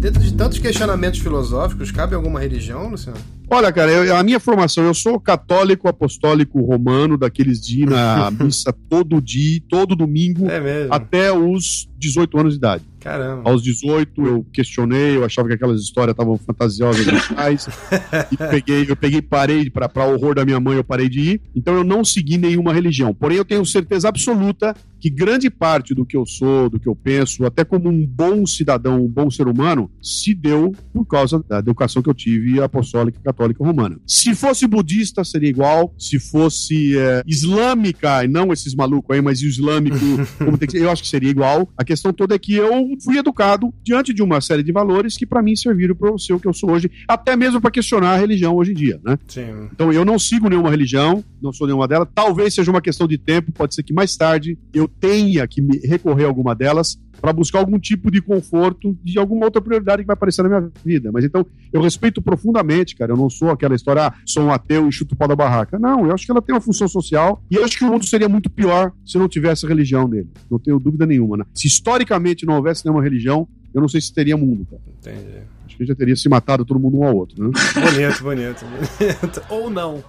Dentro 0.01 0.19
de 0.19 0.33
tantos 0.33 0.57
questionamentos 0.57 1.19
filosóficos, 1.19 1.91
cabe 1.91 2.15
alguma 2.15 2.39
religião, 2.39 2.89
Luciano? 2.89 3.19
Olha, 3.47 3.71
cara, 3.71 3.91
eu, 3.91 4.15
a 4.15 4.23
minha 4.23 4.39
formação, 4.39 4.83
eu 4.83 4.95
sou 4.95 5.19
católico 5.19 5.87
apostólico 5.87 6.59
romano, 6.59 7.19
daqueles 7.19 7.61
de 7.61 7.83
ir 7.83 7.85
na 7.85 8.31
missa 8.33 8.73
todo 8.89 9.21
dia, 9.21 9.61
todo 9.69 9.95
domingo, 9.95 10.49
é 10.49 10.87
até 10.89 11.31
os 11.31 11.87
18 12.01 12.37
anos 12.37 12.53
de 12.53 12.57
idade. 12.57 12.83
Caramba. 12.99 13.49
Aos 13.49 13.63
18 13.63 14.25
eu 14.25 14.45
questionei, 14.51 15.15
eu 15.15 15.25
achava 15.25 15.47
que 15.47 15.53
aquelas 15.53 15.81
histórias 15.81 16.13
estavam 16.13 16.37
fantasiosas 16.37 17.05
demais. 17.05 17.67
e 18.31 18.37
peguei, 18.37 18.85
eu 18.87 18.95
peguei 18.95 19.21
parei 19.21 19.69
para 19.69 20.05
horror 20.05 20.35
da 20.35 20.45
minha 20.45 20.59
mãe, 20.59 20.77
eu 20.77 20.83
parei 20.83 21.09
de 21.09 21.19
ir. 21.19 21.41
Então 21.55 21.75
eu 21.75 21.83
não 21.83 22.03
segui 22.03 22.37
nenhuma 22.37 22.73
religião. 22.73 23.13
Porém 23.13 23.37
eu 23.37 23.45
tenho 23.45 23.65
certeza 23.65 24.09
absoluta 24.09 24.75
que 24.99 25.09
grande 25.09 25.49
parte 25.49 25.95
do 25.95 26.05
que 26.05 26.15
eu 26.15 26.27
sou, 26.27 26.69
do 26.69 26.79
que 26.79 26.87
eu 26.87 26.95
penso, 26.95 27.43
até 27.43 27.65
como 27.65 27.89
um 27.89 28.05
bom 28.05 28.45
cidadão, 28.45 29.03
um 29.03 29.07
bom 29.07 29.31
ser 29.31 29.47
humano, 29.47 29.89
se 29.99 30.35
deu 30.35 30.71
por 30.93 31.05
causa 31.05 31.43
da 31.49 31.57
educação 31.57 32.03
que 32.03 32.09
eu 32.09 32.13
tive 32.13 32.61
apostólica 32.61 33.19
católica 33.23 33.63
romana. 33.63 33.99
Se 34.05 34.35
fosse 34.35 34.67
budista, 34.67 35.23
seria 35.23 35.49
igual. 35.49 35.93
Se 35.97 36.19
fosse 36.19 36.95
é, 36.95 37.23
islâmica, 37.25 38.27
não 38.27 38.53
esses 38.53 38.75
malucos 38.75 39.15
aí, 39.15 39.21
mas 39.21 39.41
islâmico, 39.41 39.97
eu 40.73 40.91
acho 40.91 41.01
que 41.01 41.09
seria 41.09 41.31
igual. 41.31 41.67
A 41.75 41.83
questão 41.91 42.13
toda 42.13 42.33
é 42.33 42.39
que 42.39 42.55
eu 42.55 42.87
fui 43.03 43.17
educado 43.17 43.73
diante 43.83 44.13
de 44.13 44.23
uma 44.23 44.39
série 44.39 44.63
de 44.63 44.71
valores 44.71 45.17
que 45.17 45.25
para 45.25 45.41
mim 45.41 45.57
serviram 45.57 45.93
para 45.93 46.17
ser 46.17 46.31
o 46.31 46.39
que 46.39 46.47
eu 46.47 46.53
sou 46.53 46.71
hoje, 46.71 46.89
até 47.05 47.35
mesmo 47.35 47.59
para 47.59 47.69
questionar 47.69 48.13
a 48.13 48.17
religião 48.17 48.55
hoje 48.55 48.71
em 48.71 48.75
dia, 48.75 48.99
né? 49.03 49.19
Sim. 49.27 49.67
Então 49.73 49.91
eu 49.91 50.05
não 50.05 50.17
sigo 50.17 50.47
nenhuma 50.47 50.69
religião, 50.69 51.21
não 51.41 51.51
sou 51.51 51.67
nenhuma 51.67 51.89
delas. 51.89 52.07
Talvez 52.15 52.53
seja 52.53 52.71
uma 52.71 52.81
questão 52.81 53.05
de 53.07 53.17
tempo, 53.17 53.51
pode 53.51 53.75
ser 53.75 53.83
que 53.83 53.93
mais 53.93 54.15
tarde 54.15 54.57
eu 54.73 54.87
tenha 54.87 55.45
que 55.45 55.61
recorrer 55.85 56.23
a 56.23 56.27
alguma 56.27 56.55
delas 56.55 56.97
para 57.21 57.31
buscar 57.31 57.59
algum 57.59 57.79
tipo 57.79 58.09
de 58.09 58.21
conforto 58.21 58.97
de 59.03 59.19
alguma 59.19 59.45
outra 59.45 59.61
prioridade 59.61 60.01
que 60.01 60.07
vai 60.07 60.15
aparecer 60.15 60.41
na 60.41 60.49
minha 60.49 60.71
vida. 60.83 61.11
Mas 61.11 61.23
então, 61.23 61.45
eu 61.71 61.81
respeito 61.81 62.21
profundamente, 62.21 62.95
cara. 62.95 63.11
Eu 63.11 63.17
não 63.17 63.29
sou 63.29 63.51
aquela 63.51 63.75
história, 63.75 64.07
ah, 64.07 64.13
sou 64.25 64.43
um 64.43 64.51
ateu 64.51 64.89
e 64.89 64.91
chuto 64.91 65.13
o 65.13 65.17
pau 65.17 65.27
da 65.27 65.35
barraca. 65.35 65.77
Não, 65.77 66.05
eu 66.07 66.13
acho 66.13 66.25
que 66.25 66.31
ela 66.31 66.41
tem 66.41 66.55
uma 66.55 66.61
função 66.61 66.87
social 66.87 67.43
e 67.49 67.55
eu 67.55 67.63
acho 67.63 67.77
que 67.77 67.83
o 67.83 67.87
mundo 67.87 68.05
seria 68.05 68.27
muito 68.27 68.49
pior 68.49 68.91
se 69.05 69.17
não 69.17 69.29
tivesse 69.29 69.65
a 69.65 69.69
religião 69.69 70.07
nele. 70.07 70.29
Não 70.49 70.57
tenho 70.57 70.79
dúvida 70.79 71.05
nenhuma, 71.05 71.37
né? 71.37 71.45
Se 71.53 71.67
historicamente 71.67 72.45
não 72.45 72.55
houvesse 72.55 72.83
nenhuma 72.83 73.03
religião, 73.03 73.47
eu 73.73 73.81
não 73.81 73.87
sei 73.87 74.01
se 74.01 74.13
teria 74.13 74.35
mundo, 74.35 74.65
cara. 74.69 74.81
Entendi. 74.99 75.37
Acho 75.65 75.77
que 75.77 75.85
já 75.85 75.95
teria 75.95 76.15
se 76.15 76.27
matado 76.27 76.65
todo 76.65 76.79
mundo 76.79 76.97
um 76.97 77.03
ao 77.03 77.15
outro, 77.15 77.43
né? 77.43 77.51
bonito, 77.75 78.23
bonito, 78.23 78.65
bonito. 78.65 79.41
Ou 79.49 79.69
não. 79.69 80.03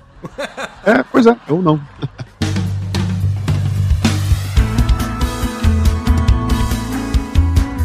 é, 0.85 1.03
pois 1.05 1.27
é, 1.27 1.37
ou 1.49 1.61
não. 1.61 1.81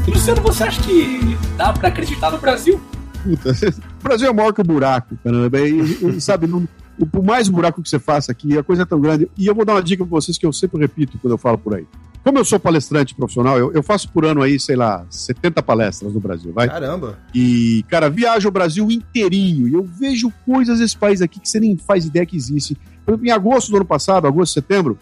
Luciano, 0.08 0.41
você 0.41 0.63
acha 0.63 0.82
que 0.82 1.38
dá 1.58 1.74
pra 1.74 1.89
acreditar 1.89 2.32
no 2.32 2.38
Brasil? 2.38 2.80
Puta, 3.24 3.52
o 4.00 4.04
Brasil 4.04 4.30
é 4.30 4.34
maior 4.34 4.54
que 4.54 4.62
o 4.62 4.63
buraco, 4.63 5.17
caramba. 5.22 5.60
E, 5.60 6.22
sabe, 6.22 6.48
não, 6.48 6.67
por 7.12 7.24
mais 7.24 7.50
buraco 7.50 7.82
que 7.84 7.89
você 7.89 8.00
faça 8.00 8.32
aqui, 8.32 8.58
a 8.58 8.63
coisa 8.63 8.84
é 8.84 8.86
tão 8.86 9.02
grande. 9.02 9.30
E 9.38 9.46
eu 9.46 9.54
vou 9.54 9.65
dar 9.65 9.74
uma 9.74 9.84
dica 9.84 10.06
pra 10.06 10.10
vocês 10.10 10.38
que 10.38 10.46
eu 10.46 10.54
sempre 10.54 10.80
repito 10.80 11.17
quando 11.20 11.34
eu 11.34 11.38
falo 11.38 11.58
por 11.58 11.76
aí. 11.76 11.86
como 12.24 12.38
eu 12.39 12.46
sou 12.46 12.58
palestrante 12.58 13.13
profissional, 13.13 13.58
eu, 13.58 13.72
eu, 13.74 13.84
faço 13.84 14.10
por 14.10 14.26
ano 14.26 14.41
aí, 14.41 14.58
sei 14.60 14.78
lá, 14.78 15.06
70 15.10 15.62
palestras 15.62 16.13
no 16.13 16.20
Brasil, 16.22 16.54
vai? 16.54 16.67
Caramba! 16.67 17.20
E, 17.36 17.84
cara, 17.89 18.10
viajo 18.10 18.48
o 18.48 18.52
Brasil 18.52 18.89
inteirinho 18.89 19.67
e 19.67 19.74
eu 19.74 19.84
vejo 19.84 20.32
coisas 20.46 20.80
desse 20.80 20.98
país 20.98 21.22
aqui 21.22 21.39
que 21.39 21.50
você 21.50 21.60
nem 21.60 21.78
faz 21.78 22.06
ideia 22.06 22.26
que 22.26 22.36
existe. 22.36 22.76
Por 23.06 23.12
exemplo, 23.12 23.28
em 23.28 23.32
agosto 23.32 23.72
do 23.72 23.78
ano 23.78 23.86
passado, 23.86 24.26
agosto, 24.26 24.54
setembro, 24.54 24.98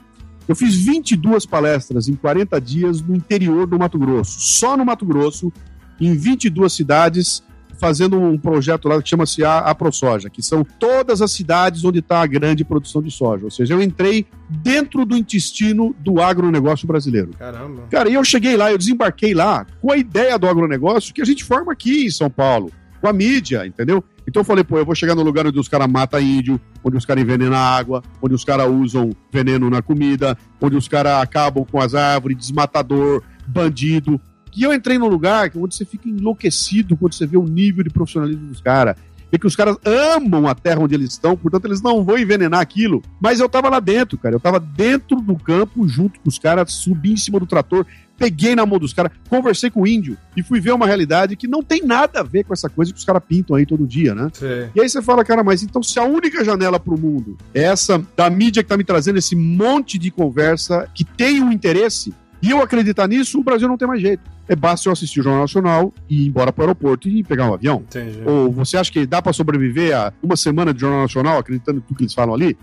eu 0.48 0.56
fiz 0.56 0.76
22 0.76 1.46
palestras 1.46 2.08
em 2.08 2.14
40 2.14 2.60
dias 2.62 3.02
no 3.02 3.16
interior 3.16 3.66
do 3.66 3.80
Mato 3.80 3.98
Grosso. 3.98 4.40
Só 4.40 4.78
no 4.78 4.86
Mato 4.86 5.06
Grosso, 5.06 5.52
em 6.00 6.16
22 6.16 6.72
cidades, 6.72 7.44
fazendo 7.78 8.20
um 8.20 8.38
projeto 8.38 8.88
lá 8.88 9.02
que 9.02 9.10
chama-se 9.10 9.44
a, 9.44 9.60
a 9.60 9.76
ProSoja, 9.76 10.30
que 10.30 10.42
são 10.42 10.64
todas 10.64 11.22
as 11.22 11.32
cidades 11.32 11.84
onde 11.84 12.00
está 12.00 12.22
a 12.22 12.28
grande 12.28 12.64
produção 12.64 13.02
de 13.02 13.12
soja. 13.12 13.46
Ou 13.46 13.52
seja, 13.52 13.74
eu 13.74 13.82
entrei 13.82 14.26
dentro 14.50 15.06
do 15.06 15.16
intestino 15.16 15.96
do 16.00 16.22
agronegócio 16.22 16.88
brasileiro. 16.88 17.32
Caramba. 17.38 17.84
Cara, 17.90 18.10
e 18.10 18.14
eu 18.14 18.24
cheguei 18.24 18.56
lá, 18.56 18.72
eu 18.72 18.78
desembarquei 18.78 19.34
lá 19.34 19.66
com 19.82 19.92
a 19.92 19.98
ideia 19.98 20.38
do 20.38 20.48
agronegócio 20.48 21.14
que 21.14 21.22
a 21.22 21.26
gente 21.26 21.44
forma 21.44 21.72
aqui 21.72 22.06
em 22.06 22.12
São 22.12 22.30
Paulo, 22.30 22.72
com 23.02 23.08
a 23.08 23.14
mídia, 23.14 23.66
entendeu? 23.66 24.04
Então 24.28 24.42
eu 24.42 24.46
falei, 24.46 24.64
pô, 24.64 24.78
eu 24.78 24.86
vou 24.86 24.96
chegar 24.96 25.16
no 25.16 25.22
lugar 25.22 25.46
onde 25.46 25.60
os 25.60 25.68
caras 25.68 25.88
matam 25.88 26.20
índio, 26.20 26.60
onde 26.84 26.98
os 26.98 27.06
caras 27.06 27.24
envenenam 27.24 27.56
a 27.56 27.60
água, 27.60 28.04
onde 28.22 28.34
os 28.34 28.44
caras 28.44 28.70
usam 28.70 29.12
veneno 29.32 29.70
na 29.70 29.82
comida, 29.82 30.38
onde 30.60 30.76
os 30.76 30.88
caras 30.88 31.22
acabam 31.22 31.66
com 31.66 31.80
as 31.80 31.94
árvores, 31.94 32.38
desmatador, 32.38 33.22
bandido. 33.48 34.20
E 34.56 34.64
eu 34.64 34.74
entrei 34.74 34.98
num 34.98 35.08
lugar 35.08 35.52
onde 35.56 35.76
você 35.76 35.86
fica 35.86 36.10
enlouquecido 36.10 36.96
quando 36.98 37.14
você 37.14 37.28
vê 37.28 37.38
o 37.38 37.44
nível 37.44 37.84
de 37.84 37.90
profissionalismo 37.90 38.48
dos 38.48 38.62
caras. 38.62 38.96
Que 39.38 39.48
os 39.48 39.56
caras 39.56 39.78
amam 39.86 40.48
a 40.48 40.56
terra 40.56 40.80
onde 40.80 40.96
eles 40.96 41.12
estão, 41.12 41.36
portanto 41.36 41.66
eles 41.66 41.82
não 41.82 42.04
vão 42.04 42.18
envenenar 42.18 42.60
aquilo. 42.60 43.04
Mas 43.20 43.40
eu 43.40 43.50
tava 43.50 43.70
lá 43.70 43.80
dentro, 43.80 44.18
cara. 44.18 44.36
Eu 44.36 44.40
tava 44.40 44.60
dentro 44.60 45.18
do 45.18 45.36
campo, 45.36 45.88
junto 45.88 46.20
com 46.20 46.30
os 46.30 46.40
caras, 46.40 46.72
subi 46.74 47.14
em 47.14 47.18
cima 47.18 47.40
do 47.40 47.46
trator, 47.46 47.86
peguei 48.18 48.56
na 48.56 48.66
mão 48.66 48.80
dos 48.80 48.94
caras, 48.94 49.12
conversei 49.30 49.70
com 49.70 49.82
o 49.82 49.88
índio 49.88 50.18
e 50.36 50.44
fui 50.44 50.60
ver 50.60 50.72
uma 50.72 50.86
realidade 50.86 51.36
que 51.36 51.48
não 51.48 51.62
tem 51.62 51.82
nada 51.84 52.22
a 52.22 52.24
ver 52.24 52.44
com 52.44 52.54
essa 52.54 52.70
coisa 52.70 52.92
que 52.92 52.98
os 52.98 53.06
caras 53.06 53.22
pintam 53.28 53.56
aí 53.56 53.66
todo 53.66 53.86
dia, 53.86 54.16
né? 54.16 54.30
Sim. 54.34 54.70
E 54.74 54.82
aí 54.82 54.90
você 54.90 55.02
fala, 55.02 55.24
cara, 55.24 55.44
mas 55.44 55.64
então 55.64 55.84
se 55.84 56.00
a 56.00 56.04
única 56.04 56.44
janela 56.44 56.80
pro 56.80 57.00
mundo 57.00 57.38
é 57.54 57.64
essa 57.64 58.04
da 58.16 58.30
mídia 58.30 58.64
que 58.64 58.70
tá 58.70 58.78
me 58.78 58.84
trazendo 58.84 59.18
esse 59.18 59.36
monte 59.36 59.98
de 59.98 60.10
conversa 60.12 60.90
que 60.94 61.04
tem 61.04 61.42
um 61.42 61.52
interesse, 61.52 62.14
e 62.46 62.52
eu 62.52 62.62
acreditar 62.62 63.08
nisso, 63.08 63.40
o 63.40 63.44
Brasil 63.44 63.68
não 63.68 63.78
tem 63.78 63.88
mais 63.88 64.02
jeito. 64.02 64.22
É 64.48 64.56
basta 64.56 64.88
eu 64.88 64.94
assistir 64.94 65.20
o 65.20 65.24
Jornal 65.24 65.42
Nacional 65.42 65.94
e 66.10 66.24
ir 66.24 66.28
embora 66.28 66.54
para 66.54 66.62
o 66.62 66.64
aeroporto 66.66 67.10
e 67.10 67.24
pegar 67.24 67.50
um 67.50 67.54
avião. 67.54 67.84
Entendi. 67.88 68.22
Ou 68.26 68.52
você 68.52 68.78
acha 68.78 68.92
que 68.92 69.06
dá 69.06 69.22
para 69.22 69.34
sobreviver 69.34 69.98
a 69.98 70.14
uma 70.22 70.36
semana 70.36 70.74
de 70.74 70.82
Jornal 70.82 71.02
Nacional 71.02 71.40
acreditando 71.40 71.80
em 71.80 71.82
tudo 71.82 71.98
que 71.98 72.04
eles 72.04 72.14
falam 72.14 72.36
ali? 72.36 72.56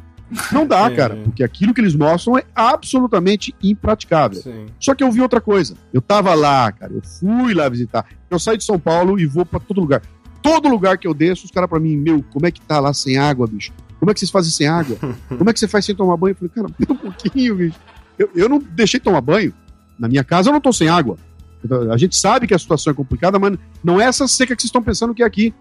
Não 0.51 0.67
dá, 0.67 0.89
Sim. 0.89 0.97
cara, 0.97 1.17
porque 1.17 1.45
aquilo 1.45 1.75
que 1.75 1.81
eles 1.81 1.95
mostram 1.95 2.39
é 2.39 2.45
absolutamente 2.55 3.55
impraticável. 3.63 4.41
Sim. 4.41 4.67
Só 4.79 4.95
que 4.95 5.05
eu 5.05 5.11
vi 5.11 5.21
outra 5.21 5.41
coisa. 5.41 5.75
Eu 5.93 6.01
tava 6.01 6.33
lá, 6.35 6.73
cara, 6.73 6.93
eu 6.93 7.03
fui 7.03 7.53
lá 7.53 7.69
visitar. 7.69 8.07
Eu 8.31 8.39
saio 8.39 8.57
de 8.57 8.65
São 8.65 8.79
Paulo 8.79 9.19
e 9.19 9.27
vou 9.27 9.45
para 9.45 9.61
todo 9.61 9.81
lugar. 9.81 10.01
Todo 10.41 10.69
lugar 10.69 10.97
que 10.97 11.07
eu 11.07 11.15
desço, 11.15 11.45
os 11.45 11.51
caras 11.51 11.69
para 11.69 11.79
mim, 11.79 11.97
meu, 11.97 12.25
como 12.33 12.47
é 12.47 12.51
que 12.51 12.61
tá 12.61 12.81
lá 12.81 12.95
sem 12.95 13.19
água, 13.19 13.47
bicho? 13.47 13.73
Como 13.99 14.11
é 14.11 14.15
que 14.15 14.21
vocês 14.21 14.31
fazem 14.31 14.51
sem 14.51 14.67
água? 14.67 14.97
Como 15.29 15.49
é 15.49 15.53
que 15.53 15.61
você 15.61 15.69
faz 15.69 15.85
sem 15.85 15.95
tomar 15.95 16.17
banho? 16.17 16.33
Eu 16.33 16.49
falei, 16.49 16.51
cara, 16.53 16.69
um 16.93 16.97
pouquinho, 16.97 17.55
bicho. 17.55 17.79
Eu, 18.19 18.31
eu 18.35 18.49
não 18.49 18.59
deixei 18.59 18.99
tomar 18.99 19.21
banho. 19.21 19.55
Na 20.03 20.09
minha 20.09 20.25
casa 20.25 20.49
eu 20.49 20.53
não 20.53 20.59
estou 20.59 20.73
sem 20.73 20.89
água. 20.89 21.17
A 21.93 21.97
gente 21.97 22.17
sabe 22.17 22.49
que 22.49 22.55
a 22.55 22.59
situação 22.59 22.91
é 22.91 22.95
complicada, 22.95 23.39
mas 23.39 23.57
não 23.85 24.01
é 24.01 24.05
essa 24.05 24.27
seca 24.27 24.57
que 24.57 24.61
vocês 24.61 24.69
estão 24.69 24.83
pensando 24.83 25.15
que 25.15 25.23
é 25.23 25.27
aqui. 25.27 25.55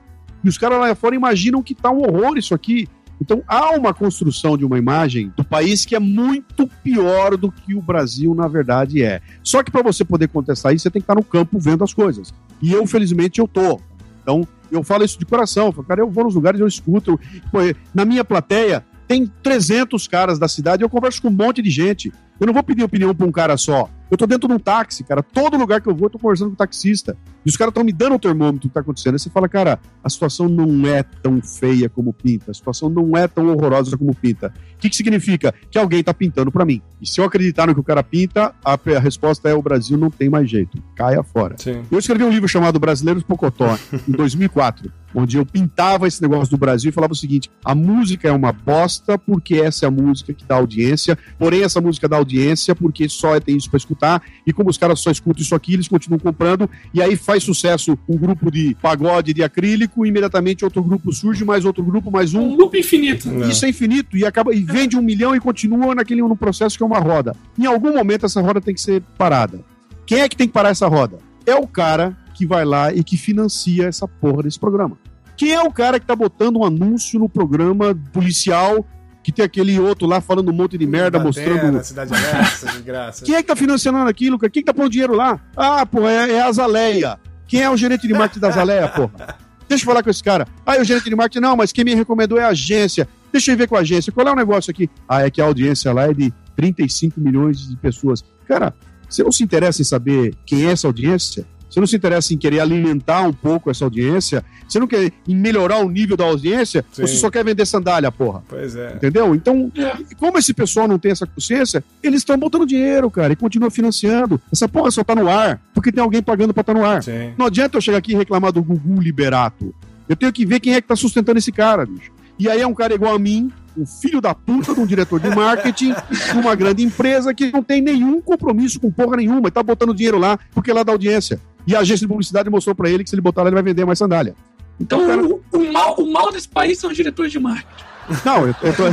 E 0.43 0.49
os 0.49 0.57
caras 0.57 0.79
lá 0.79 0.95
fora 0.95 1.15
imaginam 1.15 1.61
que 1.61 1.75
tá 1.75 1.91
um 1.91 1.99
horror 1.99 2.39
isso 2.39 2.55
aqui. 2.55 2.87
Então 3.21 3.43
há 3.47 3.69
uma 3.75 3.93
construção 3.93 4.57
de 4.57 4.65
uma 4.65 4.79
imagem 4.79 5.31
do 5.37 5.43
país 5.43 5.85
que 5.85 5.95
é 5.95 5.99
muito 5.99 6.67
pior 6.83 7.37
do 7.37 7.51
que 7.51 7.75
o 7.75 7.81
Brasil 7.83 8.33
na 8.33 8.47
verdade 8.47 9.03
é. 9.03 9.21
Só 9.43 9.61
que 9.61 9.69
para 9.69 9.83
você 9.83 10.03
poder 10.03 10.27
contestar 10.29 10.73
isso, 10.73 10.81
você 10.81 10.89
tem 10.89 11.03
que 11.03 11.03
estar 11.03 11.13
no 11.13 11.23
campo 11.23 11.59
vendo 11.59 11.83
as 11.83 11.93
coisas. 11.93 12.33
E 12.59 12.71
eu, 12.71 12.87
felizmente, 12.87 13.39
eu 13.39 13.47
tô. 13.47 13.79
Então, 14.23 14.47
eu 14.71 14.81
falo 14.81 15.05
isso 15.05 15.19
de 15.19 15.25
coração. 15.25 15.67
Eu 15.67 15.71
falo, 15.71 15.87
cara, 15.87 16.01
eu 16.01 16.09
vou 16.09 16.23
nos 16.23 16.33
lugares, 16.33 16.59
eu 16.59 16.67
escuto. 16.67 17.19
Pô, 17.51 17.59
na 17.93 18.05
minha 18.05 18.25
plateia, 18.25 18.83
tem 19.07 19.27
300 19.43 20.07
caras 20.07 20.39
da 20.39 20.47
cidade, 20.47 20.81
eu 20.81 20.89
converso 20.89 21.21
com 21.21 21.27
um 21.27 21.31
monte 21.31 21.61
de 21.61 21.69
gente. 21.69 22.11
Eu 22.39 22.47
não 22.47 22.53
vou 22.55 22.63
pedir 22.63 22.83
opinião 22.83 23.13
para 23.13 23.27
um 23.27 23.31
cara 23.31 23.55
só. 23.55 23.87
Eu 24.11 24.17
tô 24.17 24.27
dentro 24.27 24.45
de 24.45 24.53
um 24.53 24.59
táxi, 24.59 25.05
cara. 25.05 25.23
Todo 25.23 25.57
lugar 25.57 25.79
que 25.79 25.87
eu 25.87 25.95
vou, 25.95 26.07
eu 26.07 26.09
tô 26.09 26.19
conversando 26.19 26.49
com 26.49 26.53
o 26.55 26.57
taxista. 26.57 27.15
E 27.45 27.49
os 27.49 27.55
caras 27.55 27.71
estão 27.71 27.81
me 27.81 27.93
dando 27.93 28.15
o 28.15 28.19
termômetro 28.19 28.59
do 28.59 28.67
que 28.67 28.73
tá 28.73 28.81
acontecendo. 28.81 29.13
Aí 29.13 29.19
você 29.19 29.29
fala, 29.29 29.47
cara, 29.47 29.79
a 30.03 30.09
situação 30.09 30.49
não 30.49 30.85
é 30.85 31.01
tão 31.01 31.41
feia 31.41 31.87
como 31.87 32.11
pinta. 32.11 32.51
A 32.51 32.53
situação 32.53 32.89
não 32.89 33.15
é 33.15 33.25
tão 33.25 33.47
horrorosa 33.47 33.97
como 33.97 34.13
pinta. 34.13 34.53
O 34.75 34.79
que, 34.79 34.89
que 34.89 34.95
significa? 34.97 35.53
Que 35.71 35.77
alguém 35.77 36.03
tá 36.03 36.13
pintando 36.13 36.51
para 36.51 36.65
mim. 36.65 36.81
E 37.01 37.07
se 37.07 37.21
eu 37.21 37.25
acreditar 37.25 37.67
no 37.67 37.73
que 37.73 37.79
o 37.79 37.83
cara 37.83 38.03
pinta, 38.03 38.53
a, 38.65 38.73
a, 38.73 38.99
resposta 38.99 39.47
é: 39.47 39.53
o 39.53 39.61
Brasil 39.61 39.97
não 39.97 40.11
tem 40.11 40.29
mais 40.29 40.49
jeito. 40.49 40.83
Caia 40.93 41.23
fora. 41.23 41.55
Sim. 41.57 41.81
Eu 41.89 41.97
escrevi 41.97 42.25
um 42.25 42.29
livro 42.29 42.49
chamado 42.49 42.79
Brasileiros 42.79 43.23
Pocotó, 43.23 43.77
em 44.07 44.11
2004 44.11 44.91
onde 45.13 45.37
eu 45.37 45.45
pintava 45.45 46.07
esse 46.07 46.21
negócio 46.21 46.49
do 46.49 46.57
Brasil 46.57 46.89
e 46.89 46.93
falava 46.93 47.13
o 47.13 47.15
seguinte: 47.15 47.51
a 47.63 47.75
música 47.75 48.27
é 48.27 48.31
uma 48.31 48.51
bosta 48.51 49.17
porque 49.17 49.55
essa 49.55 49.85
é 49.85 49.87
a 49.87 49.91
música 49.91 50.33
que 50.33 50.45
dá 50.45 50.55
audiência, 50.55 51.17
porém 51.37 51.63
essa 51.63 51.81
música 51.81 52.07
dá 52.07 52.17
audiência 52.17 52.73
porque 52.73 53.07
só 53.09 53.39
tem 53.39 53.57
isso 53.57 53.69
para 53.69 53.77
escutar 53.77 54.00
e 54.45 54.53
como 54.53 54.69
os 54.69 54.77
caras 54.77 54.99
só 54.99 55.11
escutam 55.11 55.41
isso 55.41 55.55
aqui, 55.55 55.73
eles 55.73 55.87
continuam 55.87 56.19
comprando 56.19 56.69
e 56.93 57.01
aí 57.01 57.15
faz 57.15 57.43
sucesso 57.43 57.97
um 58.07 58.17
grupo 58.17 58.49
de 58.49 58.75
pagode 58.81 59.33
de 59.33 59.43
acrílico, 59.43 60.05
imediatamente 60.05 60.63
outro 60.63 60.83
grupo 60.83 61.11
surge, 61.11 61.45
mais 61.45 61.65
outro 61.65 61.83
grupo, 61.83 62.11
mais 62.11 62.33
um. 62.33 62.41
Um 62.41 62.55
loop 62.55 62.77
infinito. 62.77 63.29
Isso 63.43 63.65
é 63.65 63.69
infinito 63.69 64.17
e 64.17 64.25
acaba 64.25 64.53
e 64.53 64.61
vende 64.61 64.97
um 64.97 65.01
milhão 65.01 65.35
e 65.35 65.39
continua 65.39 65.93
naquele 65.95 66.21
no 66.21 66.35
processo 66.35 66.77
que 66.77 66.83
é 66.83 66.85
uma 66.85 66.99
roda. 66.99 67.35
Em 67.57 67.65
algum 67.65 67.93
momento 67.93 68.25
essa 68.25 68.41
roda 68.41 68.61
tem 68.61 68.73
que 68.73 68.81
ser 68.81 69.01
parada. 69.17 69.63
Quem 70.05 70.21
é 70.21 70.29
que 70.29 70.35
tem 70.35 70.47
que 70.47 70.53
parar 70.53 70.69
essa 70.69 70.87
roda? 70.87 71.17
É 71.45 71.55
o 71.55 71.67
cara 71.67 72.17
que 72.33 72.45
vai 72.45 72.65
lá 72.65 72.93
e 72.93 73.03
que 73.03 73.17
financia 73.17 73.87
essa 73.87 74.07
porra 74.07 74.43
desse 74.43 74.59
programa. 74.59 74.97
Quem 75.35 75.53
é 75.53 75.61
o 75.61 75.71
cara 75.71 75.99
que 75.99 76.05
tá 76.05 76.15
botando 76.15 76.57
um 76.57 76.63
anúncio 76.63 77.19
no 77.19 77.27
programa 77.27 77.97
policial 78.13 78.85
que 79.23 79.31
tem 79.31 79.45
aquele 79.45 79.79
outro 79.79 80.07
lá 80.07 80.19
falando 80.19 80.49
um 80.49 80.53
monte 80.53 80.77
de 80.77 80.85
merda, 80.85 81.19
mostrando. 81.19 81.83
cidade 81.83 82.13
aberta, 82.13 82.71
de 82.71 82.81
graça. 82.81 83.25
Quem 83.25 83.35
é 83.35 83.41
que 83.41 83.47
tá 83.47 83.55
financiando 83.55 83.99
aquilo, 83.99 84.37
cara? 84.37 84.49
Quem 84.49 84.63
que 84.63 84.65
tá 84.65 84.73
pondo 84.73 84.89
dinheiro 84.89 85.15
lá? 85.15 85.39
Ah, 85.55 85.85
pô, 85.85 86.07
é, 86.07 86.31
é 86.31 86.41
a 86.41 86.51
Zaleia. 86.51 87.19
Quem 87.47 87.61
é 87.61 87.69
o 87.69 87.77
gerente 87.77 88.07
de 88.07 88.13
marketing 88.13 88.39
da 88.39 88.51
Zaleia, 88.51 88.87
porra? 88.87 89.37
Deixa 89.67 89.83
eu 89.83 89.85
falar 89.85 90.03
com 90.03 90.09
esse 90.09 90.23
cara. 90.23 90.47
Ah, 90.65 90.75
é 90.75 90.81
o 90.81 90.83
gerente 90.83 91.09
de 91.09 91.15
marketing, 91.15 91.41
não, 91.41 91.55
mas 91.55 91.71
quem 91.71 91.85
me 91.85 91.93
recomendou 91.95 92.39
é 92.39 92.43
a 92.43 92.49
agência. 92.49 93.07
Deixa 93.31 93.51
eu 93.51 93.57
ver 93.57 93.67
com 93.67 93.75
a 93.75 93.79
agência. 93.79 94.11
Qual 94.11 94.27
é 94.27 94.31
o 94.31 94.35
negócio 94.35 94.71
aqui? 94.71 94.89
Ah, 95.07 95.25
é 95.25 95.29
que 95.29 95.41
a 95.41 95.45
audiência 95.45 95.93
lá 95.93 96.09
é 96.09 96.13
de 96.13 96.33
35 96.55 97.19
milhões 97.19 97.69
de 97.69 97.77
pessoas. 97.77 98.23
Cara, 98.47 98.73
você 99.07 99.23
não 99.23 99.31
se 99.31 99.43
interessa 99.43 99.81
em 99.81 99.85
saber 99.85 100.33
quem 100.45 100.65
é 100.65 100.71
essa 100.71 100.87
audiência? 100.87 101.45
Você 101.71 101.79
não 101.79 101.87
se 101.87 101.95
interessa 101.95 102.33
em 102.33 102.37
querer 102.37 102.59
alimentar 102.59 103.21
um 103.21 103.31
pouco 103.31 103.71
essa 103.71 103.85
audiência, 103.85 104.43
você 104.67 104.77
não 104.77 104.87
quer 104.87 105.11
em 105.27 105.35
melhorar 105.35 105.77
o 105.77 105.89
nível 105.89 106.17
da 106.17 106.25
audiência, 106.25 106.83
Sim. 106.91 107.03
você 107.03 107.15
só 107.15 107.31
quer 107.31 107.45
vender 107.45 107.65
sandália, 107.65 108.11
porra. 108.11 108.43
Pois 108.47 108.75
é. 108.75 108.93
Entendeu? 108.95 109.33
Então, 109.33 109.71
como 110.17 110.37
esse 110.37 110.53
pessoal 110.53 110.87
não 110.87 110.99
tem 110.99 111.11
essa 111.11 111.25
consciência, 111.25 111.81
eles 112.03 112.19
estão 112.19 112.37
botando 112.37 112.65
dinheiro, 112.65 113.09
cara, 113.09 113.31
e 113.31 113.35
continuam 113.37 113.71
financiando. 113.71 114.39
Essa 114.51 114.67
porra 114.67 114.91
só 114.91 115.01
tá 115.01 115.15
no 115.15 115.29
ar, 115.29 115.61
porque 115.73 115.91
tem 115.91 116.03
alguém 116.03 116.21
pagando 116.21 116.53
pra 116.53 116.61
estar 116.61 116.73
tá 116.73 116.79
no 116.79 116.85
ar. 116.85 117.01
Sim. 117.01 117.33
Não 117.37 117.45
adianta 117.45 117.77
eu 117.77 117.81
chegar 117.81 117.99
aqui 117.99 118.11
e 118.11 118.15
reclamar 118.15 118.51
do 118.51 118.61
Gugu 118.61 118.99
Liberato. 118.99 119.73
Eu 120.09 120.15
tenho 120.17 120.33
que 120.33 120.45
ver 120.45 120.59
quem 120.59 120.73
é 120.73 120.81
que 120.81 120.89
tá 120.89 120.95
sustentando 120.95 121.39
esse 121.39 121.53
cara, 121.53 121.85
bicho. 121.85 122.11
E 122.37 122.49
aí 122.49 122.59
é 122.59 122.67
um 122.67 122.73
cara 122.73 122.93
igual 122.93 123.15
a 123.15 123.19
mim, 123.19 123.51
um 123.77 123.85
filho 123.85 124.19
da 124.19 124.33
puta 124.33 124.73
de 124.73 124.79
um 124.79 124.85
diretor 124.85 125.19
de 125.19 125.29
marketing 125.29 125.93
de 125.93 126.31
uma 126.37 126.55
grande 126.55 126.83
empresa 126.83 127.33
que 127.33 127.51
não 127.51 127.63
tem 127.63 127.81
nenhum 127.81 128.21
compromisso 128.21 128.79
com 128.79 128.91
porra 128.91 129.17
nenhuma 129.17 129.47
e 129.47 129.51
tá 129.51 129.63
botando 129.63 129.93
dinheiro 129.93 130.17
lá 130.17 130.37
porque 130.53 130.71
lá 130.73 130.83
dá 130.83 130.91
audiência. 130.91 131.39
E 131.65 131.75
a 131.75 131.79
agência 131.79 132.05
de 132.05 132.07
publicidade 132.07 132.49
mostrou 132.49 132.75
para 132.75 132.89
ele 132.89 133.03
que 133.03 133.09
se 133.09 133.15
ele 133.15 133.21
botar 133.21 133.43
lá, 133.43 133.49
ele 133.49 133.55
vai 133.55 133.63
vender 133.63 133.85
mais 133.85 133.99
sandália. 133.99 134.35
Então, 134.79 135.05
cara... 135.05 135.23
o, 135.23 135.41
o, 135.53 135.71
mal, 135.71 135.95
o 135.95 136.11
mal 136.11 136.31
desse 136.31 136.49
país 136.49 136.79
são 136.79 136.89
os 136.89 136.95
diretores 136.95 137.31
de 137.31 137.39
marketing. 137.39 137.83
Não, 138.25 138.47
eu, 138.47 138.55
eu, 138.63 138.75
tô... 138.75 138.83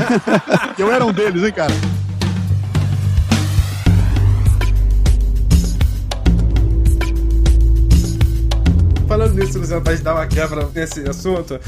eu 0.79 0.93
era 0.93 1.05
um 1.05 1.13
deles, 1.13 1.43
hein, 1.43 1.53
cara. 1.53 1.73
Falando 9.09 9.35
nisso, 9.35 9.59
Luciano, 9.59 9.81
pra 9.81 9.95
gente 9.95 10.05
dar 10.05 10.15
uma 10.15 10.27
quebra 10.27 10.69
nesse 10.75 11.01
assunto, 11.09 11.59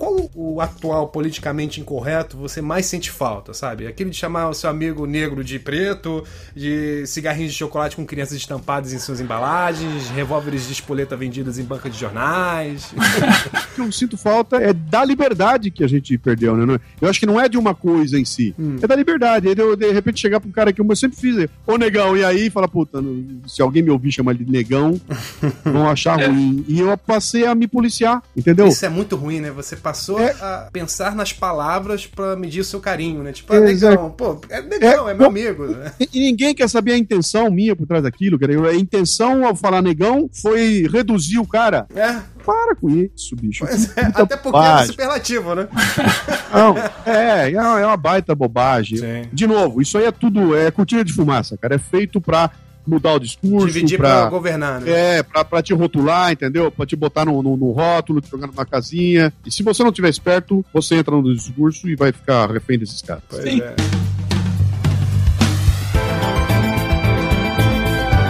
qual 0.00 0.30
o 0.34 0.62
atual 0.62 1.08
politicamente 1.08 1.78
incorreto 1.78 2.38
você 2.38 2.62
mais 2.62 2.86
sente 2.86 3.10
falta, 3.10 3.52
sabe? 3.52 3.86
Aquele 3.86 4.08
de 4.08 4.16
chamar 4.16 4.48
o 4.48 4.54
seu 4.54 4.70
amigo 4.70 5.04
negro 5.04 5.44
de 5.44 5.58
preto, 5.58 6.24
de 6.56 7.06
cigarrinhos 7.06 7.52
de 7.52 7.58
chocolate 7.58 7.96
com 7.96 8.06
crianças 8.06 8.38
estampadas 8.38 8.94
em 8.94 8.98
suas 8.98 9.20
embalagens, 9.20 10.08
revólveres 10.08 10.66
de 10.66 10.72
espoleta 10.72 11.14
vendidas 11.16 11.58
em 11.58 11.64
banca 11.64 11.90
de 11.90 11.98
jornais. 11.98 12.92
o 12.96 13.74
que 13.74 13.80
eu 13.82 13.92
sinto 13.92 14.16
falta 14.16 14.56
é 14.56 14.72
da 14.72 15.04
liberdade 15.04 15.70
que 15.70 15.84
a 15.84 15.88
gente 15.88 16.16
perdeu, 16.16 16.56
né? 16.56 16.80
Eu 16.98 17.08
acho 17.08 17.20
que 17.20 17.26
não 17.26 17.38
é 17.38 17.46
de 17.46 17.58
uma 17.58 17.74
coisa 17.74 18.18
em 18.18 18.24
si, 18.24 18.54
hum. 18.58 18.76
é 18.80 18.86
da 18.86 18.96
liberdade. 18.96 19.52
Eu, 19.54 19.76
de 19.76 19.92
repente, 19.92 20.18
chegar 20.18 20.40
pra 20.40 20.48
um 20.48 20.52
cara 20.52 20.72
que 20.72 20.80
eu 20.80 20.96
sempre 20.96 21.18
fiz, 21.18 21.46
ô 21.66 21.76
negão, 21.76 22.16
e 22.16 22.24
aí 22.24 22.48
fala, 22.48 22.66
puta, 22.66 23.04
se 23.46 23.60
alguém 23.60 23.82
me 23.82 23.90
ouvir 23.90 24.12
chamar 24.12 24.34
de 24.34 24.50
negão, 24.50 24.98
vão 25.62 25.86
achar 25.90 26.18
ruim. 26.26 26.64
E 26.66 26.80
eu 26.80 26.96
passei 26.96 27.44
a 27.44 27.54
me 27.54 27.68
policiar, 27.68 28.22
entendeu? 28.34 28.66
Isso 28.68 28.86
é 28.86 28.88
muito 28.88 29.14
ruim, 29.14 29.40
né? 29.40 29.50
Você 29.50 29.76
passou 29.90 30.20
é... 30.20 30.30
a 30.30 30.68
pensar 30.72 31.16
nas 31.16 31.32
palavras 31.32 32.06
para 32.06 32.36
medir 32.36 32.60
o 32.60 32.64
seu 32.64 32.80
carinho, 32.80 33.22
né? 33.22 33.32
Tipo, 33.32 33.52
é, 33.54 33.58
legal, 33.58 34.10
pô, 34.10 34.40
é 34.48 34.60
legal, 34.60 35.08
é, 35.08 35.12
é 35.12 35.14
meu 35.14 35.26
amigo. 35.26 35.66
Né? 35.66 35.92
E, 35.98 36.08
e, 36.14 36.20
ninguém 36.20 36.54
quer 36.54 36.68
saber 36.68 36.92
a 36.92 36.98
intenção 36.98 37.50
minha 37.50 37.74
por 37.74 37.86
trás 37.86 38.02
daquilo, 38.02 38.38
cara. 38.38 38.70
A 38.70 38.74
intenção 38.74 39.44
ao 39.44 39.56
falar 39.56 39.82
negão 39.82 40.30
foi 40.32 40.86
reduzir 40.90 41.38
o 41.38 41.46
cara. 41.46 41.86
É. 41.94 42.20
Para 42.44 42.74
com 42.74 42.88
isso, 42.88 43.36
bicho. 43.36 43.64
É, 43.96 44.02
até 44.14 44.36
porque 44.36 44.50
bobagem. 44.50 44.84
é 44.84 44.86
superlativo, 44.86 45.54
né? 45.54 45.68
Não, 46.54 46.76
é, 47.04 47.52
é 47.52 47.86
uma 47.86 47.96
baita 47.96 48.34
bobagem. 48.34 48.98
Sim. 48.98 49.28
De 49.32 49.46
novo, 49.46 49.82
isso 49.82 49.98
aí 49.98 50.04
é 50.04 50.12
tudo, 50.12 50.56
é 50.56 50.70
cortina 50.70 51.04
de 51.04 51.12
fumaça, 51.12 51.56
cara. 51.58 51.74
É 51.74 51.78
feito 51.78 52.20
pra 52.20 52.50
mudar 52.86 53.14
o 53.14 53.18
discurso. 53.18 53.66
Dividir 53.66 53.98
pra, 53.98 54.22
pra 54.22 54.30
governar, 54.30 54.80
né? 54.80 55.18
É, 55.18 55.22
pra, 55.22 55.44
pra 55.44 55.62
te 55.62 55.72
rotular, 55.74 56.32
entendeu? 56.32 56.70
Pra 56.70 56.86
te 56.86 56.96
botar 56.96 57.24
no, 57.24 57.42
no, 57.42 57.56
no 57.56 57.72
rótulo, 57.72 58.20
te 58.20 58.30
jogar 58.30 58.46
numa 58.46 58.66
casinha. 58.66 59.32
E 59.44 59.50
se 59.50 59.62
você 59.62 59.82
não 59.82 59.92
tiver 59.92 60.08
esperto, 60.08 60.64
você 60.72 60.96
entra 60.96 61.14
no 61.14 61.34
discurso 61.34 61.88
e 61.88 61.94
vai 61.94 62.12
ficar 62.12 62.50
refém 62.50 62.78
desses 62.78 63.02
caras. 63.02 63.22
Pois 63.28 63.42
Sim. 63.42 63.60
é. 63.60 63.74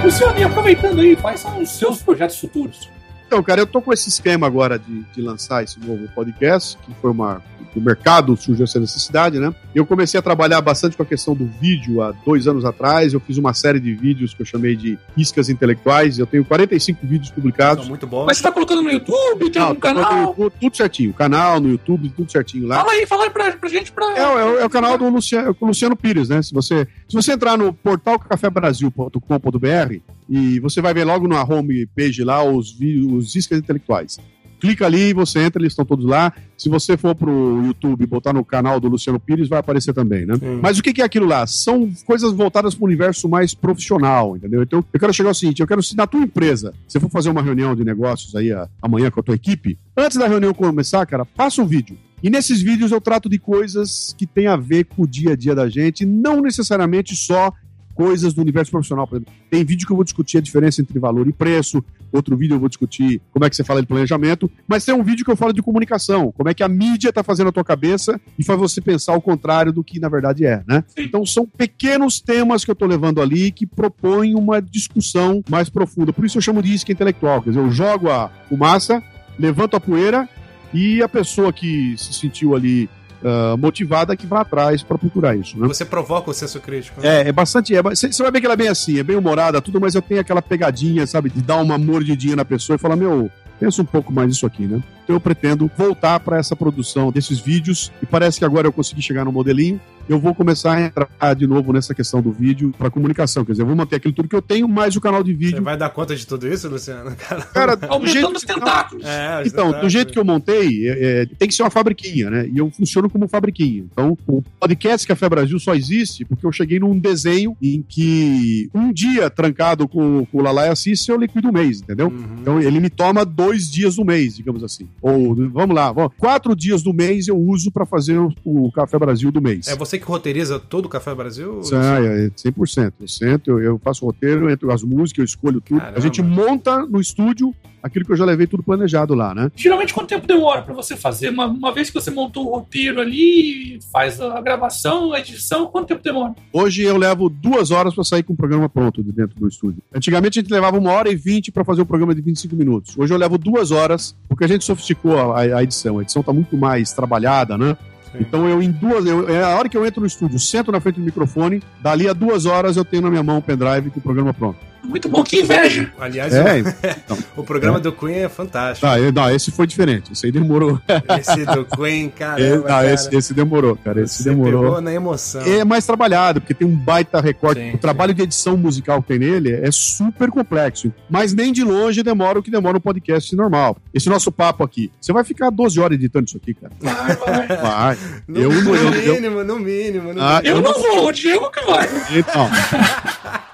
Luciano, 0.05 0.39
e 0.39 0.43
aproveitando 0.43 1.01
aí, 1.01 1.15
quais 1.15 1.41
são 1.41 1.61
os 1.61 1.69
seus 1.71 2.03
projetos 2.03 2.39
futuros? 2.39 2.89
Então, 3.31 3.45
cara, 3.45 3.61
eu 3.61 3.67
tô 3.67 3.81
com 3.81 3.93
esse 3.93 4.09
esquema 4.09 4.49
agora 4.49 4.77
de, 4.77 5.03
de 5.15 5.23
lançar 5.23 5.63
esse 5.63 5.79
novo 5.79 6.09
podcast, 6.09 6.77
que 6.79 6.93
foi 7.01 7.13
uma 7.13 7.41
do 7.73 7.81
mercado 7.81 8.37
surgiu 8.37 8.65
essa 8.65 8.81
necessidade, 8.81 9.39
né? 9.39 9.55
Eu 9.73 9.87
comecei 9.87 10.19
a 10.19 10.23
trabalhar 10.23 10.61
bastante 10.61 10.97
com 10.97 11.05
a 11.05 11.07
questão 11.07 11.37
do 11.37 11.47
vídeo 11.47 12.03
há 12.03 12.11
dois 12.11 12.49
anos 12.49 12.65
atrás. 12.65 13.13
Eu 13.13 13.21
fiz 13.21 13.39
uma 13.39 13.55
série 13.55 13.79
de 13.79 13.95
vídeos 13.95 14.35
que 14.35 14.43
eu 14.43 14.47
chamei 14.47 14.75
de 14.75 14.99
iscas 15.17 15.49
intelectuais. 15.49 16.19
Eu 16.19 16.27
tenho 16.27 16.45
45 16.45 17.07
vídeos 17.07 17.31
publicados. 17.31 17.85
São 17.85 17.91
muito 17.91 18.07
bom. 18.07 18.27
Mas 18.27 18.39
você 18.39 18.43
tá 18.43 18.51
colocando 18.51 18.83
no 18.83 18.91
YouTube, 18.91 19.51
tem 19.51 19.63
Não, 19.63 19.71
um 19.71 19.77
canal? 19.77 20.29
YouTube, 20.31 20.53
tudo 20.61 20.77
certinho. 20.77 21.13
Canal 21.13 21.61
no 21.61 21.69
YouTube, 21.69 22.11
tudo 22.11 22.33
certinho 22.33 22.67
lá. 22.67 22.81
Fala 22.81 22.93
aí, 22.93 23.07
fala 23.07 23.25
aí 23.25 23.31
pra, 23.31 23.53
pra 23.53 23.69
gente. 23.69 23.93
Pra... 23.93 24.07
É, 24.17 24.23
é, 24.23 24.63
é 24.63 24.67
o 24.67 24.71
canal 24.71 24.99
do 24.99 25.09
Luciano, 25.09 25.57
Luciano 25.63 25.95
Pires, 25.95 26.29
né? 26.29 26.43
Se 26.43 26.53
você, 26.53 26.89
se 27.09 27.15
você 27.15 27.33
entrar 27.33 27.57
no 27.57 27.73
portal 27.73 28.19
cafebrasil.com.br 28.19 30.20
e 30.31 30.61
você 30.61 30.81
vai 30.81 30.95
ver 30.95 31.05
logo 31.05 31.27
na 31.27 31.43
home 31.43 31.87
page 31.87 32.23
lá 32.23 32.43
os, 32.45 32.79
os 32.81 33.35
iscas 33.35 33.59
intelectuais 33.59 34.19
clica 34.61 34.85
ali, 34.85 35.13
você 35.13 35.41
entra, 35.41 35.61
eles 35.61 35.73
estão 35.73 35.85
todos 35.85 36.05
lá. 36.05 36.33
Se 36.57 36.69
você 36.69 36.97
for 36.97 37.15
pro 37.15 37.65
YouTube 37.65 38.07
botar 38.07 38.33
no 38.33 38.45
canal 38.45 38.79
do 38.79 38.89
Luciano 38.89 39.19
Pires, 39.19 39.49
vai 39.49 39.59
aparecer 39.59 39.95
também, 39.95 40.27
né? 40.27 40.35
Sim. 40.37 40.61
Mas 40.63 40.79
o 40.79 40.83
que 40.83 41.01
é 41.01 41.05
aquilo 41.05 41.27
lá? 41.27 41.47
São 41.47 41.91
coisas 42.05 42.33
voltadas 42.33 42.75
para 42.75 42.85
o 42.85 42.87
universo 42.87 43.29
mais 43.29 43.55
profissional, 43.55 44.37
entendeu? 44.37 44.63
Então, 44.63 44.85
eu 44.93 45.01
quero 45.01 45.15
chegar 45.15 45.31
ao 45.31 45.35
seguinte: 45.35 45.61
eu 45.61 45.67
quero, 45.67 45.83
se 45.83 45.97
na 45.97 46.07
tua 46.07 46.21
empresa, 46.21 46.75
você 46.87 47.01
for 47.01 47.11
fazer 47.11 47.31
uma 47.31 47.43
reunião 47.43 47.75
de 47.75 47.83
negócios 47.83 48.37
aí 48.37 48.51
amanhã 48.83 49.11
com 49.11 49.21
a 49.21 49.23
tua 49.23 49.35
equipe, 49.35 49.79
antes 49.97 50.19
da 50.19 50.29
reunião 50.29 50.53
começar, 50.53 51.05
cara, 51.07 51.25
passa 51.25 51.63
um 51.63 51.67
vídeo. 51.67 51.97
E 52.23 52.29
nesses 52.29 52.61
vídeos 52.61 52.93
eu 52.93 53.01
trato 53.01 53.31
de 53.31 53.39
coisas 53.39 54.15
que 54.17 54.27
têm 54.27 54.47
a 54.47 54.57
ver 54.57 54.85
com 54.85 55.05
o 55.05 55.07
dia 55.07 55.33
a 55.33 55.37
dia 55.37 55.55
da 55.55 55.71
gente, 55.71 56.05
não 56.05 56.43
necessariamente 56.43 57.17
só 57.17 57.51
coisas 57.95 58.33
do 58.33 58.41
universo 58.41 58.71
profissional. 58.71 59.07
Por 59.07 59.17
exemplo, 59.17 59.33
tem 59.51 59.65
vídeo 59.65 59.87
que 59.87 59.93
eu 59.93 59.97
vou 59.97 60.05
discutir 60.05 60.39
a 60.39 60.41
diferença 60.41 60.81
entre 60.81 60.99
valor 60.99 61.29
e 61.29 61.33
preço, 61.33 61.85
outro 62.13 62.37
vídeo 62.37 62.55
eu 62.55 62.61
vou 62.61 62.69
discutir 62.69 63.21
como 63.33 63.45
é 63.45 63.51
que 63.51 63.57
você 63.57 63.65
fala 63.65 63.81
de 63.81 63.87
planejamento, 63.87 64.51
mas 64.67 64.85
tem 64.85 64.95
um 64.95 65.03
vídeo 65.03 65.25
que 65.25 65.31
eu 65.31 65.37
falo 65.37 65.53
de 65.53 65.63
comunicação, 65.63 66.33
como 66.33 66.49
é 66.49 66.55
que 66.55 66.63
a 66.63 66.69
mídia 66.69 67.11
está 67.11 67.23
fazendo 67.23 67.49
a 67.49 67.53
tua 67.53 67.65
cabeça 67.65 68.21
e 68.39 68.45
faz 68.45 68.59
você 68.59 68.81
pensar 68.81 69.15
o 69.15 69.21
contrário 69.21 69.73
do 69.73 69.85
que 69.85 70.01
na 70.01 70.09
verdade 70.09 70.45
é, 70.45 70.63
né? 70.67 70.85
Então 70.97 71.25
são 71.25 71.47
pequenos 71.47 72.21
temas 72.21 72.65
que 72.65 72.71
eu 72.71 72.75
estou 72.75 72.89
levando 72.89 73.21
ali 73.21 73.51
que 73.51 73.67
propõem 73.67 74.35
uma 74.35 74.61
discussão 74.61 75.43
mais 75.49 75.69
profunda. 75.69 76.13
Por 76.13 76.25
isso 76.25 76.39
eu 76.39 76.43
chamo 76.43 76.63
de 76.63 76.73
isca 76.73 76.93
intelectual, 76.93 77.43
quer 77.43 77.51
dizer, 77.51 77.61
eu 77.61 77.71
jogo 77.71 78.11
a 78.11 78.31
fumaça, 78.49 79.03
levanto 79.39 79.77
a 79.77 79.81
poeira 79.81 80.29
e 80.73 81.03
a 81.03 81.09
pessoa 81.09 81.53
que 81.53 81.95
se 81.97 82.13
sentiu 82.13 82.55
ali 82.55 82.89
uh, 83.23 83.57
motivada 83.57 84.17
que 84.17 84.27
vá 84.27 84.41
atrás 84.41 84.83
para 84.83 84.99
procurar 84.99 85.37
isso. 85.37 85.59
Né? 85.59 85.67
Você 85.67 85.85
provoca 85.85 86.31
o 86.31 86.35
senso 86.35 86.61
crítico. 86.61 87.01
Né? 87.01 87.23
É, 87.23 87.29
é 87.29 87.33
bastante. 87.33 87.75
É, 87.75 87.83
você 87.83 88.23
vai 88.23 88.33
ver 88.33 88.41
que 88.41 88.47
ela 88.47 88.55
é 88.55 88.57
bem 88.57 88.69
assim, 88.69 88.99
é 88.99 89.03
bem 89.03 89.17
humorada, 89.17 89.61
tudo, 89.61 89.81
mas 89.81 89.95
eu 89.95 90.03
tenho 90.03 90.21
aquela 90.21 90.43
pegadinha, 90.43 91.07
sabe, 91.07 91.31
de 91.31 91.41
dar 91.41 91.57
uma 91.57 91.79
mordidinha 91.79 92.37
na 92.37 92.45
pessoa 92.45 92.77
e 92.77 92.79
falar: 92.79 92.97
meu, 92.97 93.31
pensa 93.59 93.83
um 93.83 93.87
pouco 93.87 94.13
mais 94.13 94.33
isso 94.33 94.47
aqui, 94.47 94.67
né? 94.67 94.81
Então 95.11 95.17
eu 95.17 95.21
pretendo 95.21 95.69
voltar 95.77 96.21
para 96.21 96.39
essa 96.39 96.55
produção 96.55 97.11
desses 97.11 97.41
vídeos 97.41 97.91
e 98.01 98.07
parece 98.07 98.39
que 98.39 98.45
agora 98.45 98.69
eu 98.69 98.73
consegui 98.73 99.03
chegar 99.03 99.25
no 99.25 99.33
modelinho. 99.33 99.81
Eu 100.11 100.19
vou 100.19 100.35
começar 100.35 100.73
a 100.73 100.81
entrar 100.81 101.35
de 101.37 101.47
novo 101.47 101.73
nessa 101.73 101.95
questão 101.95 102.21
do 102.21 102.33
vídeo 102.33 102.75
para 102.77 102.91
comunicação. 102.91 103.45
Quer 103.45 103.53
dizer, 103.53 103.63
eu 103.63 103.67
vou 103.69 103.77
manter 103.77 103.95
aquilo 103.95 104.13
tudo 104.13 104.29
que 104.29 104.35
eu 104.35 104.43
tenho, 104.43 104.67
mais 104.67 104.97
o 104.97 105.01
canal 105.01 105.23
de 105.23 105.33
vídeo. 105.33 105.59
Você 105.59 105.63
vai 105.63 105.77
dar 105.77 105.89
conta 105.91 106.17
de 106.17 106.27
tudo 106.27 106.49
isso, 106.49 106.69
Luciano? 106.69 107.15
Cara, 107.55 107.79
aumentando 107.89 108.37
os 108.37 108.43
tentáculos. 108.43 109.05
É, 109.07 109.43
então, 109.47 109.67
tentáculos. 109.67 109.81
do 109.81 109.89
jeito 109.89 110.13
que 110.13 110.19
eu 110.19 110.25
montei, 110.25 110.89
é, 110.89 111.23
é, 111.23 111.27
tem 111.27 111.47
que 111.47 111.55
ser 111.55 111.63
uma 111.63 111.71
fabriquinha, 111.71 112.29
né? 112.29 112.49
E 112.53 112.59
eu 112.59 112.69
funciono 112.73 113.09
como 113.09 113.29
fabriquinha. 113.29 113.85
Então, 113.93 114.19
o 114.27 114.43
podcast 114.59 115.07
Café 115.07 115.29
Brasil 115.29 115.61
só 115.61 115.77
existe 115.77 116.25
porque 116.25 116.45
eu 116.45 116.51
cheguei 116.51 116.81
num 116.81 116.99
desenho 116.99 117.57
em 117.63 117.81
que 117.89 118.69
um 118.75 118.93
dia 118.93 119.31
trancado 119.31 119.87
com, 119.87 120.27
com 120.27 120.39
o 120.39 120.43
Lalai 120.43 120.71
Assis, 120.71 121.07
eu 121.07 121.19
liquido 121.19 121.51
o 121.51 121.53
mês, 121.53 121.83
entendeu? 121.83 122.09
Uhum. 122.09 122.37
Então, 122.41 122.61
ele 122.61 122.81
me 122.81 122.91
toma 122.91 123.25
dois 123.25 123.71
dias 123.71 123.95
do 123.95 124.05
mês, 124.05 124.37
digamos 124.37 124.65
assim. 124.65 124.89
Ou, 125.03 125.35
vamos 125.51 125.75
lá, 125.75 125.91
vamos, 125.93 126.13
quatro 126.19 126.55
dias 126.55 126.83
do 126.83 126.93
mês 126.93 127.27
eu 127.27 127.39
uso 127.39 127.71
para 127.71 127.87
fazer 127.87 128.19
o, 128.19 128.33
o, 128.45 128.71
Café 128.71 128.99
Brasil 128.99 129.33
do 129.33 129.41
mês. 129.41 129.67
É 129.69 129.75
você 129.75 129.99
que 129.99 130.05
roteiriza 130.05 130.59
todo 130.59 130.87
o 130.87 130.89
Café 130.89 131.15
Brasil? 131.15 131.61
Ah, 131.73 132.01
é, 132.03 132.29
100%. 132.29 132.93
Eu 133.01 133.09
sento, 133.09 133.51
eu, 133.51 133.61
eu 133.61 133.79
faço 133.79 134.05
roteiro, 134.05 134.51
entro 134.51 134.71
as 134.71 134.83
músicas, 134.83 135.19
eu 135.19 135.25
escolho 135.25 135.61
tudo. 135.61 135.81
Caramba. 135.81 135.99
A 135.99 136.01
gente 136.01 136.23
monta 136.23 136.85
no 136.87 137.01
estúdio 137.01 137.55
aquilo 137.83 138.05
que 138.05 138.13
eu 138.13 138.17
já 138.17 138.25
levei 138.25 138.47
tudo 138.47 138.63
planejado 138.63 139.15
lá, 139.15 139.35
né? 139.35 139.51
Geralmente, 139.55 139.93
quanto 139.93 140.09
tempo 140.09 140.27
demora 140.27 140.63
para 140.63 140.75
você 140.75 140.97
fazer? 140.97 141.31
Uma, 141.31 141.47
uma 141.47 141.73
vez 141.73 141.89
que 141.89 141.95
você 141.95 142.11
montou 142.11 142.47
o 142.47 142.51
roteiro 142.51 143.01
ali, 143.01 143.79
faz 143.93 144.21
a 144.21 144.41
gravação, 144.41 145.13
a 145.13 145.21
edição, 145.21 145.67
quanto 145.67 145.89
tempo 145.89 146.03
demora? 146.03 146.35
Hoje 146.53 146.83
eu 146.83 146.97
levo 146.97 147.29
duas 147.29 147.71
horas 147.71 147.95
para 147.95 148.05
sair 148.05 148.23
com 148.23 148.33
o 148.33 148.37
programa 148.37 148.69
pronto 148.69 149.03
de 149.03 149.13
dentro 149.13 149.39
do 149.39 149.49
estúdio. 149.49 149.83
Antigamente 149.95 150.39
a 150.39 150.43
gente 150.43 150.53
levava 150.53 150.79
uma 150.79 150.93
hora 150.93 151.11
e 151.11 151.17
vinte 151.17 151.51
para 151.51 151.65
fazer 151.65 151.81
o 151.81 151.85
um 151.85 151.87
programa 151.87 152.15
de 152.15 152.21
25 152.21 152.55
minutos. 152.57 152.97
Hoje 152.97 153.13
eu 153.13 153.19
levo 153.19 153.39
duas 153.39 153.71
horas, 153.71 154.17
porque 154.29 154.45
a 154.45 154.49
gente 154.49 154.65
sofisticou 154.65 155.19
a, 155.33 155.41
a 155.41 155.63
edição. 155.63 155.99
A 155.99 156.03
edição 156.03 156.23
tá 156.23 156.33
muito 156.33 156.57
mais 156.57 156.93
trabalhada, 156.93 157.57
né? 157.57 157.77
Então 158.19 158.49
eu 158.49 158.63
em 158.63 158.71
duas, 158.71 159.07
eu, 159.07 159.29
é 159.29 159.43
a 159.43 159.57
hora 159.57 159.69
que 159.69 159.77
eu 159.77 159.87
entro 159.87 160.01
no 160.01 160.07
estúdio, 160.07 160.39
sento 160.39 160.73
na 160.73 160.81
frente 160.81 160.97
do 160.97 161.05
microfone, 161.05 161.63
dali 161.81 162.09
a 162.09 162.13
duas 162.13 162.45
horas 162.47 162.77
eu 162.77 162.85
tenho 162.85 163.03
na 163.03 163.11
minha 163.11 163.23
mão 163.23 163.39
o 163.39 163.43
pendrive 163.43 163.91
com 163.91 164.01
o 164.01 164.03
programa 164.03 164.35
pronto. 164.35 164.59
Muito 164.91 165.09
bom, 165.09 165.23
que 165.23 165.41
inveja. 165.41 165.93
Aliás, 166.01 166.35
é, 166.35 166.59
então, 166.59 167.17
o 167.37 167.45
programa 167.45 167.79
é. 167.79 167.81
do 167.81 167.93
Queen 167.93 168.17
é 168.17 168.29
fantástico. 168.29 168.85
Ah, 168.85 168.97
não, 169.13 169.31
esse 169.31 169.53
foi 169.53 169.65
diferente. 169.65 170.13
Esse 170.13 170.27
aí 170.27 170.33
demorou. 170.33 170.81
Esse 171.19 171.47
do 171.47 171.65
Queen, 171.65 172.09
caramba. 172.15 172.43
É, 172.43 172.57
não, 172.57 172.63
cara. 172.65 172.93
esse, 172.93 173.17
esse, 173.17 173.33
demorou, 173.33 173.77
cara. 173.77 174.03
Esse 174.03 174.23
Você 174.23 174.31
demorou. 174.31 174.63
Pegou 174.63 174.81
na 174.81 174.93
emoção. 174.93 175.43
É 175.43 175.65
mais 175.65 175.87
trabalhado, 175.87 176.41
porque 176.41 176.55
tem 176.55 176.67
um 176.67 176.75
baita 176.75 177.21
recorte. 177.21 177.61
Sim, 177.61 177.75
o 177.75 177.79
trabalho 177.79 178.11
sim. 178.11 178.17
de 178.17 178.23
edição 178.23 178.57
musical 178.57 179.01
que 179.01 179.09
tem 179.09 179.19
nele 179.21 179.53
é 179.53 179.71
super 179.71 180.29
complexo. 180.31 180.93
Mas 181.09 181.33
nem 181.33 181.53
de 181.53 181.63
longe 181.63 182.03
demora 182.03 182.41
o 182.41 182.43
que 182.43 182.51
demora 182.51 182.77
um 182.77 182.81
podcast 182.81 183.35
normal. 183.37 183.77
Esse 183.95 184.09
nosso 184.09 184.33
papo 184.33 184.65
aqui. 184.65 184.91
Você 185.01 185.13
vai 185.13 185.23
ficar 185.23 185.51
12 185.51 185.79
horas 185.79 185.97
editando 185.97 186.27
isso 186.27 186.37
aqui, 186.37 186.53
cara. 186.55 186.73
Vai, 186.81 187.17
vai. 187.17 187.57
Vai. 187.57 187.99
No, 188.27 188.41
eu, 188.41 188.51
no 188.51 188.75
eu, 188.75 188.91
mínimo, 188.91 189.39
eu, 189.39 189.45
no 189.45 189.59
mínimo, 189.61 190.13
no 190.13 190.21
ah, 190.21 190.41
mínimo. 190.43 190.45
Eu, 190.45 190.57
eu 190.57 190.63
não 190.63 190.75
vou, 190.75 191.07
o 191.07 191.13
Diego 191.13 191.49
que 191.51 191.65
vai. 191.65 191.89
Então. 192.11 192.51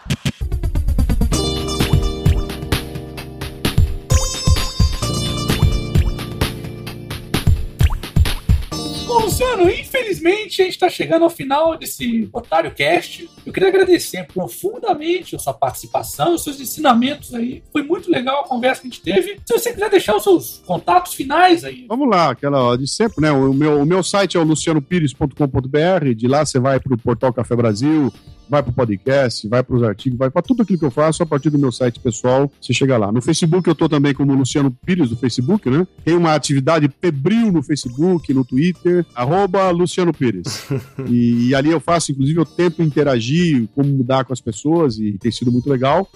Luciano, 9.26 9.68
infelizmente 9.68 10.62
a 10.62 10.64
gente 10.64 10.74
está 10.74 10.88
chegando 10.88 11.24
ao 11.24 11.30
final 11.30 11.76
desse 11.76 12.28
Otário 12.32 12.70
Cast. 12.70 13.28
Eu 13.44 13.52
queria 13.52 13.68
agradecer 13.68 14.24
profundamente 14.24 15.34
a 15.34 15.38
sua 15.40 15.52
participação, 15.52 16.36
os 16.36 16.44
seus 16.44 16.60
ensinamentos 16.60 17.34
aí. 17.34 17.60
Foi 17.72 17.82
muito 17.82 18.08
legal 18.08 18.44
a 18.44 18.48
conversa 18.48 18.82
que 18.82 18.86
a 18.86 18.90
gente 18.90 19.02
teve. 19.02 19.40
Se 19.44 19.52
você 19.52 19.72
quiser 19.72 19.90
deixar 19.90 20.14
os 20.14 20.22
seus 20.22 20.62
contatos 20.64 21.12
finais 21.14 21.64
aí. 21.64 21.86
Vamos 21.88 22.08
lá, 22.08 22.30
aquela 22.30 22.76
de 22.76 22.86
sempre, 22.86 23.20
né? 23.20 23.32
O 23.32 23.52
meu, 23.52 23.82
o 23.82 23.84
meu 23.84 24.00
site 24.00 24.36
é 24.36 24.40
o 24.40 24.44
lucianopires.com.br. 24.44 26.14
De 26.14 26.28
lá 26.28 26.46
você 26.46 26.60
vai 26.60 26.78
para 26.78 26.94
o 26.94 26.98
Portal 26.98 27.32
Café 27.32 27.56
Brasil, 27.56 28.12
vai 28.48 28.62
para 28.62 28.70
o 28.70 28.74
podcast, 28.74 29.48
vai 29.48 29.62
para 29.62 29.76
os 29.76 29.82
artigos, 29.82 30.18
vai 30.18 30.30
para 30.30 30.42
tudo 30.42 30.62
aquilo 30.62 30.78
que 30.78 30.84
eu 30.84 30.90
faço 30.90 31.22
a 31.22 31.26
partir 31.26 31.50
do 31.50 31.58
meu 31.58 31.72
site 31.72 32.00
pessoal. 32.00 32.50
Você 32.60 32.72
chega 32.72 32.96
lá. 32.96 33.10
No 33.10 33.20
Facebook 33.20 33.66
eu 33.68 33.72
estou 33.72 33.88
também 33.88 34.14
como 34.14 34.34
Luciano 34.34 34.70
Pires 34.84 35.08
do 35.08 35.16
Facebook, 35.16 35.68
né? 35.68 35.86
Tem 36.04 36.14
uma 36.14 36.34
atividade 36.34 36.90
febril 37.00 37.52
no 37.52 37.62
Facebook, 37.62 38.32
no 38.32 38.44
Twitter, 38.44 39.04
arroba 39.14 39.70
Luciano 39.70 40.12
Pires. 40.12 40.66
e, 41.08 41.48
e, 41.48 41.54
ali 41.54 41.70
eu 41.70 41.80
faço, 41.80 42.12
inclusive, 42.12 42.38
eu 42.38 42.46
tento 42.46 42.82
interagir, 42.82 43.68
como 43.74 43.88
mudar 43.88 44.24
com 44.24 44.32
as 44.32 44.40
pessoas 44.40 44.98
e 44.98 45.12
tem 45.18 45.30
sido 45.30 45.50
muito 45.50 45.68
legal. 45.68 46.08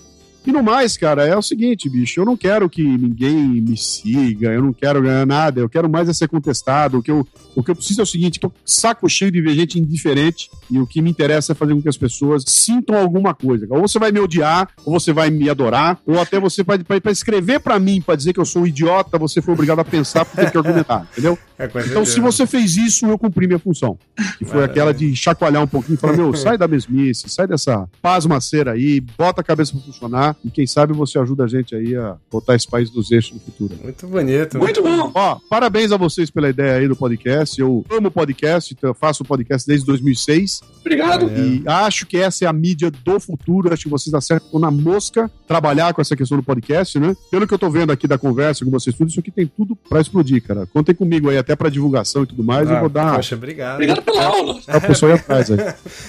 E 0.46 0.52
no 0.52 0.62
mais, 0.62 0.96
cara, 0.96 1.26
é 1.26 1.36
o 1.36 1.42
seguinte, 1.42 1.88
bicho, 1.88 2.20
eu 2.20 2.24
não 2.24 2.36
quero 2.36 2.68
que 2.68 2.82
ninguém 2.82 3.60
me 3.60 3.76
siga, 3.76 4.48
eu 4.52 4.62
não 4.62 4.72
quero 4.72 5.02
ganhar 5.02 5.26
nada, 5.26 5.60
eu 5.60 5.68
quero 5.68 5.88
mais 5.88 6.08
é 6.08 6.14
ser 6.14 6.28
contestado. 6.28 6.98
O 6.98 7.02
que 7.02 7.10
eu, 7.10 7.26
o 7.54 7.62
que 7.62 7.70
eu 7.70 7.76
preciso 7.76 8.00
é 8.00 8.04
o 8.04 8.06
seguinte: 8.06 8.40
tô 8.40 8.50
saco 8.64 9.08
cheio 9.08 9.30
de 9.30 9.40
ver 9.40 9.54
gente 9.54 9.78
indiferente 9.78 10.50
e 10.70 10.78
o 10.78 10.86
que 10.86 11.02
me 11.02 11.10
interessa 11.10 11.52
é 11.52 11.54
fazer 11.54 11.74
com 11.74 11.82
que 11.82 11.88
as 11.88 11.96
pessoas 11.96 12.44
sintam 12.46 12.96
alguma 12.96 13.34
coisa. 13.34 13.66
Ou 13.68 13.82
você 13.82 13.98
vai 13.98 14.10
me 14.10 14.20
odiar, 14.20 14.70
ou 14.84 14.98
você 14.98 15.12
vai 15.12 15.30
me 15.30 15.50
adorar, 15.50 16.00
ou 16.06 16.18
até 16.18 16.40
você 16.40 16.62
vai 16.62 16.78
para 16.78 17.12
escrever 17.12 17.60
para 17.60 17.78
mim, 17.78 18.00
para 18.00 18.16
dizer 18.16 18.32
que 18.32 18.40
eu 18.40 18.44
sou 18.46 18.62
um 18.62 18.66
idiota, 18.66 19.18
você 19.18 19.42
foi 19.42 19.52
obrigado 19.52 19.80
a 19.80 19.84
pensar 19.84 20.24
porque 20.24 20.40
tem 20.40 20.50
que 20.50 20.56
argumentar, 20.56 21.06
entendeu? 21.12 21.38
É 21.60 21.68
então, 21.84 22.06
se 22.06 22.18
você 22.20 22.46
fez 22.46 22.74
isso, 22.78 23.04
eu 23.04 23.18
cumpri 23.18 23.46
minha 23.46 23.58
função. 23.58 23.98
Que 24.38 24.46
foi 24.46 24.64
aquela 24.64 24.94
de 24.94 25.14
chacoalhar 25.14 25.62
um 25.62 25.66
pouquinho 25.66 25.96
e 25.96 25.98
falar: 25.98 26.16
meu, 26.16 26.32
sai 26.34 26.56
da 26.56 26.66
mesmice, 26.66 27.28
sai 27.28 27.46
dessa 27.46 27.86
pasmaceira 28.00 28.72
aí, 28.72 28.98
bota 28.98 29.42
a 29.42 29.44
cabeça 29.44 29.72
pra 29.72 29.82
funcionar 29.82 30.36
e 30.42 30.50
quem 30.50 30.66
sabe 30.66 30.94
você 30.94 31.18
ajuda 31.18 31.44
a 31.44 31.46
gente 31.46 31.74
aí 31.74 31.94
a 31.94 32.16
botar 32.30 32.54
esse 32.54 32.66
país 32.66 32.88
dos 32.88 33.12
eixos 33.12 33.34
no 33.34 33.40
futuro. 33.40 33.78
Muito 33.82 34.06
bonito. 34.06 34.58
Muito 34.58 34.82
bom. 34.82 35.12
Ó, 35.14 35.38
parabéns 35.50 35.92
a 35.92 35.98
vocês 35.98 36.30
pela 36.30 36.48
ideia 36.48 36.78
aí 36.78 36.88
do 36.88 36.96
podcast. 36.96 37.60
Eu 37.60 37.84
amo 37.90 38.10
podcast, 38.10 38.72
então 38.72 38.88
eu 38.88 38.94
faço 38.94 39.22
podcast 39.22 39.68
desde 39.68 39.84
2006. 39.84 40.62
Obrigado. 40.80 41.30
E 41.30 41.62
acho 41.66 42.06
que 42.06 42.16
essa 42.16 42.44
é 42.44 42.48
a 42.48 42.52
mídia 42.52 42.90
do 42.90 43.20
futuro. 43.20 43.72
Acho 43.72 43.84
que 43.84 43.88
vocês 43.88 44.12
acertam 44.14 44.58
na 44.58 44.70
mosca 44.70 45.30
trabalhar 45.46 45.92
com 45.94 46.00
essa 46.00 46.16
questão 46.16 46.38
do 46.38 46.42
podcast, 46.42 46.98
né? 46.98 47.14
Pelo 47.30 47.46
que 47.46 47.54
eu 47.54 47.58
tô 47.58 47.70
vendo 47.70 47.92
aqui 47.92 48.08
da 48.08 48.18
conversa 48.18 48.64
com 48.64 48.70
vocês 48.70 48.96
tudo, 48.96 49.08
isso 49.08 49.20
aqui 49.20 49.30
tem 49.30 49.46
tudo 49.46 49.76
pra 49.76 50.00
explodir, 50.00 50.42
cara. 50.42 50.66
Contem 50.66 50.94
comigo 50.94 51.28
aí, 51.28 51.38
até 51.38 51.54
pra 51.54 51.68
divulgação 51.68 52.22
e 52.22 52.26
tudo 52.26 52.42
mais. 52.42 52.68
Ah, 52.70 52.74
eu 52.74 52.80
vou 52.80 52.88
dar. 52.88 53.16
Poxa, 53.16 53.34
obrigado. 53.34 53.74
Obrigado 53.74 54.02
pela 54.02 54.24
aula. 54.24 54.60
A 54.66 54.80
pessoa 54.80 55.12
aí 55.12 55.18
atrás 55.18 55.50
aí. 55.52 55.58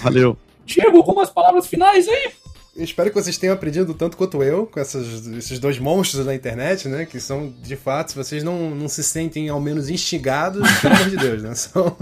Valeu. 0.02 0.36
Diego, 0.64 0.96
algumas 0.96 1.30
palavras 1.30 1.66
finais 1.66 2.08
aí? 2.08 2.30
Eu 2.74 2.84
espero 2.84 3.10
que 3.10 3.22
vocês 3.22 3.36
tenham 3.36 3.54
aprendido 3.54 3.92
tanto 3.92 4.16
quanto 4.16 4.42
eu 4.42 4.64
com 4.66 4.80
essas, 4.80 5.26
esses 5.26 5.58
dois 5.58 5.78
monstros 5.78 6.24
da 6.24 6.34
internet, 6.34 6.88
né? 6.88 7.04
Que 7.04 7.20
são, 7.20 7.52
de 7.62 7.76
fato, 7.76 8.12
se 8.12 8.16
vocês 8.16 8.42
não, 8.42 8.70
não 8.70 8.88
se 8.88 9.04
sentem 9.04 9.50
ao 9.50 9.60
menos 9.60 9.90
instigados, 9.90 10.66
pelo 10.80 10.94
amor 10.94 11.10
de 11.10 11.16
Deus, 11.18 11.42
né? 11.42 11.52
São. 11.54 11.94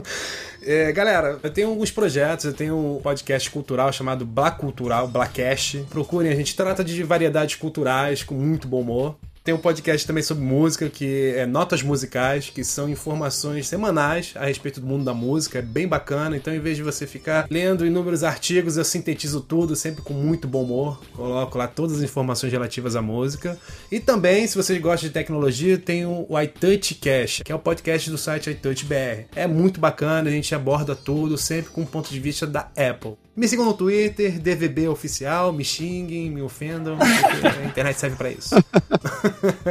É, 0.63 0.93
galera, 0.93 1.39
eu 1.43 1.51
tenho 1.51 1.69
alguns 1.69 1.91
projetos, 1.91 2.45
eu 2.45 2.53
tenho 2.53 2.77
um 2.77 3.01
podcast 3.01 3.51
cultural 3.51 3.93
chamado 3.93 4.27
Black 4.27 4.59
Cultural, 4.59 5.09
Blackcast. 5.09 5.87
Procurem, 5.89 6.31
a 6.31 6.37
gente 6.37 6.55
trata 6.55 6.85
de 6.85 7.03
variedades 7.03 7.57
culturais 7.57 8.23
com 8.23 8.35
muito 8.35 8.69
bom 8.69 8.81
humor. 8.81 9.17
Tem 9.43 9.55
um 9.55 9.59
podcast 9.59 10.07
também 10.07 10.23
sobre 10.23 10.45
música, 10.45 10.91
que 10.91 11.33
é 11.35 11.47
Notas 11.47 11.83
Musicais, 11.83 12.51
que 12.51 12.63
são 12.63 12.91
informações 12.91 13.67
semanais 13.67 14.35
a 14.37 14.45
respeito 14.45 14.83
do 14.83 14.87
mundo 14.87 15.03
da 15.03 15.15
música. 15.15 15.61
É 15.61 15.63
bem 15.63 15.89
bacana. 15.89 16.37
Então, 16.37 16.55
em 16.55 16.61
vez 16.61 16.77
de 16.77 16.83
você 16.83 17.07
ficar 17.07 17.47
lendo 17.51 17.87
inúmeros 17.87 18.23
artigos, 18.23 18.77
eu 18.77 18.85
sintetizo 18.85 19.41
tudo, 19.41 19.75
sempre 19.75 20.03
com 20.03 20.13
muito 20.13 20.47
bom 20.47 20.63
humor. 20.65 21.01
Coloco 21.15 21.57
lá 21.57 21.67
todas 21.67 21.97
as 21.97 22.03
informações 22.03 22.53
relativas 22.53 22.95
à 22.95 23.01
música. 23.01 23.59
E 23.91 23.99
também, 23.99 24.47
se 24.47 24.57
vocês 24.57 24.79
gostam 24.79 25.09
de 25.09 25.15
tecnologia, 25.15 25.79
tem 25.79 26.05
o 26.05 26.27
iTouch 26.39 26.97
Cash, 26.97 27.41
que 27.43 27.51
é 27.51 27.55
o 27.55 27.59
podcast 27.59 28.11
do 28.11 28.19
site 28.19 28.51
iTouch 28.51 28.85
BR. 28.85 29.25
É 29.35 29.47
muito 29.47 29.81
bacana, 29.81 30.29
a 30.29 30.33
gente 30.33 30.55
aborda 30.55 30.95
tudo, 30.95 31.39
sempre 31.39 31.71
com 31.71 31.81
um 31.81 31.87
ponto 31.87 32.11
de 32.11 32.21
vista 32.21 32.47
da 32.47 32.69
Apple. 32.77 33.17
Me 33.37 33.47
sigam 33.47 33.65
no 33.65 33.73
Twitter, 33.73 34.39
DVB 34.41 34.89
Oficial, 34.89 35.53
me 35.53 35.65
xinguem, 35.65 36.31
me 36.31 36.43
ofendam, 36.43 36.99
a 37.01 37.65
internet 37.65 37.99
serve 37.99 38.17
para 38.17 38.31
isso. 38.31 38.55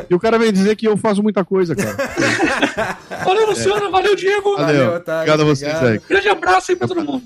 e 0.09 0.15
o 0.15 0.19
cara 0.19 0.39
vem 0.39 0.51
dizer 0.51 0.75
que 0.75 0.87
eu 0.87 0.95
faço 0.97 1.21
muita 1.21 1.43
coisa, 1.43 1.75
cara. 1.75 1.95
valeu, 3.23 3.47
Luciano, 3.47 3.87
é. 3.87 3.91
valeu, 3.91 4.15
Diego. 4.15 4.55
Valeu, 4.55 4.65
valeu 4.65 4.95
Otávio, 4.95 5.21
obrigado 5.21 5.41
a 5.41 5.45
vocês 5.45 5.83
aí. 5.83 6.01
Grande 6.07 6.29
abraço 6.29 6.71
aí 6.71 6.77
pra 6.77 6.87
todo 6.87 7.03
mundo. 7.03 7.23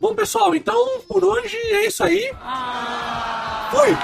Bom, 0.00 0.14
pessoal, 0.14 0.54
então 0.54 1.00
por 1.08 1.24
hoje 1.24 1.56
é 1.56 1.86
isso 1.86 2.02
aí. 2.02 2.30
Fui! 3.70 3.96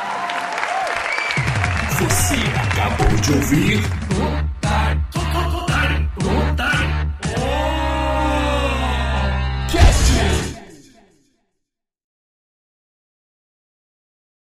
Você 1.99 2.35
acabou 2.71 3.17
de 3.21 3.33
ouvir. 3.33 4.02